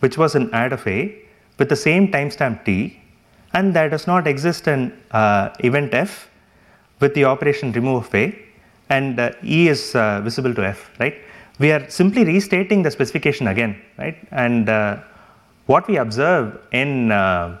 which 0.00 0.16
was 0.22 0.34
an 0.34 0.46
add 0.52 0.72
of 0.72 0.86
A, 0.96 0.98
with 1.58 1.68
the 1.68 1.80
same 1.88 2.10
timestamp 2.10 2.64
t, 2.64 3.00
and 3.52 3.74
there 3.76 3.88
does 3.88 4.06
not 4.12 4.26
exist 4.26 4.66
an 4.66 4.80
uh, 5.12 5.50
event 5.60 5.94
F 5.94 6.28
with 7.00 7.14
the 7.14 7.24
operation 7.24 7.70
remove 7.78 8.06
of 8.06 8.14
A, 8.14 8.26
and 8.88 9.20
uh, 9.20 9.30
E 9.44 9.68
is 9.68 9.94
uh, 9.94 10.20
visible 10.22 10.52
to 10.58 10.66
F, 10.66 10.90
right? 10.98 11.16
We 11.58 11.70
are 11.70 11.88
simply 11.88 12.24
restating 12.24 12.82
the 12.82 12.90
specification 12.90 13.48
again, 13.48 13.80
right? 13.98 14.16
And 14.30 14.68
uh, 14.68 14.98
what 15.66 15.86
we 15.88 15.96
observe 15.98 16.58
in 16.72 17.12
uh, 17.12 17.58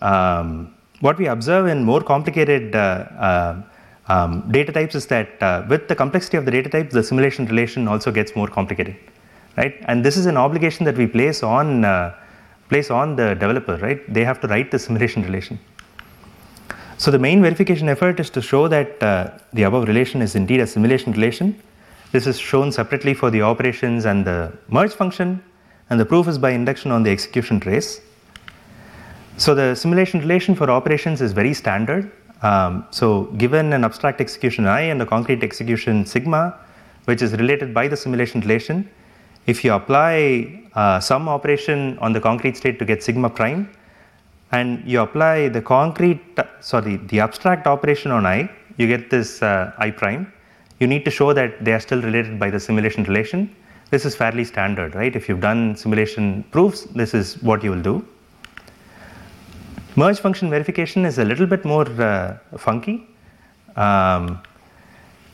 um, 0.00 0.74
what 1.00 1.18
we 1.18 1.26
observe 1.26 1.66
in 1.66 1.84
more 1.84 2.02
complicated 2.02 2.74
uh, 2.74 3.06
uh 3.18 3.62
um, 4.06 4.50
data 4.50 4.70
types 4.70 4.94
is 4.94 5.06
that 5.06 5.42
uh, 5.42 5.64
with 5.66 5.88
the 5.88 5.96
complexity 5.96 6.36
of 6.36 6.44
the 6.44 6.50
data 6.50 6.68
types, 6.68 6.92
the 6.92 7.02
simulation 7.02 7.46
relation 7.46 7.88
also 7.88 8.12
gets 8.12 8.36
more 8.36 8.46
complicated, 8.46 8.94
right? 9.56 9.76
And 9.86 10.04
this 10.04 10.18
is 10.18 10.26
an 10.26 10.36
obligation 10.36 10.84
that 10.84 10.98
we 10.98 11.06
place 11.06 11.42
on 11.42 11.86
uh, 11.86 12.14
place 12.68 12.90
on 12.90 13.16
the 13.16 13.32
developer, 13.34 13.78
right? 13.78 14.00
They 14.12 14.22
have 14.22 14.42
to 14.42 14.46
write 14.46 14.70
the 14.70 14.78
simulation 14.78 15.22
relation. 15.30 15.58
So 16.98 17.10
the 17.10 17.18
main 17.18 17.40
verification 17.40 17.88
effort 17.88 18.20
is 18.20 18.28
to 18.30 18.42
show 18.42 18.68
that 18.68 19.00
the 19.00 19.62
above 19.62 19.88
relation 19.88 20.20
is 20.20 20.34
indeed 20.34 20.60
a 20.60 20.66
simulation 20.66 21.12
relation 21.12 21.58
this 22.14 22.28
is 22.28 22.38
shown 22.38 22.70
separately 22.70 23.12
for 23.12 23.28
the 23.28 23.42
operations 23.42 24.04
and 24.04 24.24
the 24.24 24.56
merge 24.68 24.92
function, 24.92 25.42
and 25.90 25.98
the 25.98 26.04
proof 26.04 26.28
is 26.28 26.38
by 26.38 26.50
induction 26.50 26.92
on 26.92 27.02
the 27.02 27.10
execution 27.10 27.58
trace. 27.58 28.00
So 29.36 29.52
the 29.52 29.74
simulation 29.74 30.20
relation 30.20 30.54
for 30.54 30.70
operations 30.70 31.20
is 31.20 31.32
very 31.32 31.52
standard. 31.52 32.12
Um, 32.42 32.86
so 32.92 33.24
given 33.44 33.72
an 33.72 33.82
abstract 33.82 34.20
execution 34.20 34.64
I 34.64 34.82
and 34.82 35.02
a 35.02 35.06
concrete 35.06 35.42
execution 35.42 36.06
sigma, 36.06 36.54
which 37.06 37.20
is 37.20 37.32
related 37.32 37.74
by 37.74 37.88
the 37.88 37.96
simulation 37.96 38.40
relation, 38.42 38.88
if 39.48 39.64
you 39.64 39.72
apply 39.72 40.62
uh, 40.74 41.00
some 41.00 41.28
operation 41.28 41.98
on 41.98 42.12
the 42.12 42.20
concrete 42.20 42.56
state 42.56 42.78
to 42.78 42.84
get 42.84 43.02
sigma 43.02 43.28
prime, 43.28 43.68
and 44.52 44.84
you 44.86 45.00
apply 45.00 45.48
the 45.48 45.60
concrete, 45.60 46.38
sorry, 46.60 46.98
the 47.08 47.18
abstract 47.18 47.66
operation 47.66 48.12
on 48.12 48.24
i, 48.24 48.48
you 48.76 48.86
get 48.86 49.10
this 49.10 49.42
uh, 49.42 49.72
i 49.78 49.90
prime. 49.90 50.32
You 50.80 50.86
need 50.86 51.04
to 51.04 51.10
show 51.10 51.32
that 51.32 51.64
they 51.64 51.72
are 51.72 51.80
still 51.80 52.02
related 52.02 52.38
by 52.38 52.50
the 52.50 52.58
simulation 52.58 53.04
relation. 53.04 53.54
This 53.90 54.04
is 54.04 54.16
fairly 54.16 54.44
standard, 54.44 54.94
right? 54.94 55.14
If 55.14 55.28
you've 55.28 55.40
done 55.40 55.76
simulation 55.76 56.44
proofs, 56.50 56.84
this 56.94 57.14
is 57.14 57.42
what 57.42 57.62
you 57.62 57.70
will 57.70 57.82
do. 57.82 58.06
Merge 59.96 60.18
function 60.18 60.50
verification 60.50 61.04
is 61.06 61.18
a 61.18 61.24
little 61.24 61.46
bit 61.46 61.64
more 61.64 61.86
uh, 62.02 62.36
funky. 62.58 63.06
Um, 63.76 64.40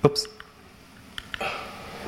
oops. 0.05 0.27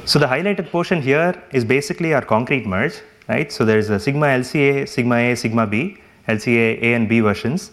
So 0.05 0.19
the 0.19 0.27
highlighted 0.27 0.71
portion 0.71 1.01
here 1.01 1.41
is 1.53 1.65
basically 1.65 2.13
our 2.13 2.23
concrete 2.23 2.67
merge, 2.67 3.01
right? 3.29 3.51
So 3.51 3.65
there's 3.65 3.89
a 3.89 3.99
sigma 3.99 4.27
LCA, 4.27 4.89
sigma 4.89 5.17
A, 5.17 5.35
sigma 5.37 5.67
B, 5.67 5.97
LCA 6.29 6.83
A 6.83 6.95
and 6.95 7.09
B 7.09 7.21
versions, 7.21 7.71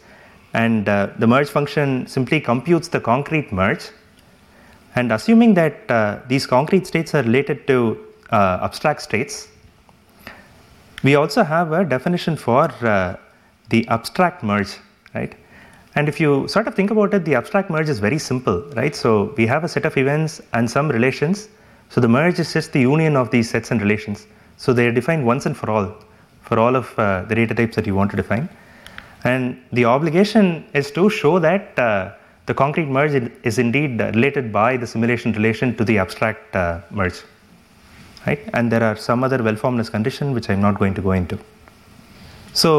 and 0.54 0.88
uh, 0.88 1.10
the 1.18 1.28
merge 1.28 1.50
function 1.50 2.08
simply 2.08 2.40
computes 2.40 2.88
the 2.88 3.00
concrete 3.00 3.52
merge. 3.52 3.90
And 4.96 5.12
assuming 5.12 5.54
that 5.56 5.90
uh, 5.90 6.20
these 6.28 6.46
concrete 6.46 6.88
states 6.88 7.14
are 7.16 7.24
related 7.24 7.68
to 7.68 8.06
uh, 8.32 8.60
abstract 8.62 9.02
states, 9.02 9.48
we 11.04 11.16
also 11.16 11.44
have 11.44 11.72
a 11.72 11.86
definition 11.86 12.36
for 12.36 12.72
uh, 12.82 13.16
the 13.70 13.88
abstract 13.88 14.44
merge, 14.44 14.78
right? 15.14 15.36
And 15.96 16.08
if 16.10 16.20
you 16.20 16.48
sort 16.48 16.68
of 16.68 16.76
think 16.76 16.92
about 16.92 17.14
it, 17.14 17.26
the 17.26 17.36
abstract 17.36 17.70
merge 17.70 17.90
is 17.90 18.00
very 18.00 18.20
simple, 18.20 18.62
right? 18.76 18.96
So 18.96 19.34
we 19.38 19.48
have 19.48 19.64
a 19.64 19.68
set 19.68 19.86
of 19.86 19.98
events 19.98 20.42
and 20.54 20.70
some 20.70 20.90
relations 20.90 21.50
so 21.90 22.00
the 22.00 22.08
merge 22.08 22.40
is 22.40 22.54
just 22.54 22.72
the 22.72 22.82
union 22.82 23.16
of 23.16 23.32
these 23.32 23.50
sets 23.50 23.72
and 23.72 23.82
relations. 23.82 24.28
So 24.58 24.74
they 24.74 24.88
are 24.88 24.92
defined 24.92 25.26
once 25.26 25.48
and 25.48 25.58
for 25.58 25.70
all, 25.72 25.96
for 26.42 26.60
all 26.60 26.76
of 26.76 26.98
uh, 27.00 27.24
the 27.24 27.36
data 27.36 27.56
types 27.56 27.76
that 27.76 27.88
you 27.88 27.96
want 27.96 28.12
to 28.12 28.18
define. 28.18 28.48
And 29.24 29.62
the 29.74 29.86
obligation 29.86 30.66
is 30.74 30.92
to 30.92 31.10
show 31.10 31.40
that 31.40 31.78
uh, 31.80 32.14
the 32.50 32.56
concrete 32.62 32.90
merge 32.96 33.16
is 33.50 33.60
indeed 33.64 34.00
related 34.16 34.46
by 34.52 34.70
the 34.82 34.88
simulation 34.94 35.32
relation 35.40 35.76
to 35.80 35.84
the 35.90 35.96
abstract 36.04 36.56
uh, 36.56 36.80
merge. 36.90 37.20
Right? 38.26 38.42
And 38.56 38.72
there 38.72 38.84
are 38.84 38.96
some 38.96 39.24
other 39.24 39.42
well-formedness 39.48 39.92
condition 39.92 40.34
which 40.34 40.50
I'm 40.50 40.62
not 40.68 40.80
going 40.80 40.96
to 40.96 41.02
go 41.02 41.12
into. 41.12 41.38
So 42.54 42.70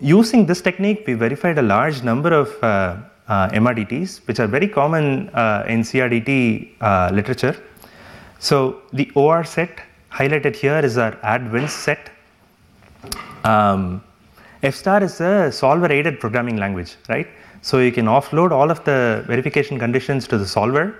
using 0.00 0.46
this 0.46 0.60
technique, 0.60 1.04
we 1.06 1.14
verified 1.14 1.58
a 1.58 1.62
large 1.62 2.02
number 2.02 2.32
of 2.32 2.48
uh, 2.62 2.96
uh, 3.28 3.48
MRDTs, 3.50 4.26
which 4.26 4.40
are 4.40 4.48
very 4.48 4.66
common 4.66 5.28
uh, 5.28 5.64
in 5.68 5.82
CRDT 5.82 7.12
literature. 7.12 7.56
So 8.40 8.82
the 8.92 9.10
OR 9.14 9.44
set 9.44 9.80
highlighted 10.10 10.56
here 10.56 10.80
is 10.80 10.98
our 10.98 11.16
add 11.22 11.70
set. 11.70 12.10
Um, 13.44 14.02
F 14.62 14.74
star 14.74 15.04
is 15.04 15.20
a 15.20 15.52
solver 15.52 15.90
aided 15.90 16.18
programming 16.18 16.56
language, 16.56 16.96
right? 17.08 17.28
So 17.62 17.78
you 17.78 17.92
can 17.92 18.06
offload 18.06 18.52
all 18.52 18.70
of 18.70 18.82
the 18.84 19.24
verification 19.26 19.78
conditions 19.78 20.26
to 20.28 20.38
the 20.38 20.46
solver. 20.46 20.94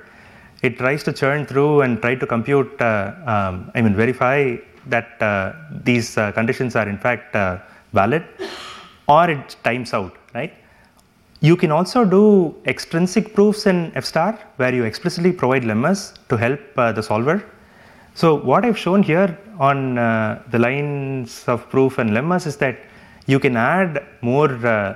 It 0.63 0.77
tries 0.77 1.03
to 1.05 1.13
churn 1.13 1.47
through 1.47 1.83
and 1.83 2.01
try 2.03 2.15
to 2.17 2.27
compute, 2.27 2.81
uh, 2.81 3.15
um, 3.25 3.71
I 3.75 3.81
mean, 3.81 3.95
verify 3.95 4.57
that 4.87 5.21
uh, 5.23 5.53
these 5.85 6.19
uh, 6.19 6.33
conditions 6.33 6.77
are 6.77 6.89
in 6.89 6.99
fact 6.99 7.35
uh, 7.35 7.59
valid, 7.93 8.25
or 9.09 9.31
it 9.31 9.57
times 9.65 9.95
out, 9.95 10.15
right? 10.35 10.53
You 11.41 11.57
can 11.57 11.71
also 11.73 12.05
do 12.05 12.55
extrinsic 12.67 13.35
proofs 13.35 13.67
in 13.67 13.91
FStar 13.93 14.39
where 14.57 14.75
you 14.75 14.85
explicitly 14.85 15.33
provide 15.33 15.65
lemmas 15.65 16.13
to 16.29 16.37
help 16.37 16.61
uh, 16.77 16.93
the 16.93 17.03
solver. 17.03 17.43
So 18.15 18.35
what 18.35 18.67
I've 18.67 18.77
shown 18.77 19.03
here 19.03 19.39
on 19.59 19.97
uh, 19.97 20.43
the 20.51 20.59
lines 20.59 21.45
of 21.47 21.71
proof 21.71 21.97
and 21.97 22.13
lemmas 22.13 22.45
is 22.45 22.59
that 22.59 22.79
you 23.27 23.39
can 23.39 23.57
add 23.57 24.05
more 24.21 24.49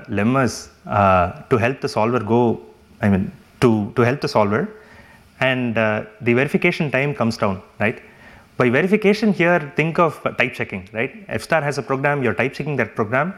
lemmas 0.09 0.71
uh, 0.87 1.43
to 1.51 1.57
help 1.57 1.81
the 1.81 1.89
solver 1.89 2.21
go, 2.21 2.61
I 3.01 3.09
mean, 3.09 3.33
to, 3.61 3.93
to 3.97 4.03
help 4.03 4.21
the 4.21 4.29
solver 4.29 4.69
and 5.41 5.77
uh, 5.77 6.05
the 6.21 6.35
verification 6.35 6.91
time 6.91 7.15
comes 7.15 7.37
down, 7.37 7.63
right? 7.81 8.01
By 8.57 8.71
verification 8.71 9.33
here, 9.33 9.73
think 9.77 9.99
of 9.99 10.23
type 10.39 10.55
checking, 10.55 10.89
right? 10.93 11.27
FStar 11.29 11.63
has 11.63 11.79
a 11.79 11.83
program, 11.83 12.23
you're 12.23 12.35
type 12.35 12.53
checking 12.53 12.77
that 12.77 12.95
program 12.95 13.35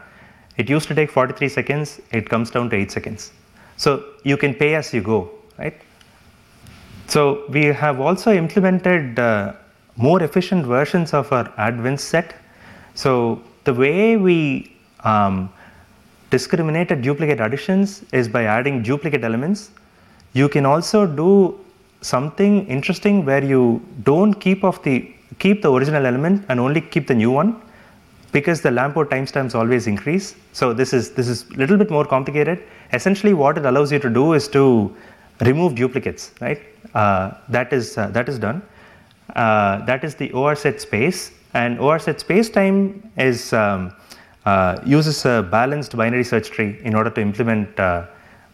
it 0.57 0.69
used 0.69 0.87
to 0.87 0.95
take 0.95 1.11
43 1.11 1.49
seconds, 1.49 2.01
it 2.11 2.27
comes 2.29 2.49
down 2.49 2.69
to 2.71 2.75
8 2.75 2.91
seconds. 2.91 3.31
So 3.77 4.03
you 4.23 4.37
can 4.37 4.55
pay 4.55 4.73
as 4.73 4.91
you 4.93 5.01
go, 5.01 5.29
right? 5.57 5.79
So 7.07 7.45
we 7.49 7.65
have 7.65 7.99
also 7.99 8.33
implemented 8.33 9.19
uh, 9.19 9.53
more 9.95 10.21
efficient 10.23 10.65
versions 10.65 11.13
of 11.13 11.31
our 11.31 11.53
advanced 11.57 12.07
set. 12.07 12.35
So 12.95 13.41
the 13.65 13.73
way 13.73 14.17
we 14.17 14.75
um, 15.03 15.49
discriminated 16.29 17.01
duplicate 17.01 17.39
additions 17.39 18.03
is 18.11 18.27
by 18.27 18.43
adding 18.43 18.83
duplicate 18.83 19.23
elements. 19.23 19.71
You 20.33 20.49
can 20.49 20.65
also 20.65 21.05
do 21.07 21.59
something 22.01 22.67
interesting 22.67 23.25
where 23.25 23.43
you 23.43 23.81
don't 24.03 24.33
keep 24.33 24.63
of 24.63 24.81
the 24.83 25.13
keep 25.39 25.61
the 25.61 25.71
original 25.71 26.05
element 26.05 26.45
and 26.49 26.59
only 26.59 26.81
keep 26.81 27.07
the 27.07 27.15
new 27.15 27.31
one 27.31 27.61
because 28.31 28.61
the 28.61 28.69
Lamport 28.69 29.09
timestamps 29.09 29.55
always 29.55 29.87
increase. 29.87 30.35
So 30.53 30.73
this 30.73 30.93
is 30.93 31.11
this 31.11 31.27
is 31.27 31.49
a 31.51 31.55
little 31.55 31.77
bit 31.77 31.89
more 31.89 32.05
complicated. 32.05 32.63
Essentially, 32.93 33.33
what 33.33 33.57
it 33.57 33.65
allows 33.65 33.91
you 33.91 33.99
to 33.99 34.09
do 34.09 34.33
is 34.33 34.47
to 34.49 34.95
remove 35.41 35.75
duplicates, 35.75 36.31
right? 36.41 36.61
Uh, 36.93 37.31
that 37.49 37.73
is 37.73 37.97
uh, 37.97 38.07
that 38.09 38.29
is 38.29 38.39
done. 38.39 38.61
Uh, 39.35 39.85
that 39.85 40.03
is 40.03 40.15
the 40.15 40.31
OR 40.31 40.55
set 40.55 40.81
space, 40.81 41.31
and 41.53 41.79
OR 41.79 41.99
set 41.99 42.19
space 42.19 42.49
time 42.49 43.11
is 43.17 43.53
um, 43.53 43.93
uh, 44.49 44.73
uses 44.85 45.25
a 45.25 45.35
balanced 45.57 45.95
binary 46.01 46.23
search 46.23 46.49
tree 46.55 46.71
in 46.83 46.93
order 46.95 47.09
to 47.09 47.21
implement 47.21 47.79
uh, 47.79 48.05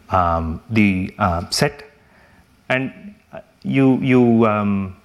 um, 0.09 0.61
the 0.69 1.13
uh, 1.19 1.41
set, 1.49 1.83
and 2.69 2.83
you 3.63 3.87
you 4.11 4.21
um, 4.53 4.95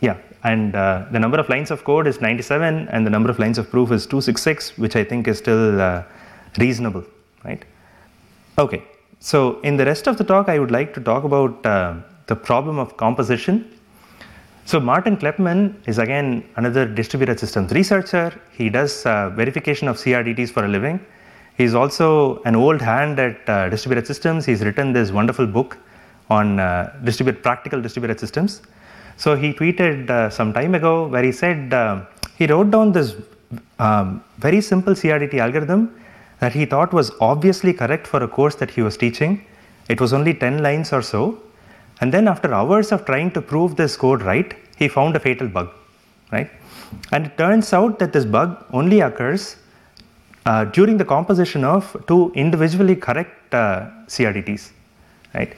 yeah 0.00 0.16
and 0.44 0.74
uh, 0.74 1.06
the 1.10 1.18
number 1.18 1.38
of 1.38 1.48
lines 1.48 1.70
of 1.70 1.84
code 1.84 2.06
is 2.06 2.20
97 2.20 2.88
and 2.88 3.06
the 3.06 3.10
number 3.10 3.30
of 3.30 3.38
lines 3.38 3.58
of 3.58 3.70
proof 3.70 3.90
is 3.90 4.06
266 4.06 4.78
which 4.78 4.96
i 4.96 5.02
think 5.02 5.26
is 5.26 5.38
still 5.38 5.80
uh, 5.80 6.02
reasonable 6.58 7.04
right? 7.44 7.64
Okay 8.58 8.82
so 9.20 9.60
in 9.60 9.76
the 9.76 9.86
rest 9.86 10.06
of 10.06 10.18
the 10.18 10.24
talk 10.24 10.48
i 10.48 10.58
would 10.58 10.70
like 10.70 10.92
to 10.94 11.00
talk 11.00 11.24
about 11.24 11.66
uh, 11.66 11.94
the 12.26 12.36
problem 12.36 12.78
of 12.78 12.96
composition 12.96 13.56
so 14.70 14.80
martin 14.80 15.16
kleppmann 15.16 15.60
is 15.86 15.98
again 15.98 16.28
another 16.56 16.84
distributed 17.00 17.38
systems 17.38 17.72
researcher 17.72 18.28
he 18.58 18.68
does 18.68 19.04
uh, 19.06 19.30
verification 19.30 19.88
of 19.88 19.96
crdts 19.96 20.50
for 20.50 20.64
a 20.64 20.68
living 20.76 20.98
he's 21.58 21.74
also 21.74 22.08
an 22.44 22.56
old 22.56 22.80
hand 22.80 23.18
at 23.18 23.48
uh, 23.48 23.68
distributed 23.68 24.06
systems 24.06 24.46
he's 24.46 24.62
written 24.64 24.92
this 24.92 25.10
wonderful 25.10 25.46
book 25.46 25.76
on 26.30 26.58
uh, 26.58 26.92
distributed 27.04 27.42
practical 27.42 27.80
distributed 27.80 28.18
systems 28.18 28.62
so 29.16 29.36
he 29.36 29.52
tweeted 29.52 30.10
uh, 30.10 30.28
some 30.30 30.52
time 30.52 30.74
ago 30.74 31.06
where 31.06 31.22
he 31.22 31.32
said 31.32 31.72
uh, 31.72 32.04
he 32.36 32.46
wrote 32.46 32.70
down 32.70 32.92
this 32.92 33.14
um, 33.78 34.24
very 34.38 34.60
simple 34.60 34.94
CRDT 34.94 35.34
algorithm 35.34 35.94
that 36.40 36.52
he 36.52 36.64
thought 36.66 36.92
was 36.92 37.12
obviously 37.20 37.72
correct 37.72 38.06
for 38.06 38.22
a 38.22 38.28
course 38.28 38.56
that 38.56 38.70
he 38.70 38.82
was 38.82 38.96
teaching. 38.96 39.44
It 39.88 40.00
was 40.00 40.12
only 40.12 40.34
10 40.34 40.62
lines 40.62 40.92
or 40.92 41.02
so. 41.02 41.40
And 42.00 42.12
then 42.12 42.28
after 42.28 42.52
hours 42.52 42.92
of 42.92 43.04
trying 43.04 43.30
to 43.32 43.40
prove 43.40 43.76
this 43.76 43.96
code 43.96 44.22
right, 44.22 44.54
he 44.76 44.88
found 44.88 45.16
a 45.16 45.20
fatal 45.20 45.48
bug, 45.48 45.70
right? 46.32 46.50
And 47.12 47.26
it 47.26 47.38
turns 47.38 47.72
out 47.72 47.98
that 48.00 48.12
this 48.12 48.24
bug 48.24 48.64
only 48.72 49.00
occurs 49.00 49.56
uh, 50.46 50.64
during 50.66 50.96
the 50.96 51.04
composition 51.04 51.64
of 51.64 51.96
two 52.06 52.32
individually 52.34 52.96
correct 52.96 53.54
uh, 53.54 53.90
CRDTs, 54.06 54.70
right? 55.34 55.56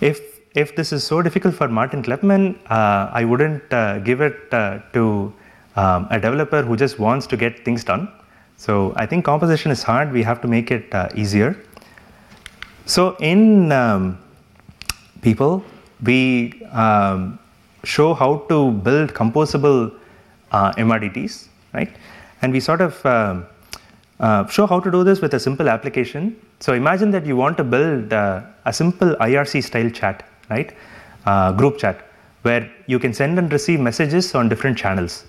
If 0.00 0.20
if 0.54 0.76
this 0.76 0.92
is 0.92 1.02
so 1.02 1.20
difficult 1.20 1.54
for 1.54 1.66
Martin 1.66 2.00
Kleppmann, 2.02 2.56
uh, 2.70 3.10
I 3.12 3.24
wouldn't 3.24 3.72
uh, 3.72 3.98
give 3.98 4.20
it 4.20 4.52
uh, 4.52 4.78
to 4.92 5.32
um, 5.74 6.06
a 6.10 6.20
developer 6.20 6.62
who 6.62 6.76
just 6.76 7.00
wants 7.00 7.26
to 7.26 7.36
get 7.36 7.64
things 7.64 7.82
done. 7.82 8.08
So 8.56 8.92
I 8.96 9.04
think 9.06 9.24
composition 9.24 9.72
is 9.72 9.82
hard. 9.82 10.12
We 10.12 10.22
have 10.22 10.40
to 10.42 10.48
make 10.48 10.70
it 10.70 10.94
uh, 10.94 11.08
easier. 11.16 11.56
So 12.86 13.16
in 13.16 13.72
um, 13.72 14.18
Peepul, 15.24 15.62
we 16.02 16.62
um, 16.72 17.38
show 17.82 18.14
how 18.14 18.30
to 18.50 18.72
build 18.72 19.14
composable 19.14 19.94
uh, 20.52 20.72
MRDTs, 20.72 21.48
right? 21.72 21.90
And 22.42 22.52
we 22.52 22.60
sort 22.60 22.80
of 22.80 23.04
um, 23.06 23.46
uh, 24.20 24.46
show 24.46 24.66
how 24.66 24.80
to 24.80 24.90
do 24.90 25.02
this 25.02 25.20
with 25.20 25.34
a 25.34 25.40
simple 25.40 25.68
application. 25.68 26.36
So 26.60 26.74
imagine 26.74 27.10
that 27.12 27.26
you 27.26 27.36
want 27.36 27.56
to 27.56 27.64
build 27.64 28.12
a 28.12 28.72
simple 28.72 29.16
IRC 29.16 29.64
style 29.64 29.90
chat 29.90 30.24
right? 30.50 30.74
Uh, 31.26 31.52
group 31.52 31.78
chat, 31.78 32.06
where 32.42 32.70
you 32.86 32.98
can 32.98 33.12
send 33.12 33.38
and 33.38 33.52
receive 33.52 33.80
messages 33.80 34.34
on 34.34 34.48
different 34.48 34.76
channels. 34.76 35.24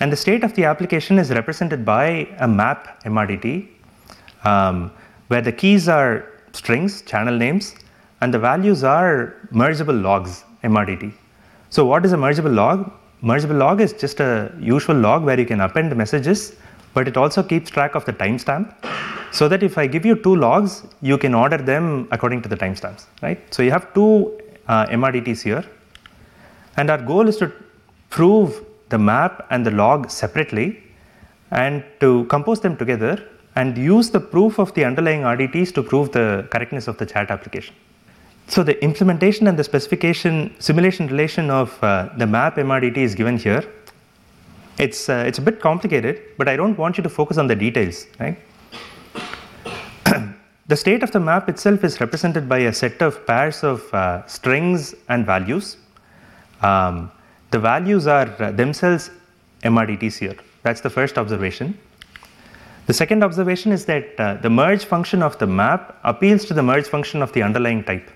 And 0.00 0.12
the 0.12 0.16
state 0.16 0.44
of 0.44 0.54
the 0.54 0.64
application 0.64 1.18
is 1.18 1.30
represented 1.30 1.84
by 1.84 2.28
a 2.38 2.48
map 2.48 3.02
MRDT, 3.04 3.68
um, 4.44 4.90
where 5.28 5.40
the 5.40 5.52
keys 5.52 5.88
are 5.88 6.26
strings, 6.52 7.02
channel 7.02 7.36
names, 7.36 7.74
and 8.26 8.34
the 8.34 8.42
values 8.50 8.82
are 8.82 9.34
mergeable 9.62 9.98
logs, 10.08 10.32
MRDT. 10.64 11.12
So, 11.70 11.84
what 11.90 12.04
is 12.06 12.12
a 12.12 12.16
mergeable 12.16 12.54
log? 12.62 12.78
Mergeable 13.22 13.58
log 13.64 13.80
is 13.80 13.92
just 14.04 14.18
a 14.18 14.30
usual 14.58 14.96
log 14.96 15.22
where 15.28 15.38
you 15.42 15.46
can 15.46 15.60
append 15.66 15.94
messages, 16.02 16.40
but 16.94 17.06
it 17.10 17.16
also 17.16 17.42
keeps 17.50 17.70
track 17.76 17.94
of 17.94 18.04
the 18.08 18.14
timestamp. 18.22 18.74
so 19.38 19.46
that 19.52 19.62
if 19.68 19.74
I 19.82 19.86
give 19.94 20.04
you 20.08 20.14
two 20.26 20.34
logs, 20.44 20.72
you 21.08 21.16
can 21.24 21.34
order 21.34 21.58
them 21.70 22.08
according 22.16 22.40
to 22.44 22.48
the 22.52 22.58
timestamps, 22.62 23.02
right? 23.22 23.40
So 23.54 23.62
you 23.66 23.72
have 23.76 23.86
two 23.96 24.10
uh, 24.66 24.86
MRDTs 24.98 25.42
here, 25.48 25.64
and 26.76 26.90
our 26.90 27.02
goal 27.12 27.28
is 27.32 27.36
to 27.42 27.52
prove 28.16 28.64
the 28.94 29.00
map 29.10 29.46
and 29.50 29.64
the 29.68 29.74
log 29.82 30.10
separately 30.10 30.68
and 31.50 31.84
to 32.00 32.10
compose 32.34 32.60
them 32.66 32.76
together 32.82 33.14
and 33.56 33.78
use 33.94 34.08
the 34.16 34.22
proof 34.34 34.58
of 34.64 34.72
the 34.74 34.84
underlying 34.90 35.22
RDTs 35.34 35.72
to 35.74 35.82
prove 35.82 36.12
the 36.12 36.26
correctness 36.54 36.88
of 36.88 36.96
the 36.98 37.06
chat 37.06 37.30
application. 37.30 37.74
So 38.48 38.62
the 38.62 38.82
implementation 38.82 39.48
and 39.48 39.58
the 39.58 39.64
specification 39.64 40.54
simulation 40.60 41.08
relation 41.08 41.50
of 41.50 41.82
uh, 41.82 42.10
the 42.16 42.26
map 42.26 42.56
MRDT 42.56 42.96
is 42.98 43.14
given 43.14 43.36
here. 43.36 43.64
It's, 44.78 45.08
uh, 45.08 45.24
it's 45.26 45.38
a 45.38 45.42
bit 45.42 45.60
complicated, 45.60 46.22
but 46.38 46.48
I 46.48 46.56
don't 46.56 46.76
want 46.78 46.96
you 46.96 47.02
to 47.02 47.08
focus 47.08 47.38
on 47.38 47.46
the 47.46 47.56
details, 47.56 48.06
right? 48.20 48.38
the 50.68 50.76
state 50.76 51.02
of 51.02 51.10
the 51.10 51.20
map 51.20 51.48
itself 51.48 51.82
is 51.82 52.00
represented 52.00 52.48
by 52.48 52.58
a 52.58 52.72
set 52.72 53.00
of 53.02 53.26
pairs 53.26 53.64
of 53.64 53.92
uh, 53.94 54.24
strings 54.26 54.94
and 55.08 55.24
values. 55.24 55.78
Um, 56.62 57.10
the 57.50 57.58
values 57.58 58.06
are 58.06 58.30
uh, 58.38 58.52
themselves 58.52 59.10
MRDTs 59.62 60.18
here. 60.18 60.36
That's 60.62 60.80
the 60.80 60.90
first 60.90 61.16
observation. 61.18 61.78
The 62.86 62.92
second 62.92 63.24
observation 63.24 63.72
is 63.72 63.84
that 63.86 64.14
uh, 64.18 64.34
the 64.34 64.50
merge 64.50 64.84
function 64.84 65.22
of 65.22 65.38
the 65.38 65.46
map 65.46 65.98
appeals 66.04 66.44
to 66.44 66.54
the 66.54 66.62
merge 66.62 66.86
function 66.86 67.22
of 67.22 67.32
the 67.32 67.42
underlying 67.42 67.82
type. 67.82 68.10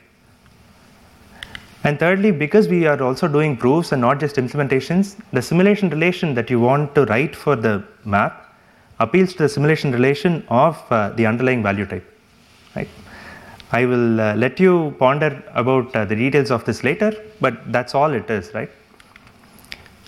And 1.84 1.98
thirdly, 1.98 2.30
because 2.30 2.68
we 2.68 2.86
are 2.86 3.02
also 3.02 3.26
doing 3.26 3.56
proofs 3.56 3.92
and 3.92 4.00
not 4.00 4.20
just 4.20 4.36
implementations, 4.36 5.16
the 5.32 5.40
simulation 5.40 5.88
relation 5.88 6.34
that 6.34 6.50
you 6.50 6.60
want 6.60 6.94
to 6.94 7.06
write 7.06 7.34
for 7.34 7.56
the 7.56 7.82
map 8.04 8.54
appeals 8.98 9.32
to 9.32 9.38
the 9.44 9.48
simulation 9.48 9.90
relation 9.92 10.44
of 10.48 10.76
uh, 10.90 11.10
the 11.10 11.24
underlying 11.26 11.62
value 11.62 11.86
type. 11.86 12.06
Right? 12.76 12.88
I 13.72 13.86
will 13.86 14.20
uh, 14.20 14.34
let 14.34 14.60
you 14.60 14.94
ponder 14.98 15.42
about 15.54 15.94
uh, 15.96 16.04
the 16.04 16.16
details 16.16 16.50
of 16.50 16.64
this 16.64 16.84
later, 16.84 17.12
but 17.40 17.72
that's 17.72 17.94
all 17.94 18.12
it 18.12 18.28
is, 18.28 18.52
right? 18.52 18.70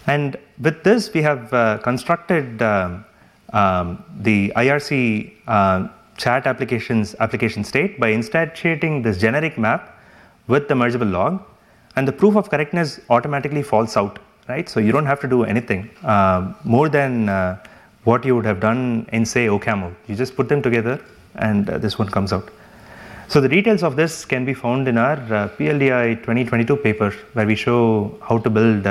And 0.06 0.36
with 0.60 0.82
this, 0.82 1.12
we 1.14 1.22
have 1.22 1.52
uh, 1.52 1.78
constructed 1.78 2.60
um, 2.60 3.04
um, 3.52 4.04
the 4.20 4.52
IRC 4.56 5.32
uh, 5.46 5.88
chat 6.16 6.46
applications 6.46 7.14
application 7.20 7.64
state 7.64 7.98
by 8.00 8.12
instantiating 8.12 9.02
this 9.02 9.18
generic 9.18 9.56
map 9.58 9.98
with 10.48 10.68
the 10.68 10.74
mergeable 10.74 11.10
log, 11.10 11.42
and 11.96 12.08
the 12.08 12.12
proof 12.12 12.36
of 12.36 12.48
correctness 12.50 13.00
automatically 13.10 13.62
falls 13.62 13.96
out, 13.96 14.18
right? 14.48 14.68
So 14.68 14.80
you 14.80 14.92
don't 14.92 15.06
have 15.06 15.20
to 15.20 15.28
do 15.28 15.44
anything 15.44 15.90
uh, 16.02 16.52
more 16.64 16.88
than 16.88 17.28
uh, 17.28 17.62
what 18.04 18.24
you 18.24 18.34
would 18.34 18.44
have 18.44 18.60
done 18.60 19.08
in 19.12 19.24
say 19.24 19.46
OCaml. 19.46 19.94
You 20.08 20.16
just 20.16 20.36
put 20.36 20.48
them 20.48 20.62
together, 20.62 21.00
and 21.36 21.68
uh, 21.68 21.78
this 21.78 21.98
one 21.98 22.08
comes 22.08 22.32
out. 22.32 22.50
So 23.28 23.40
the 23.40 23.48
details 23.48 23.82
of 23.82 23.96
this 23.96 24.24
can 24.24 24.44
be 24.44 24.54
found 24.54 24.88
in 24.88 24.98
our 24.98 25.14
uh, 25.14 25.48
PLDI 25.56 26.16
2022 26.16 26.76
paper, 26.76 27.10
where 27.32 27.46
we 27.46 27.54
show 27.54 28.18
how 28.22 28.38
to 28.38 28.50
build 28.50 28.86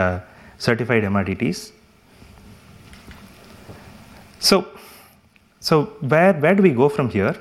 certified 0.58 1.04
MRDTs. 1.04 1.72
So, 4.40 4.68
so 5.60 5.86
where, 6.02 6.34
where 6.34 6.56
do 6.56 6.64
we 6.64 6.72
go 6.72 6.90
from 6.90 7.10
here? 7.10 7.36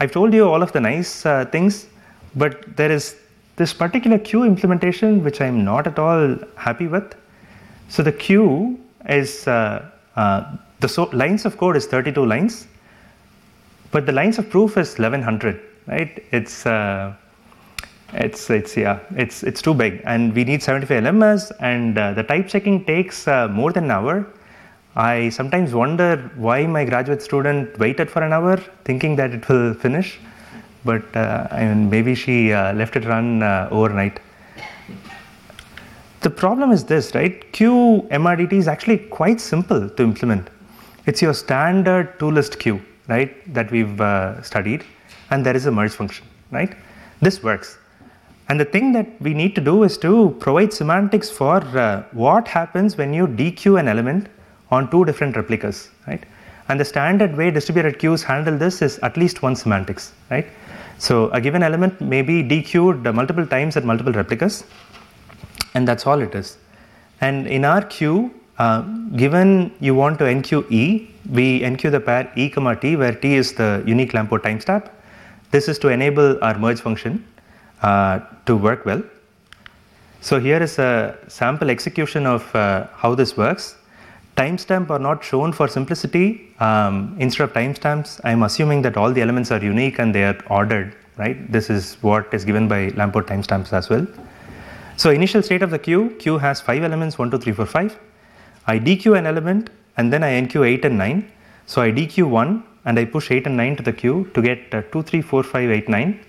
I've 0.00 0.12
told 0.12 0.32
you 0.34 0.48
all 0.48 0.62
of 0.62 0.72
the 0.72 0.80
nice 0.80 1.24
uh, 1.26 1.44
things, 1.44 1.86
but 2.34 2.76
there 2.76 2.90
is 2.90 3.16
this 3.56 3.72
particular 3.72 4.18
queue 4.18 4.44
implementation 4.44 5.22
which 5.22 5.40
I'm 5.40 5.64
not 5.64 5.86
at 5.86 5.98
all 5.98 6.36
happy 6.56 6.86
with. 6.86 7.14
So 7.88 8.02
the 8.02 8.12
queue 8.12 8.78
is 9.08 9.46
uh, 9.46 9.88
uh, 10.16 10.56
the 10.80 10.88
so 10.88 11.04
lines 11.12 11.44
of 11.44 11.56
code 11.58 11.76
is 11.76 11.86
32 11.86 12.24
lines, 12.24 12.66
but 13.90 14.06
the 14.06 14.12
lines 14.12 14.38
of 14.38 14.48
proof 14.48 14.76
is 14.76 14.98
1100. 14.98 15.60
Right? 15.86 16.24
It's 16.30 16.64
uh, 16.64 17.14
it's 18.14 18.50
it's 18.50 18.76
yeah 18.76 18.98
it's 19.16 19.42
it's 19.42 19.62
too 19.62 19.72
big 19.72 20.02
and 20.04 20.34
we 20.34 20.44
need 20.44 20.62
75 20.62 21.02
lemmas 21.04 21.50
and 21.60 21.96
uh, 21.96 22.12
the 22.12 22.22
type 22.22 22.46
checking 22.46 22.84
takes 22.84 23.26
uh, 23.26 23.48
more 23.48 23.72
than 23.72 23.84
an 23.84 23.90
hour 23.90 24.26
i 24.96 25.30
sometimes 25.30 25.72
wonder 25.72 26.30
why 26.36 26.66
my 26.66 26.84
graduate 26.84 27.22
student 27.22 27.78
waited 27.78 28.10
for 28.10 28.22
an 28.22 28.32
hour 28.32 28.56
thinking 28.84 29.16
that 29.16 29.32
it 29.32 29.48
will 29.48 29.72
finish 29.72 30.20
but 30.84 31.04
uh, 31.16 31.46
i 31.50 31.64
mean 31.64 31.88
maybe 31.90 32.14
she 32.14 32.52
uh, 32.52 32.72
left 32.74 32.96
it 32.96 33.04
run 33.04 33.42
uh, 33.42 33.68
overnight. 33.70 34.20
The 36.20 36.30
problem 36.30 36.70
is 36.70 36.84
this 36.84 37.14
right? 37.14 37.52
Queue 37.52 38.06
mrdt 38.10 38.52
is 38.52 38.68
actually 38.68 38.98
quite 38.98 39.40
simple 39.40 39.88
to 39.88 40.02
implement. 40.02 40.48
It's 41.06 41.20
your 41.20 41.34
standard 41.34 42.18
two 42.18 42.30
list 42.30 42.58
queue 42.58 42.80
right 43.08 43.32
that 43.54 43.70
we've 43.70 44.00
uh, 44.00 44.42
studied 44.42 44.84
and 45.30 45.44
there 45.44 45.56
is 45.56 45.66
a 45.66 45.72
merge 45.72 45.92
function 45.92 46.26
right? 46.52 46.74
This 47.20 47.42
works. 47.42 47.78
And 48.48 48.60
the 48.60 48.64
thing 48.64 48.92
that 48.92 49.08
we 49.20 49.32
need 49.34 49.54
to 49.54 49.60
do 49.60 49.82
is 49.82 49.96
to 49.98 50.36
provide 50.38 50.72
semantics 50.72 51.30
for 51.30 51.56
uh, 51.56 52.04
what 52.12 52.46
happens 52.46 52.96
when 52.96 53.14
you 53.14 53.26
dequeue 53.26 53.80
an 53.80 53.88
element 53.88 54.28
on 54.70 54.90
two 54.90 55.04
different 55.04 55.36
replicas, 55.36 55.90
right? 56.06 56.22
And 56.72 56.80
the 56.80 56.86
standard 56.86 57.36
way 57.36 57.50
distributed 57.50 57.98
queues 57.98 58.22
handle 58.22 58.56
this 58.56 58.80
is 58.80 58.98
at 59.00 59.18
least 59.18 59.42
one 59.42 59.54
semantics, 59.54 60.12
right? 60.30 60.46
So 60.96 61.28
a 61.38 61.38
given 61.38 61.62
element 61.62 62.00
may 62.00 62.22
be 62.22 62.42
dequeued 62.42 63.12
multiple 63.14 63.46
times 63.46 63.76
at 63.76 63.84
multiple 63.84 64.14
replicas, 64.14 64.64
and 65.74 65.86
that's 65.86 66.06
all 66.06 66.22
it 66.22 66.34
is. 66.34 66.56
And 67.20 67.46
in 67.46 67.66
our 67.66 67.82
queue, 67.82 68.32
uh, 68.58 68.80
given 69.24 69.70
you 69.80 69.94
want 69.94 70.18
to 70.20 70.24
enqueue 70.24 70.64
E, 70.70 71.10
we 71.30 71.60
enqueue 71.60 71.90
the 71.90 72.00
pair 72.00 72.32
E 72.36 72.48
comma 72.48 72.74
T, 72.74 72.96
where 72.96 73.14
T 73.14 73.34
is 73.34 73.52
the 73.52 73.82
unique 73.86 74.14
Lamport 74.14 74.42
timestamp. 74.42 74.88
This 75.50 75.68
is 75.68 75.78
to 75.80 75.88
enable 75.88 76.42
our 76.42 76.56
merge 76.56 76.80
function 76.80 77.22
uh, 77.82 78.20
to 78.46 78.56
work 78.56 78.86
well. 78.86 79.02
So 80.22 80.40
here 80.40 80.62
is 80.62 80.78
a 80.78 81.18
sample 81.28 81.68
execution 81.68 82.24
of 82.24 82.56
uh, 82.56 82.86
how 82.94 83.14
this 83.14 83.36
works. 83.36 83.76
Timestamp 84.36 84.90
are 84.90 84.98
not 84.98 85.22
shown 85.22 85.52
for 85.52 85.68
simplicity. 85.68 86.54
Um, 86.58 87.16
instead 87.18 87.44
of 87.44 87.52
timestamps, 87.52 88.20
I'm 88.24 88.42
assuming 88.42 88.82
that 88.82 88.96
all 88.96 89.12
the 89.12 89.20
elements 89.20 89.50
are 89.50 89.62
unique 89.62 89.98
and 89.98 90.14
they 90.14 90.24
are 90.24 90.38
ordered, 90.48 90.94
right? 91.18 91.50
This 91.52 91.68
is 91.68 91.94
what 92.02 92.32
is 92.32 92.44
given 92.44 92.66
by 92.66 92.90
Lamport 92.90 93.26
timestamps 93.26 93.72
as 93.72 93.90
well. 93.90 94.06
So 94.96 95.10
initial 95.10 95.42
state 95.42 95.62
of 95.62 95.70
the 95.70 95.78
queue, 95.78 96.16
queue 96.18 96.38
has 96.38 96.60
five 96.60 96.82
elements, 96.82 97.18
one, 97.18 97.30
two, 97.30 97.38
three, 97.38 97.52
four, 97.52 97.66
five. 97.66 97.98
I 98.66 98.78
dequeue 98.78 99.18
an 99.18 99.26
element 99.26 99.70
and 99.96 100.12
then 100.12 100.22
I 100.22 100.40
enqueue 100.40 100.66
eight 100.66 100.84
and 100.84 100.96
nine. 100.96 101.30
So 101.66 101.82
I 101.82 101.90
dequeue 101.90 102.28
one 102.28 102.64
and 102.84 102.98
I 102.98 103.04
push 103.04 103.30
eight 103.30 103.46
and 103.46 103.56
nine 103.56 103.76
to 103.76 103.82
the 103.82 103.92
queue 103.92 104.30
to 104.34 104.40
get 104.40 104.74
uh, 104.74 104.82
two, 104.92 105.02
three, 105.02 105.20
four, 105.20 105.42
five, 105.42 105.70
eight, 105.70 105.88
nine. 105.88 106.20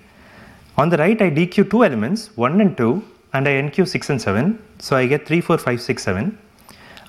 On 0.77 0.89
the 0.89 0.97
right, 0.97 1.21
I 1.21 1.29
dequeue 1.29 1.69
two 1.69 1.83
elements, 1.83 2.35
1 2.35 2.59
and 2.59 2.75
2, 2.75 3.03
and 3.33 3.47
I 3.47 3.51
enqueue 3.51 3.87
6 3.87 4.09
and 4.09 4.21
7. 4.21 4.59
So 4.79 4.95
I 4.95 5.05
get 5.05 5.27
3, 5.27 5.39
4, 5.39 5.57
5, 5.59 5.81
6, 5.81 6.03
7. 6.03 6.37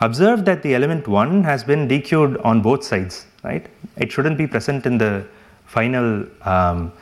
Observe 0.06 0.44
that 0.44 0.62
the 0.62 0.74
element 0.74 1.08
1 1.08 1.42
has 1.44 1.64
been 1.64 1.88
dequeued 1.88 2.32
on 2.44 2.60
both 2.60 2.82
sides, 2.84 3.26
right? 3.42 3.66
It 3.96 4.12
shouldn't 4.12 4.36
be 4.36 4.46
present 4.46 4.84
in 4.84 4.98
the 4.98 5.24
final 5.64 6.26
um, 6.42 6.92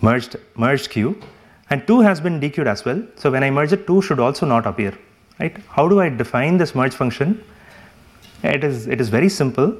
merged, 0.00 0.36
merged 0.54 0.88
queue. 0.90 1.20
And 1.68 1.86
2 1.86 2.00
has 2.00 2.18
been 2.18 2.40
dequeued 2.40 2.66
as 2.66 2.84
well. 2.86 3.02
So 3.16 3.30
when 3.30 3.42
I 3.42 3.50
merge 3.50 3.72
it, 3.74 3.86
2 3.86 4.00
should 4.00 4.20
also 4.20 4.46
not 4.46 4.66
appear, 4.66 4.96
right? 5.38 5.54
How 5.68 5.86
do 5.86 6.00
I 6.00 6.08
define 6.08 6.56
this 6.56 6.74
merge 6.74 6.94
function? 6.94 7.44
It 8.42 8.64
is, 8.64 8.86
it 8.86 9.02
is 9.02 9.10
very 9.10 9.28
simple. 9.28 9.76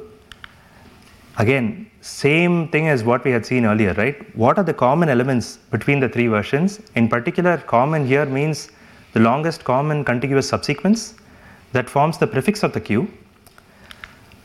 Again, 1.38 1.90
same 2.02 2.68
thing 2.68 2.88
as 2.88 3.04
what 3.04 3.24
we 3.24 3.30
had 3.30 3.46
seen 3.46 3.64
earlier, 3.64 3.94
right? 3.94 4.16
What 4.36 4.58
are 4.58 4.64
the 4.64 4.74
common 4.74 5.08
elements 5.08 5.58
between 5.70 6.00
the 6.00 6.10
three 6.10 6.26
versions? 6.26 6.80
In 6.94 7.08
particular, 7.08 7.56
common 7.56 8.06
here 8.06 8.26
means 8.26 8.70
the 9.14 9.20
longest 9.20 9.64
common 9.64 10.04
contiguous 10.04 10.46
subsequence 10.46 11.14
that 11.72 11.88
forms 11.88 12.18
the 12.18 12.26
prefix 12.26 12.62
of 12.62 12.72
the 12.72 12.80
queue. 12.80 13.08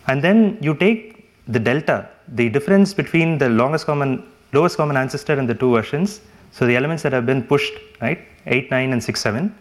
And 0.07 0.21
then 0.21 0.57
you 0.61 0.73
take 0.75 1.29
the 1.47 1.59
delta, 1.59 2.09
the 2.27 2.49
difference 2.49 2.93
between 2.93 3.37
the 3.37 3.49
longest 3.49 3.85
common, 3.85 4.23
lowest 4.53 4.77
common 4.77 4.97
ancestor 4.97 5.33
and 5.33 5.47
the 5.47 5.55
two 5.55 5.71
versions. 5.71 6.21
So 6.51 6.65
the 6.65 6.75
elements 6.75 7.03
that 7.03 7.13
have 7.13 7.25
been 7.25 7.43
pushed, 7.43 7.73
right? 8.01 8.19
8, 8.45 8.71
9, 8.71 8.93
and 8.93 9.03
6, 9.03 9.21
7. 9.21 9.55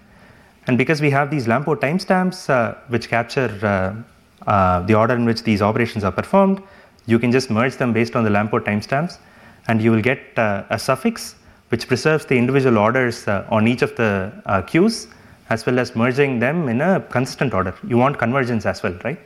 And 0.66 0.78
because 0.78 1.00
we 1.00 1.10
have 1.10 1.30
these 1.30 1.46
Lamport 1.46 1.80
timestamps 1.80 2.48
uh, 2.50 2.74
which 2.88 3.08
capture 3.08 3.50
uh, 3.62 4.48
uh, 4.50 4.80
the 4.82 4.94
order 4.94 5.14
in 5.14 5.24
which 5.24 5.42
these 5.42 5.62
operations 5.62 6.04
are 6.04 6.12
performed, 6.12 6.62
you 7.06 7.18
can 7.18 7.32
just 7.32 7.50
merge 7.50 7.76
them 7.76 7.92
based 7.92 8.16
on 8.16 8.24
the 8.24 8.30
Lamport 8.30 8.64
timestamps 8.64 9.18
and 9.68 9.82
you 9.82 9.90
will 9.90 10.02
get 10.02 10.20
uh, 10.38 10.64
a 10.70 10.78
suffix 10.78 11.36
which 11.68 11.86
preserves 11.86 12.26
the 12.26 12.36
individual 12.36 12.78
orders 12.78 13.28
uh, 13.28 13.46
on 13.48 13.68
each 13.68 13.82
of 13.82 13.94
the 13.96 14.32
uh, 14.46 14.62
queues 14.62 15.08
as 15.50 15.66
well 15.66 15.78
as 15.78 15.94
merging 15.94 16.38
them 16.38 16.68
in 16.68 16.80
a 16.80 17.00
consistent 17.00 17.52
order. 17.52 17.74
You 17.86 17.98
want 17.98 18.18
convergence 18.18 18.64
as 18.66 18.82
well, 18.82 18.96
right? 19.04 19.18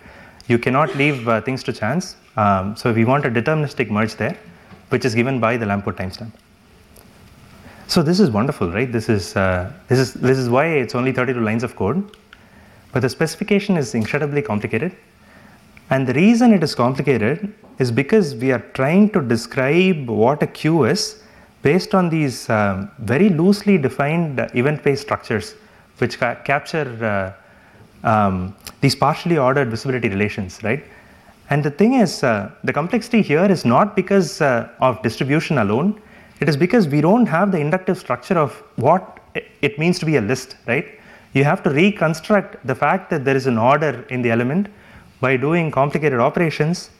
You 0.49 0.59
cannot 0.59 0.95
leave 0.97 1.29
uh, 1.29 1.41
things 1.43 1.63
to 1.65 1.73
chance. 1.73 2.17
Um, 2.37 2.77
so 2.77 2.93
we 2.93 3.05
want 3.05 3.27
a 3.27 3.31
deterministic 3.31 3.91
merge 3.91 4.15
there, 4.17 4.37
which 4.89 5.05
is 5.05 5.15
given 5.15 5.39
by 5.39 5.57
the 5.57 5.67
Lamport 5.67 5.97
timestamp. 5.97 6.33
So 7.87 8.03
this 8.03 8.19
is 8.19 8.31
wonderful, 8.31 8.71
right? 8.73 8.91
This 8.91 9.09
is, 9.09 9.37
uh, 9.37 9.71
this, 9.89 9.99
is, 9.99 10.15
this 10.15 10.39
is 10.39 10.49
why 10.49 10.67
it's 10.67 10.95
only 10.95 11.13
32 11.13 11.41
lines 11.41 11.63
of 11.63 11.77
code. 11.77 12.17
But 12.93 13.01
the 13.01 13.09
specification 13.09 13.77
is 13.77 13.95
incredibly 13.95 14.41
complicated. 14.41 14.97
And 15.91 16.07
the 16.07 16.15
reason 16.15 16.53
it 16.55 16.63
is 16.63 16.75
complicated 16.75 17.53
is 17.79 17.91
because 17.91 18.35
we 18.35 18.51
are 18.53 18.61
trying 18.73 19.11
to 19.11 19.21
describe 19.21 20.09
what 20.09 20.43
a 20.43 20.47
queue 20.47 20.85
is 20.85 21.23
based 21.63 21.95
on 21.95 22.09
these 22.09 22.49
um, 22.49 22.91
very 23.01 23.29
loosely 23.29 23.77
defined 23.77 24.39
event-based 24.55 25.03
structures 25.03 25.55
which 25.99 26.19
ca- 26.19 26.37
capture 26.45 27.35
uh, 28.05 28.09
um, 28.09 28.55
these 28.81 28.95
partially 28.95 29.39
ordered 29.39 29.71
visibility 29.71 30.09
relations, 30.09 30.63
right? 30.63 30.85
And 31.51 31.63
the 31.63 31.71
thing 31.71 31.95
is, 31.95 32.23
uh, 32.23 32.51
the 32.65 32.73
complexity 32.73 33.23
here 33.23 33.45
is 33.45 33.65
not 33.65 33.95
because 33.95 34.41
uh, 34.41 34.69
of 34.81 35.03
distribution 35.03 35.59
alone, 35.59 36.01
it 36.41 36.49
is 36.49 36.57
because 36.57 36.89
we 36.89 37.01
don't 37.01 37.27
have 37.27 37.53
the 37.53 37.59
inductive 37.59 37.99
structure 37.99 38.35
of 38.35 38.53
what 38.77 39.21
it 39.63 39.79
means 39.79 39.99
to 39.99 40.07
be 40.07 40.17
a 40.17 40.21
list, 40.21 40.57
right? 40.67 40.87
You 41.33 41.45
have 41.45 41.63
to 41.65 41.71
reconstruct 41.71 42.65
the 42.67 42.75
fact 42.75 43.11
that 43.11 43.25
there 43.25 43.37
is 43.37 43.47
an 43.47 43.59
order 43.59 44.05
in 44.11 44.23
the 44.23 44.31
element 44.31 44.69
by 45.21 45.37
doing 45.37 45.71
complicated 45.71 46.21
operations. 46.21 46.91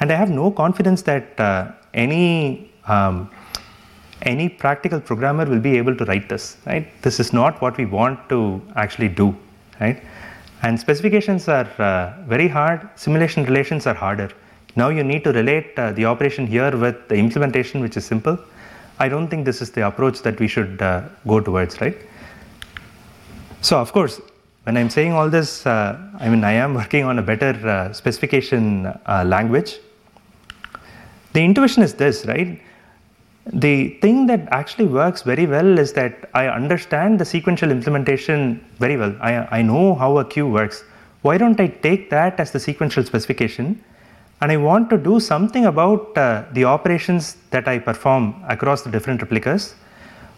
And 0.00 0.10
I 0.10 0.16
have 0.16 0.30
no 0.30 0.50
confidence 0.50 1.02
that 1.02 1.38
uh, 1.38 1.72
any 1.94 2.70
um, 2.86 3.30
any 4.22 4.48
practical 4.48 5.00
programmer 5.00 5.44
will 5.44 5.60
be 5.60 5.76
able 5.76 5.96
to 5.96 6.04
write 6.04 6.28
this, 6.28 6.56
right? 6.66 6.86
This 7.02 7.20
is 7.20 7.32
not 7.32 7.60
what 7.60 7.76
we 7.76 7.86
want 7.86 8.28
to 8.28 8.60
actually 8.76 9.08
do, 9.08 9.34
right? 9.80 10.02
And 10.62 10.78
specifications 10.78 11.48
are 11.48 11.68
uh, 11.78 12.14
very 12.26 12.48
hard, 12.48 12.88
simulation 12.96 13.44
relations 13.44 13.86
are 13.86 13.94
harder. 13.94 14.30
Now 14.76 14.90
you 14.90 15.02
need 15.02 15.24
to 15.24 15.32
relate 15.32 15.78
uh, 15.78 15.92
the 15.92 16.04
operation 16.04 16.46
here 16.46 16.76
with 16.76 17.08
the 17.08 17.16
implementation, 17.16 17.80
which 17.80 17.96
is 17.96 18.04
simple. 18.04 18.38
I 18.98 19.08
don't 19.08 19.28
think 19.28 19.46
this 19.46 19.62
is 19.62 19.70
the 19.70 19.86
approach 19.86 20.20
that 20.22 20.38
we 20.38 20.46
should 20.46 20.80
uh, 20.82 21.02
go 21.26 21.40
towards, 21.40 21.80
right? 21.80 21.96
So, 23.62 23.78
of 23.78 23.92
course, 23.92 24.20
when 24.64 24.76
I'm 24.76 24.90
saying 24.90 25.12
all 25.12 25.30
this, 25.30 25.66
uh, 25.66 25.98
I 26.18 26.28
mean, 26.28 26.44
I 26.44 26.52
am 26.52 26.74
working 26.74 27.04
on 27.04 27.18
a 27.18 27.22
better 27.22 27.52
uh, 27.66 27.92
specification 27.92 28.86
uh, 28.86 29.24
language. 29.26 29.78
The 31.32 31.42
intuition 31.42 31.82
is 31.82 31.94
this, 31.94 32.26
right? 32.26 32.60
The 33.52 33.98
thing 34.00 34.26
that 34.26 34.46
actually 34.52 34.86
works 34.86 35.22
very 35.22 35.44
well 35.46 35.78
is 35.78 35.92
that 35.94 36.30
I 36.34 36.46
understand 36.46 37.18
the 37.18 37.24
sequential 37.24 37.72
implementation 37.72 38.64
very 38.78 38.96
well. 38.96 39.16
I, 39.20 39.58
I 39.58 39.62
know 39.62 39.96
how 39.96 40.18
a 40.18 40.24
queue 40.24 40.46
works. 40.46 40.84
Why 41.22 41.36
don't 41.36 41.60
I 41.60 41.66
take 41.66 42.10
that 42.10 42.38
as 42.38 42.52
the 42.52 42.60
sequential 42.60 43.04
specification? 43.04 43.82
And 44.40 44.52
I 44.52 44.56
want 44.56 44.88
to 44.90 44.96
do 44.96 45.18
something 45.18 45.66
about 45.66 46.16
uh, 46.16 46.44
the 46.52 46.64
operations 46.64 47.36
that 47.50 47.66
I 47.66 47.78
perform 47.78 48.42
across 48.48 48.82
the 48.82 48.90
different 48.90 49.20
replicas. 49.20 49.74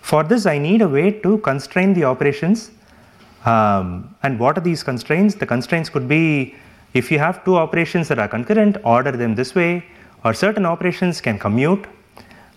For 0.01 0.25
this, 0.25 0.47
I 0.47 0.59
need 0.59 0.81
a 0.81 0.89
way 0.89 1.13
to 1.21 1.39
constrain 1.39 1.93
the 1.93 2.05
operations. 2.05 2.71
Um, 3.45 4.17
and 4.23 4.39
what 4.39 4.57
are 4.57 4.63
these 4.63 4.83
constraints? 4.83 5.35
The 5.35 5.47
constraints 5.47 5.91
could 5.91 6.09
be 6.09 6.55
if 6.95 7.13
you 7.13 7.19
have 7.19 7.45
two 7.45 7.57
operations 7.57 8.09
that 8.09 8.19
are 8.19 8.29
concurrent, 8.29 8.79
order 8.85 9.13
them 9.13 9.35
this 9.35 9.55
way, 9.55 9.85
or 10.25 10.33
certain 10.33 10.65
operations 10.65 11.21
can 11.21 11.39
commute 11.39 11.87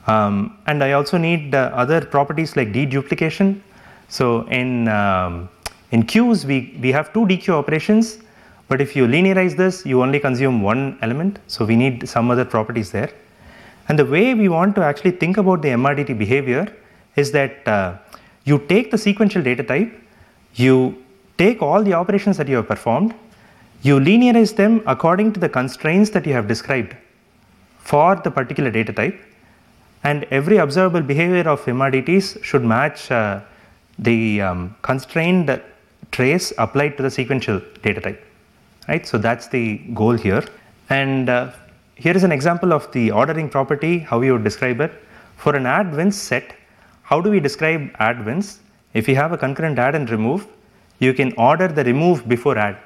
um, 0.07 0.57
and 0.67 0.83
I 0.83 0.91
also 0.91 1.17
need 1.17 1.55
uh, 1.55 1.71
other 1.73 2.01
properties 2.01 2.55
like 2.55 2.71
deduplication. 2.71 3.61
So 4.07 4.47
in, 4.47 4.87
um, 4.87 5.49
in 5.91 6.03
queues, 6.03 6.45
we, 6.45 6.77
we 6.81 6.91
have 6.91 7.11
two 7.13 7.25
dequeue 7.25 7.53
operations, 7.53 8.19
but 8.67 8.81
if 8.81 8.95
you 8.95 9.07
linearize 9.07 9.55
this, 9.55 9.85
you 9.85 10.01
only 10.01 10.19
consume 10.19 10.61
one 10.61 10.97
element. 11.01 11.39
So 11.47 11.65
we 11.65 11.75
need 11.75 12.07
some 12.07 12.29
other 12.29 12.45
properties 12.45 12.91
there. 12.91 13.09
And 13.87 13.99
the 13.99 14.05
way 14.05 14.33
we 14.33 14.49
want 14.49 14.75
to 14.75 14.83
actually 14.83 15.11
think 15.11 15.37
about 15.37 15.61
the 15.61 15.69
MRDT 15.69 16.17
behavior 16.17 16.71
is 17.15 17.31
that 17.31 17.67
uh, 17.67 17.97
you 18.43 18.59
take 18.67 18.91
the 18.91 18.97
sequential 18.97 19.41
data 19.41 19.63
type, 19.63 19.91
you 20.55 21.03
take 21.37 21.61
all 21.61 21.83
the 21.83 21.93
operations 21.93 22.37
that 22.37 22.47
you 22.47 22.55
have 22.55 22.67
performed, 22.67 23.13
you 23.81 23.99
linearize 23.99 24.55
them 24.55 24.81
according 24.87 25.33
to 25.33 25.39
the 25.39 25.49
constraints 25.49 26.09
that 26.11 26.25
you 26.25 26.33
have 26.33 26.47
described 26.47 26.95
for 27.79 28.15
the 28.15 28.31
particular 28.31 28.71
data 28.71 28.91
type, 28.91 29.19
and 30.09 30.23
every 30.39 30.57
observable 30.57 31.01
behavior 31.01 31.45
of 31.53 31.65
MRDTs 31.65 32.43
should 32.43 32.63
match 32.63 33.11
uh, 33.11 33.41
the 33.97 34.41
um, 34.47 34.75
constrained 34.83 35.49
trace 36.11 36.53
applied 36.59 36.95
to 36.97 37.03
the 37.03 37.09
sequential 37.09 37.59
data 37.81 38.01
type. 38.01 38.21
Right, 38.87 39.05
so 39.07 39.17
that's 39.17 39.47
the 39.47 39.79
goal 40.01 40.13
here. 40.13 40.43
And 40.89 41.27
uh, 41.27 41.51
here 41.95 42.15
is 42.15 42.23
an 42.23 42.31
example 42.31 42.71
of 42.71 42.91
the 42.91 43.09
ordering 43.09 43.49
property, 43.49 43.97
how 43.97 44.19
we 44.19 44.31
would 44.31 44.43
describe 44.43 44.79
it. 44.79 44.93
For 45.37 45.55
an 45.55 45.65
add 45.65 45.95
wins 45.95 46.15
set, 46.15 46.55
how 47.01 47.19
do 47.19 47.31
we 47.31 47.39
describe 47.39 47.89
add 47.97 48.23
wins? 48.25 48.59
If 48.93 49.07
you 49.09 49.15
have 49.15 49.31
a 49.31 49.37
concurrent 49.37 49.79
add 49.79 49.95
and 49.95 50.07
remove, 50.09 50.47
you 50.99 51.13
can 51.13 51.33
order 51.37 51.67
the 51.67 51.83
remove 51.83 52.29
before 52.29 52.57
add, 52.59 52.77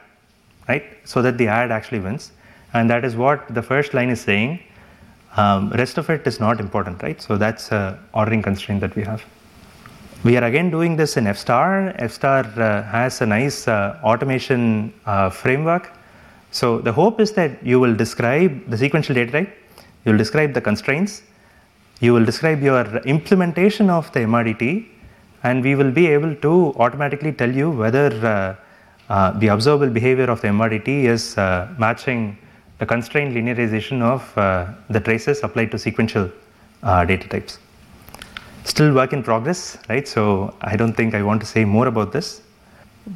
right? 0.69 0.85
So 1.03 1.21
that 1.21 1.37
the 1.37 1.47
add 1.47 1.69
actually 1.71 1.99
wins. 1.99 2.31
And 2.73 2.89
that 2.89 3.03
is 3.03 3.17
what 3.17 3.53
the 3.53 3.61
first 3.61 3.93
line 3.93 4.09
is 4.09 4.21
saying. 4.21 4.59
Um, 5.37 5.69
rest 5.69 5.97
of 5.97 6.09
it 6.09 6.25
is 6.25 6.39
not 6.39 6.59
important, 6.59 7.03
right? 7.03 7.21
So 7.21 7.37
that's 7.37 7.71
a 7.71 7.99
ordering 8.13 8.41
constraint 8.41 8.81
that 8.81 8.95
we 8.95 9.03
have. 9.03 9.23
We 10.23 10.35
are 10.35 10.43
again 10.43 10.69
doing 10.69 10.97
this 10.97 11.15
in 11.15 11.25
FStar. 11.25 11.97
FStar 11.97 12.57
uh, 12.57 12.83
has 12.83 13.21
a 13.21 13.25
nice 13.25 13.67
uh, 13.67 13.99
automation 14.03 14.93
uh, 15.05 15.29
framework. 15.29 15.93
So 16.51 16.79
the 16.79 16.91
hope 16.91 17.19
is 17.19 17.31
that 17.33 17.63
you 17.63 17.79
will 17.79 17.95
describe 17.95 18.69
the 18.69 18.77
sequential 18.77 19.15
data 19.15 19.31
type, 19.31 19.57
you 20.03 20.11
will 20.11 20.17
describe 20.17 20.53
the 20.53 20.61
constraints, 20.61 21.21
you 22.01 22.13
will 22.13 22.25
describe 22.25 22.61
your 22.61 22.85
implementation 23.05 23.89
of 23.89 24.11
the 24.13 24.21
MRDT, 24.21 24.87
and 25.43 25.63
we 25.63 25.75
will 25.75 25.91
be 25.91 26.07
able 26.07 26.35
to 26.35 26.73
automatically 26.77 27.31
tell 27.31 27.51
you 27.51 27.69
whether 27.69 28.07
uh, 28.25 29.13
uh, 29.13 29.31
the 29.39 29.47
observable 29.47 29.91
behavior 29.93 30.25
of 30.25 30.41
the 30.41 30.47
MRDT 30.47 31.05
is 31.05 31.37
uh, 31.37 31.67
matching 31.77 32.37
the 32.79 32.85
constrained 32.85 33.35
linearization 33.35 34.01
of 34.01 34.37
uh, 34.37 34.67
the 34.89 34.99
traces 34.99 35.43
applied 35.43 35.69
to 35.71 35.77
sequential 35.77 36.31
uh, 36.83 37.05
data 37.05 37.27
types. 37.27 37.59
Still 38.63 38.93
work 38.93 39.13
in 39.13 39.21
progress, 39.21 39.77
right? 39.89 40.07
So 40.07 40.53
I 40.61 40.75
don't 40.75 40.93
think 40.93 41.13
I 41.13 41.21
want 41.21 41.41
to 41.41 41.45
say 41.45 41.65
more 41.65 41.87
about 41.87 42.11
this. 42.11 42.41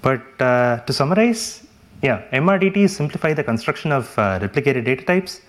But 0.01 0.21
uh, 0.39 0.77
to 0.79 0.93
summarize, 0.93 1.65
yeah, 2.01 2.23
MRDTs 2.33 2.89
simplify 2.89 3.33
the 3.33 3.43
construction 3.43 3.91
of 3.91 4.17
uh, 4.17 4.39
replicated 4.39 4.83
data 4.85 5.03
types 5.05 5.41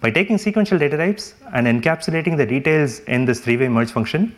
by 0.00 0.10
taking 0.10 0.38
sequential 0.38 0.78
data 0.78 0.96
types 0.96 1.34
and 1.52 1.66
encapsulating 1.66 2.36
the 2.36 2.46
details 2.46 3.00
in 3.00 3.26
this 3.26 3.40
three-way 3.40 3.68
merge 3.68 3.90
function. 3.90 4.34